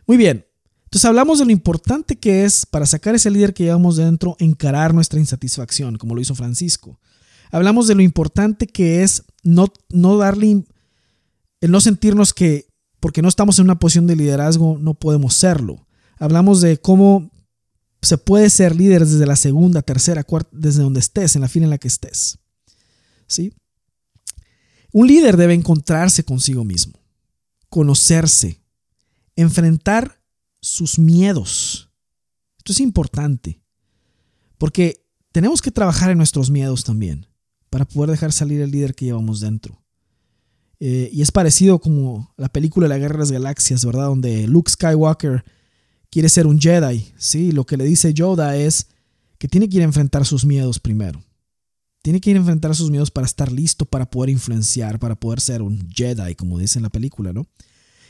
Muy 0.05 0.17
bien. 0.17 0.45
Entonces 0.83 1.05
hablamos 1.05 1.39
de 1.39 1.45
lo 1.45 1.51
importante 1.51 2.19
que 2.19 2.43
es 2.43 2.65
para 2.65 2.85
sacar 2.85 3.15
ese 3.15 3.31
líder 3.31 3.53
que 3.53 3.63
llevamos 3.63 3.95
dentro, 3.95 4.35
encarar 4.39 4.93
nuestra 4.93 5.19
insatisfacción, 5.19 5.97
como 5.97 6.13
lo 6.13 6.21
hizo 6.21 6.35
Francisco. 6.35 6.99
Hablamos 7.51 7.87
de 7.87 7.95
lo 7.95 8.01
importante 8.01 8.67
que 8.67 9.03
es 9.03 9.23
no, 9.41 9.71
no 9.89 10.17
darle, 10.17 10.65
el 11.61 11.71
no 11.71 11.81
sentirnos 11.81 12.33
que 12.33 12.67
porque 12.99 13.21
no 13.21 13.29
estamos 13.29 13.57
en 13.59 13.65
una 13.65 13.79
posición 13.79 14.07
de 14.07 14.15
liderazgo 14.15 14.77
no 14.79 14.93
podemos 14.93 15.33
serlo. 15.33 15.87
Hablamos 16.19 16.61
de 16.61 16.77
cómo 16.77 17.32
se 18.03 18.17
puede 18.17 18.49
ser 18.49 18.75
líder 18.75 19.05
desde 19.05 19.25
la 19.25 19.35
segunda, 19.35 19.81
tercera, 19.81 20.23
cuarta, 20.23 20.49
desde 20.51 20.83
donde 20.83 20.99
estés, 20.99 21.35
en 21.35 21.41
la 21.41 21.47
fila 21.47 21.65
en 21.65 21.69
la 21.69 21.77
que 21.77 21.87
estés. 21.87 22.37
¿Sí? 23.27 23.53
Un 24.91 25.07
líder 25.07 25.37
debe 25.37 25.53
encontrarse 25.53 26.23
consigo 26.23 26.63
mismo, 26.65 26.99
conocerse, 27.69 28.61
enfrentar 29.35 30.21
sus 30.61 30.99
miedos. 30.99 31.89
Esto 32.57 32.73
es 32.73 32.79
importante, 32.81 33.61
porque 34.57 35.05
tenemos 35.31 35.61
que 35.61 35.71
trabajar 35.71 36.11
en 36.11 36.17
nuestros 36.17 36.51
miedos 36.51 36.83
también, 36.83 37.25
para 37.69 37.85
poder 37.85 38.11
dejar 38.11 38.33
salir 38.33 38.61
el 38.61 38.71
líder 38.71 38.93
que 38.93 39.05
llevamos 39.05 39.39
dentro. 39.39 39.81
Eh, 40.79 41.09
y 41.13 41.21
es 41.21 41.31
parecido 41.31 41.79
como 41.79 42.33
la 42.35 42.49
película 42.49 42.89
La 42.89 42.97
Guerra 42.97 43.13
de 43.13 43.19
las 43.19 43.31
Galaxias, 43.31 43.85
¿verdad? 43.85 44.07
Donde 44.07 44.45
Luke 44.47 44.69
Skywalker 44.69 45.45
quiere 46.13 46.29
ser 46.29 46.45
un 46.45 46.59
Jedi, 46.59 47.11
¿sí? 47.17 47.51
Lo 47.51 47.65
que 47.65 47.75
le 47.75 47.85
dice 47.85 48.13
Yoda 48.13 48.55
es 48.55 48.85
que 49.39 49.47
tiene 49.47 49.67
que 49.67 49.77
ir 49.77 49.81
a 49.81 49.85
enfrentar 49.85 50.27
sus 50.27 50.45
miedos 50.45 50.79
primero. 50.79 51.23
Tiene 52.03 52.21
que 52.21 52.29
ir 52.29 52.35
a 52.35 52.39
enfrentar 52.39 52.75
sus 52.75 52.91
miedos 52.91 53.09
para 53.09 53.25
estar 53.25 53.51
listo 53.51 53.85
para 53.85 54.07
poder 54.07 54.29
influenciar, 54.29 54.99
para 54.99 55.15
poder 55.15 55.41
ser 55.41 55.63
un 55.63 55.89
Jedi, 55.89 56.35
como 56.35 56.59
dice 56.59 56.77
en 56.77 56.83
la 56.83 56.91
película, 56.91 57.33
¿no? 57.33 57.47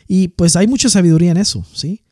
Y 0.06 0.28
pues 0.28 0.58
hay 0.58 0.68
mucha 0.68 0.90
sabiduría 0.90 1.32
en 1.32 1.38
eso, 1.38 1.66
¿sí? 1.74 2.04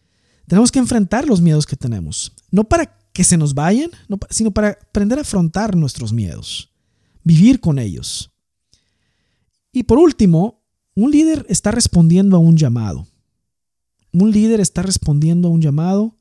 Tenemos 0.48 0.72
que 0.72 0.80
enfrentar 0.80 1.28
los 1.28 1.42
miedos 1.42 1.66
que 1.66 1.76
tenemos, 1.76 2.32
no 2.52 2.64
para 2.64 2.98
que 3.12 3.26
se 3.26 3.36
nos 3.36 3.54
vayan, 3.54 3.92
sino 4.30 4.52
para 4.52 4.70
aprender 4.70 5.18
a 5.18 5.24
afrontar 5.24 5.76
nuestros 5.76 6.14
miedos, 6.14 6.72
vivir 7.22 7.60
con 7.60 7.80
ellos. 7.80 8.32
Y 9.74 9.84
por 9.84 9.98
último, 9.98 10.64
un 10.96 11.12
líder 11.12 11.46
está 11.50 11.72
respondiendo 11.72 12.38
a 12.38 12.40
un 12.40 12.56
llamado. 12.56 13.11
Un 14.14 14.32
líder 14.32 14.60
está 14.60 14.82
respondiendo 14.82 15.48
a 15.48 15.52
un 15.52 15.62
llamado 15.62 16.18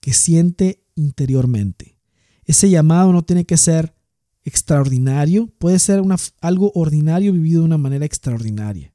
que 0.00 0.12
siente 0.12 0.82
interiormente. 0.94 1.98
Ese 2.44 2.70
llamado 2.70 3.12
no 3.12 3.22
tiene 3.22 3.44
que 3.44 3.56
ser 3.56 3.94
extraordinario, 4.42 5.48
puede 5.58 5.78
ser 5.78 6.02
algo 6.40 6.72
ordinario 6.74 7.32
vivido 7.32 7.60
de 7.60 7.66
una 7.66 7.78
manera 7.78 8.04
extraordinaria. 8.04 8.94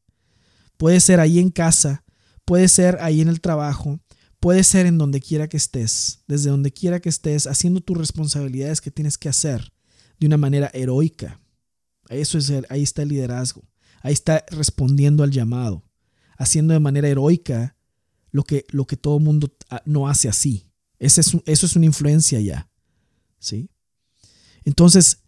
Puede 0.78 1.00
ser 1.00 1.20
ahí 1.20 1.39
en 1.39 1.50
casa, 1.50 2.04
puede 2.45 2.68
ser 2.68 2.97
ahí 3.02 3.22
en 3.22 3.28
el 3.28 3.41
trabajo, 3.41 4.00
puede 4.39 4.64
ser 4.64 4.86
en 4.86 4.97
donde 4.97 5.20
quiera 5.20 5.47
que 5.47 5.58
estés, 5.58 6.24
desde 6.28 6.50
donde 6.50 6.72
quiera 6.72 7.00
que 7.00 7.10
estés, 7.10 7.47
haciendo 7.47 7.82
tus 7.82 7.97
responsabilidades 7.97 8.82
que 8.82 8.91
tienes 8.91 9.18
que 9.18 9.30
hacer 9.30 9.74
de 10.20 10.28
una 10.28 10.38
manera 10.38 10.70
heroica. 10.74 11.39
Eso 12.10 12.38
es 12.38 12.52
ahí 12.70 12.84
está 12.84 13.02
el 13.02 13.10
liderazgo. 13.10 13.64
Ahí 14.02 14.14
está 14.14 14.45
respondiendo 14.50 15.24
al 15.24 15.32
llamado, 15.32 15.84
haciendo 16.38 16.74
de 16.74 16.80
manera 16.80 17.10
heroica 17.10 17.76
lo 18.32 18.44
que, 18.44 18.66
lo 18.70 18.86
que 18.86 18.98
todo 18.98 19.20
mundo 19.20 19.52
ah, 19.70 19.82
no 19.86 20.08
hace 20.08 20.30
así. 20.30 20.66
es 21.00 21.18
eso 21.18 21.42
es 21.46 21.76
una 21.76 21.86
influencia 21.86 22.40
ya. 22.40 22.70
¿sí? 23.40 23.70
Entonces, 24.64 25.20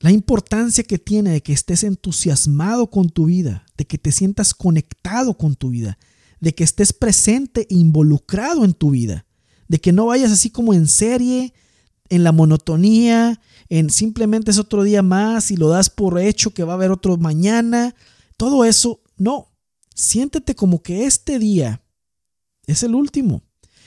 la 0.00 0.12
importancia 0.12 0.84
que 0.84 0.98
tiene 0.98 1.30
de 1.30 1.42
que 1.42 1.52
estés 1.52 1.82
entusiasmado 1.82 2.90
con 2.90 3.08
tu 3.08 3.26
vida, 3.26 3.64
de 3.76 3.86
que 3.86 3.98
te 3.98 4.12
sientas 4.12 4.54
conectado 4.54 5.36
con 5.36 5.56
tu 5.56 5.70
vida, 5.70 5.98
de 6.40 6.54
que 6.54 6.64
estés 6.64 6.92
presente 6.92 7.66
e 7.70 7.74
involucrado 7.74 8.64
en 8.64 8.74
tu 8.74 8.90
vida, 8.90 9.26
de 9.68 9.80
que 9.80 9.92
no 9.92 10.06
vayas 10.06 10.30
así 10.30 10.50
como 10.50 10.74
en 10.74 10.86
serie, 10.86 11.54
en 12.10 12.22
la 12.22 12.32
monotonía, 12.32 13.40
en 13.70 13.88
simplemente 13.88 14.50
es 14.50 14.58
otro 14.58 14.82
día 14.82 15.02
más 15.02 15.50
y 15.50 15.56
lo 15.56 15.70
das 15.70 15.88
por 15.88 16.20
hecho 16.20 16.52
que 16.52 16.64
va 16.64 16.74
a 16.74 16.76
haber 16.76 16.90
otro 16.90 17.16
mañana. 17.16 17.94
Todo 18.36 18.64
eso, 18.64 19.00
no. 19.16 19.48
Siéntete 19.94 20.54
como 20.54 20.82
que 20.82 21.06
este 21.06 21.38
día 21.38 21.82
es 22.66 22.82
el 22.82 22.94
último 22.94 23.42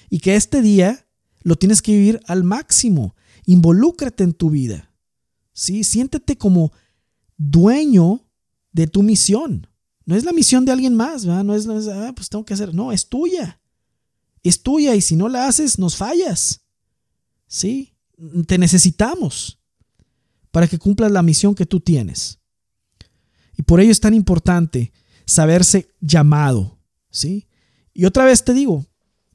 y 0.09 0.19
que 0.19 0.36
este 0.36 0.61
día 0.61 1.07
lo 1.41 1.55
tienes 1.55 1.82
que 1.82 1.93
vivir 1.93 2.21
al 2.28 2.43
máximo. 2.43 3.15
Involúcrate 3.45 4.23
en 4.23 4.34
tu 4.34 4.49
vida. 4.49 4.91
¿sí? 5.53 5.84
Siéntete 5.84 6.38
como 6.38 6.71
dueño 7.38 8.25
de 8.71 8.88
tu 8.88 9.03
misión. 9.03 9.67
No 10.05 10.15
es 10.15 10.23
la 10.23 10.32
misión 10.32 10.65
de 10.65 10.71
alguien 10.71 10.95
más, 10.95 11.25
No 11.25 11.55
es, 11.55 11.67
ah, 11.67 12.13
pues 12.15 12.30
tengo 12.30 12.45
que 12.45 12.53
hacer. 12.53 12.73
No, 12.73 12.91
es 12.91 13.09
tuya. 13.09 13.59
Es 14.43 14.61
tuya 14.61 14.95
y 14.95 15.01
si 15.01 15.15
no 15.15 15.28
la 15.28 15.47
haces, 15.47 15.80
nos 15.80 15.95
fallas. 15.95 16.61
¿Sí? 17.47 17.93
Te 18.45 18.57
necesitamos 18.57 19.59
para 20.51 20.67
que 20.67 20.80
cumplas 20.80 21.11
la 21.11 21.23
misión 21.23 21.55
que 21.55 21.65
tú 21.65 21.80
tienes. 21.80 22.39
Y 23.57 23.63
por 23.63 23.80
ello 23.80 23.91
es 23.91 23.99
tan 23.99 24.13
importante 24.13 24.93
saberse 25.25 25.89
llamado, 25.99 26.80
¿sí? 27.09 27.46
Y 27.97 28.05
otra 28.05 28.25
vez 28.25 28.43
te 28.43 28.53
digo, 28.53 28.85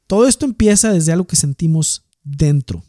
todo 0.07 0.29
esto 0.29 0.47
empieza 0.47 0.93
desde 0.93 1.11
algo 1.11 1.27
que 1.27 1.35
sentimos 1.35 2.05
dentro. 2.23 2.85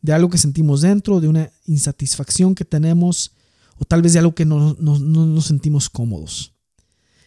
De 0.00 0.12
algo 0.12 0.30
que 0.30 0.38
sentimos 0.38 0.80
dentro, 0.80 1.20
de 1.20 1.26
una 1.26 1.50
insatisfacción 1.66 2.54
que 2.54 2.64
tenemos, 2.64 3.32
o 3.78 3.84
tal 3.84 4.00
vez 4.00 4.12
de 4.12 4.20
algo 4.20 4.32
que 4.32 4.44
no, 4.44 4.76
no 4.78 4.98
nos 5.00 5.46
sentimos 5.46 5.90
cómodos. 5.90 6.54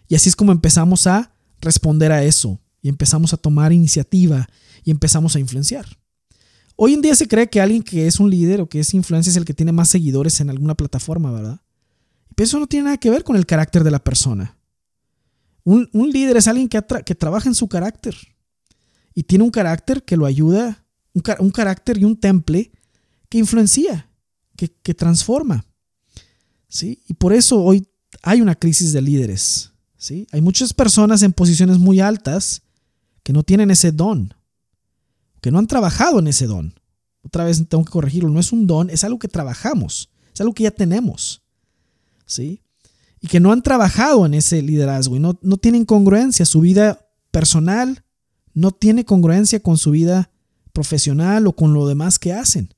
Y 0.07 0.15
así 0.15 0.29
es 0.29 0.37
como 0.37 0.53
empezamos 0.53 1.05
a 1.05 1.33
responder 1.59 2.13
a 2.13 2.23
eso, 2.23 2.61
y 2.81 2.87
empezamos 2.87 3.33
a 3.33 3.37
tomar 3.37 3.73
iniciativa, 3.73 4.47
y 4.85 4.91
empezamos 4.91 5.35
a 5.35 5.41
influenciar. 5.41 5.85
Hoy 6.77 6.93
en 6.93 7.01
día 7.01 7.13
se 7.13 7.27
cree 7.27 7.49
que 7.49 7.59
alguien 7.59 7.83
que 7.83 8.07
es 8.07 8.21
un 8.21 8.29
líder 8.29 8.61
o 8.61 8.69
que 8.69 8.79
es 8.79 8.93
influencia 8.93 9.31
es 9.31 9.35
el 9.35 9.43
que 9.43 9.53
tiene 9.53 9.73
más 9.73 9.89
seguidores 9.89 10.39
en 10.39 10.49
alguna 10.49 10.75
plataforma, 10.75 11.29
¿verdad? 11.33 11.59
Pero 12.35 12.45
eso 12.45 12.57
no 12.57 12.67
tiene 12.67 12.85
nada 12.85 12.97
que 12.97 13.09
ver 13.09 13.25
con 13.25 13.35
el 13.35 13.45
carácter 13.45 13.83
de 13.83 13.91
la 13.91 13.99
persona. 13.99 14.56
Un, 15.69 15.89
líder 16.11 16.37
es 16.37 16.47
alguien 16.47 16.69
que, 16.69 16.81
que, 17.05 17.13
trabaja 17.13 17.49
en 17.49 17.55
su 17.55 17.67
carácter 17.67 18.15
y 19.13 19.23
tiene 19.23 19.43
un 19.43 19.49
carácter 19.49 20.03
que 20.03 20.15
lo 20.15 20.25
ayuda, 20.25 20.85
un, 21.13 21.51
carácter 21.51 21.97
y 21.97 22.05
un 22.05 22.17
temple 22.17 22.71
que 23.27 23.37
influencia, 23.37 24.09
que, 24.55 24.69
que 24.69 24.93
transforma. 24.93 25.65
¿sí? 26.69 27.01
Y 27.09 27.15
por 27.15 27.33
eso 27.33 27.61
hoy 27.61 27.85
hay 28.21 28.39
una 28.39 28.55
crisis 28.55 28.93
de 28.93 29.01
líderes. 29.01 29.73
¿sí? 29.97 30.25
Hay 30.31 30.39
muchas 30.39 30.73
personas 30.73 31.21
en 31.21 31.33
posiciones 31.33 31.77
muy 31.77 31.99
altas 31.99 32.61
que 33.23 33.33
no 33.33 33.43
tienen 33.43 33.69
ese 33.69 33.91
don 33.91 34.33
que 35.41 35.51
no 35.51 35.59
han 35.59 35.67
trabajado 35.67 36.19
en 36.19 36.27
ese 36.27 36.47
don. 36.47 36.73
Otra 37.23 37.43
vez 37.43 37.67
tengo 37.67 37.83
que 37.85 37.91
corregirlo, 37.91 38.29
no 38.29 38.39
es 38.39 38.51
un 38.51 38.67
don, 38.67 38.89
es 38.89 39.03
algo 39.03 39.19
que 39.19 39.27
trabajamos, 39.27 40.09
es 40.33 40.41
algo 40.41 40.53
que 40.53 40.63
ya 40.63 40.71
tenemos. 40.71 41.41
¿Sí? 42.25 42.61
Que 43.29 43.39
no 43.39 43.51
han 43.51 43.61
trabajado 43.61 44.25
en 44.25 44.33
ese 44.33 44.61
liderazgo 44.61 45.15
y 45.15 45.19
no, 45.19 45.37
no 45.41 45.57
tienen 45.57 45.85
congruencia, 45.85 46.45
su 46.45 46.61
vida 46.61 47.07
personal 47.31 48.03
no 48.53 48.71
tiene 48.71 49.05
congruencia 49.05 49.59
con 49.59 49.77
su 49.77 49.91
vida 49.91 50.31
profesional 50.73 51.45
o 51.45 51.55
con 51.55 51.73
lo 51.73 51.87
demás 51.87 52.17
que 52.17 52.33
hacen. 52.33 52.73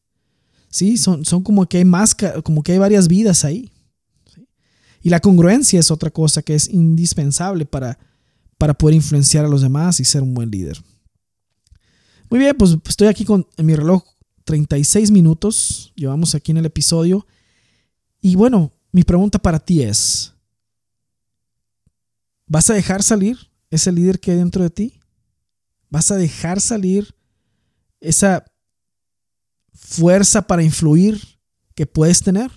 ¿Sí? 0.70 0.98
Son, 0.98 1.24
son 1.24 1.42
como 1.42 1.66
que 1.68 1.78
hay 1.78 1.86
más, 1.86 2.16
como 2.44 2.64
que 2.64 2.74
hay 2.74 2.78
varias 2.78 3.08
vidas 3.08 3.46
ahí. 3.46 3.72
Y 5.02 5.10
la 5.10 5.20
congruencia 5.20 5.80
es 5.80 5.92
otra 5.92 6.12
cosa 6.12 6.42
que 6.42 6.56
es 6.56 6.68
indispensable 6.70 7.66
para, 7.66 7.98
para 8.58 8.74
poder 8.74 8.96
influenciar 8.96 9.46
a 9.46 9.48
los 9.48 9.62
demás 9.62 10.00
y 10.00 10.06
ser 10.06 10.22
un 10.22 10.34
buen 10.34 10.52
líder. 10.52 10.78
Muy 12.30 12.40
bien, 12.40 12.56
pues 12.58 12.78
estoy 12.88 13.08
aquí 13.08 13.24
con 13.24 13.48
mi 13.58 13.76
reloj 13.76 14.04
36 14.44 15.12
minutos. 15.12 15.94
Llevamos 15.96 16.36
aquí 16.36 16.52
en 16.52 16.58
el 16.58 16.66
episodio. 16.66 17.26
Y 18.22 18.36
bueno, 18.36 18.74
mi 18.92 19.04
pregunta 19.04 19.40
para 19.40 19.60
ti 19.60 19.82
es, 19.82 20.34
¿vas 22.50 22.70
a 22.70 22.74
dejar 22.74 23.02
salir 23.02 23.38
ese 23.70 23.94
líder 23.94 24.20
que 24.20 24.32
hay 24.32 24.38
dentro 24.38 24.64
de 24.64 24.70
ti? 24.70 25.00
¿Vas 25.90 26.12
a 26.12 26.18
dejar 26.18 26.60
salir 26.60 27.16
esa 28.02 28.44
fuerza 29.74 30.46
para 30.46 30.64
influir 30.64 31.22
que 31.76 31.86
puedes 31.86 32.22
tener? 32.22 32.52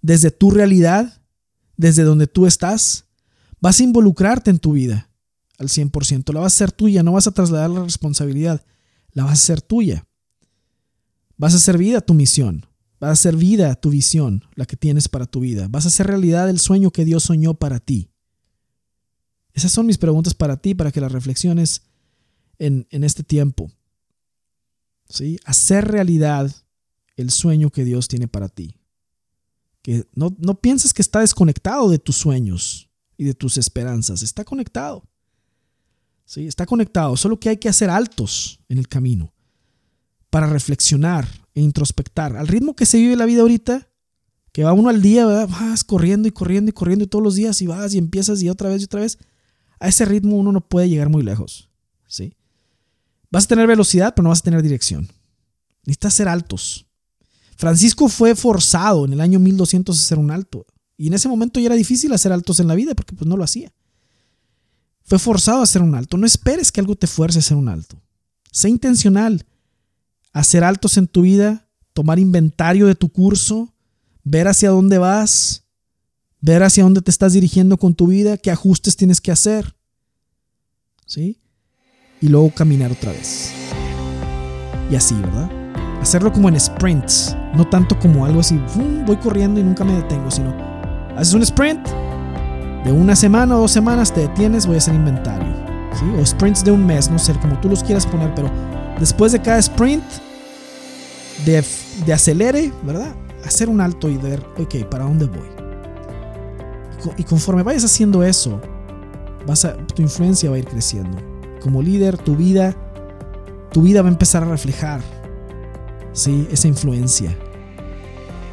Desde 0.00 0.30
tu 0.30 0.50
realidad, 0.50 1.22
desde 1.76 2.04
donde 2.04 2.26
tú 2.26 2.46
estás, 2.46 3.04
vas 3.60 3.80
a 3.80 3.82
involucrarte 3.82 4.50
en 4.50 4.58
tu 4.58 4.72
vida 4.72 5.10
al 5.58 5.68
100%. 5.68 6.32
La 6.32 6.40
vas 6.40 6.54
a 6.54 6.56
hacer 6.56 6.72
tuya, 6.72 7.02
no 7.02 7.12
vas 7.12 7.26
a 7.26 7.32
trasladar 7.32 7.70
la 7.70 7.82
responsabilidad, 7.82 8.64
la 9.12 9.24
vas 9.24 9.32
a 9.32 9.42
hacer 9.42 9.60
tuya. 9.60 10.06
Vas 11.36 11.54
a 11.54 11.56
hacer 11.56 11.78
vida 11.78 12.00
tu 12.00 12.14
misión, 12.14 12.66
vas 13.00 13.08
a 13.08 13.12
hacer 13.12 13.36
vida 13.36 13.74
tu 13.74 13.90
visión, 13.90 14.44
la 14.54 14.66
que 14.66 14.76
tienes 14.76 15.08
para 15.08 15.26
tu 15.26 15.40
vida. 15.40 15.66
Vas 15.68 15.84
a 15.84 15.88
hacer 15.88 16.06
realidad 16.06 16.48
el 16.48 16.60
sueño 16.60 16.92
que 16.92 17.04
Dios 17.04 17.24
soñó 17.24 17.54
para 17.54 17.80
ti. 17.80 18.13
Esas 19.54 19.72
son 19.72 19.86
mis 19.86 19.98
preguntas 19.98 20.34
para 20.34 20.56
ti, 20.56 20.74
para 20.74 20.92
que 20.92 21.00
las 21.00 21.12
reflexiones 21.12 21.82
en, 22.58 22.86
este 22.90 23.22
tiempo. 23.22 23.70
¿Sí? 25.08 25.38
Hacer 25.44 25.88
realidad 25.88 26.54
el 27.16 27.30
sueño 27.30 27.70
que 27.70 27.84
Dios 27.84 28.08
tiene 28.08 28.28
para 28.28 28.48
ti. 28.48 28.76
Que 29.80 30.06
no, 30.14 30.34
no 30.38 30.60
pienses 30.60 30.92
que 30.92 31.02
está 31.02 31.20
desconectado 31.20 31.88
de 31.88 31.98
tus 31.98 32.16
sueños 32.16 32.90
y 33.16 33.24
de 33.24 33.34
tus 33.34 33.56
esperanzas. 33.56 34.22
Está 34.22 34.44
conectado. 34.44 35.08
¿sí? 36.24 36.46
Está 36.46 36.66
conectado, 36.66 37.16
solo 37.16 37.38
que 37.38 37.48
hay 37.48 37.56
que 37.56 37.68
hacer 37.68 37.90
altos 37.90 38.60
en 38.68 38.78
el 38.78 38.88
camino 38.88 39.32
para 40.30 40.46
reflexionar 40.48 41.28
e 41.54 41.60
introspectar. 41.60 42.36
Al 42.36 42.48
ritmo 42.48 42.74
que 42.74 42.86
se 42.86 42.98
vive 42.98 43.16
la 43.16 43.26
vida 43.26 43.42
ahorita, 43.42 43.88
que 44.52 44.64
va 44.64 44.72
uno 44.72 44.88
al 44.88 45.00
día, 45.00 45.26
vas 45.26 45.84
corriendo 45.84 46.28
y 46.28 46.32
corriendo 46.32 46.70
y 46.70 46.72
corriendo 46.72 47.04
y 47.04 47.08
todos 47.08 47.22
los 47.22 47.36
días 47.36 47.60
y 47.62 47.66
vas 47.66 47.94
y 47.94 47.98
empiezas 47.98 48.42
y 48.42 48.48
otra 48.48 48.68
vez 48.68 48.82
y 48.82 48.84
otra 48.84 49.00
vez, 49.00 49.18
a 49.84 49.88
ese 49.88 50.06
ritmo 50.06 50.36
uno 50.36 50.50
no 50.50 50.62
puede 50.62 50.88
llegar 50.88 51.10
muy 51.10 51.22
lejos. 51.22 51.68
¿sí? 52.06 52.34
Vas 53.30 53.44
a 53.44 53.48
tener 53.48 53.66
velocidad, 53.66 54.14
pero 54.14 54.22
no 54.22 54.30
vas 54.30 54.38
a 54.38 54.44
tener 54.44 54.62
dirección. 54.62 55.08
Necesitas 55.84 56.14
ser 56.14 56.26
altos. 56.26 56.86
Francisco 57.56 58.08
fue 58.08 58.34
forzado 58.34 59.04
en 59.04 59.12
el 59.12 59.20
año 59.20 59.38
1200 59.38 59.94
a 59.94 60.00
hacer 60.00 60.18
un 60.18 60.30
alto. 60.30 60.64
Y 60.96 61.08
en 61.08 61.14
ese 61.14 61.28
momento 61.28 61.60
ya 61.60 61.66
era 61.66 61.74
difícil 61.74 62.14
hacer 62.14 62.32
altos 62.32 62.60
en 62.60 62.68
la 62.68 62.74
vida 62.74 62.94
porque 62.94 63.14
pues 63.14 63.28
no 63.28 63.36
lo 63.36 63.44
hacía. 63.44 63.72
Fue 65.04 65.18
forzado 65.18 65.60
a 65.60 65.64
hacer 65.64 65.82
un 65.82 65.94
alto. 65.94 66.16
No 66.16 66.24
esperes 66.24 66.72
que 66.72 66.80
algo 66.80 66.96
te 66.96 67.06
fuerce 67.06 67.38
a 67.38 67.40
hacer 67.40 67.58
un 67.58 67.68
alto. 67.68 68.00
Sé 68.50 68.70
intencional. 68.70 69.44
Hacer 70.32 70.64
altos 70.64 70.96
en 70.96 71.08
tu 71.08 71.22
vida, 71.22 71.68
tomar 71.92 72.18
inventario 72.18 72.86
de 72.86 72.94
tu 72.94 73.10
curso, 73.10 73.74
ver 74.22 74.48
hacia 74.48 74.70
dónde 74.70 74.96
vas, 74.96 75.63
ver 76.44 76.62
hacia 76.62 76.84
dónde 76.84 77.00
te 77.00 77.10
estás 77.10 77.32
dirigiendo 77.32 77.78
con 77.78 77.94
tu 77.94 78.08
vida, 78.08 78.36
qué 78.36 78.50
ajustes 78.50 78.96
tienes 78.96 79.18
que 79.20 79.32
hacer. 79.32 79.74
¿Sí? 81.06 81.40
Y 82.20 82.28
luego 82.28 82.50
caminar 82.50 82.92
otra 82.92 83.12
vez. 83.12 83.50
Y 84.90 84.94
así, 84.94 85.14
¿verdad? 85.14 85.50
Hacerlo 86.02 86.30
como 86.30 86.50
en 86.50 86.60
sprints, 86.60 87.34
no 87.54 87.66
tanto 87.66 87.98
como 87.98 88.26
algo 88.26 88.40
así, 88.40 88.60
voy 89.06 89.16
corriendo 89.16 89.58
y 89.58 89.62
nunca 89.62 89.84
me 89.84 89.94
detengo, 89.94 90.30
sino 90.30 90.54
haces 91.16 91.32
un 91.32 91.42
sprint, 91.42 91.88
de 92.84 92.92
una 92.92 93.16
semana 93.16 93.56
o 93.56 93.60
dos 93.62 93.72
semanas 93.72 94.12
te 94.12 94.20
detienes, 94.20 94.66
voy 94.66 94.74
a 94.74 94.78
hacer 94.78 94.94
inventario. 94.94 95.48
¿sí? 95.98 96.04
O 96.20 96.26
sprints 96.26 96.62
de 96.62 96.72
un 96.72 96.84
mes, 96.84 97.10
no 97.10 97.18
sé, 97.18 97.32
como 97.40 97.58
tú 97.62 97.70
los 97.70 97.82
quieras 97.82 98.06
poner, 98.06 98.34
pero 98.34 98.50
después 99.00 99.32
de 99.32 99.40
cada 99.40 99.58
sprint 99.60 100.04
de, 101.46 101.64
de 102.04 102.12
acelere, 102.12 102.70
¿verdad? 102.82 103.14
Hacer 103.46 103.70
un 103.70 103.80
alto 103.80 104.10
y 104.10 104.18
ver, 104.18 104.44
ok, 104.58 104.84
¿para 104.90 105.04
dónde 105.04 105.24
voy? 105.24 105.63
Y 107.16 107.24
conforme 107.24 107.62
vayas 107.62 107.84
haciendo 107.84 108.22
eso, 108.22 108.60
vas 109.46 109.64
a, 109.64 109.76
tu 109.76 110.02
influencia 110.02 110.50
va 110.50 110.56
a 110.56 110.58
ir 110.58 110.66
creciendo. 110.66 111.18
Como 111.60 111.82
líder, 111.82 112.18
tu 112.18 112.36
vida, 112.36 112.76
tu 113.72 113.82
vida 113.82 114.02
va 114.02 114.08
a 114.08 114.12
empezar 114.12 114.42
a 114.42 114.46
reflejar 114.46 115.00
¿sí? 116.12 116.46
esa 116.50 116.68
influencia. 116.68 117.36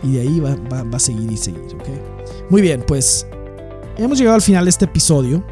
Y 0.04 0.14
de 0.14 0.22
ahí 0.22 0.40
va, 0.40 0.56
va, 0.72 0.84
va 0.84 0.98
a 0.98 1.00
seguir 1.00 1.32
y 1.32 1.38
seguir. 1.38 1.62
¿ok? 1.76 2.50
Muy 2.50 2.62
bien, 2.62 2.84
pues 2.88 3.28
hemos 3.98 4.18
llegado 4.18 4.36
al 4.36 4.42
final 4.42 4.66
de 4.66 4.70
este 4.70 4.86
episodio. 4.86 5.44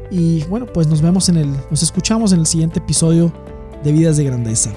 Y 0.10 0.44
bueno, 0.46 0.66
pues 0.66 0.88
nos 0.88 1.02
vemos 1.02 1.30
en 1.30 1.38
el, 1.38 1.52
nos 1.70 1.84
escuchamos 1.84 2.32
en 2.32 2.40
el 2.40 2.46
siguiente 2.46 2.80
episodio 2.80 3.32
de 3.84 3.92
Vidas 3.92 4.18
de 4.18 4.24
Grandeza. 4.24 4.72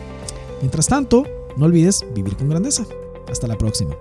Mientras 0.61 0.87
tanto, 0.87 1.25
no 1.57 1.67
olvides 1.67 2.05
vivir 2.15 2.37
con 2.37 2.49
grandeza. 2.49 2.85
Hasta 3.29 3.47
la 3.47 3.57
próxima. 3.57 3.97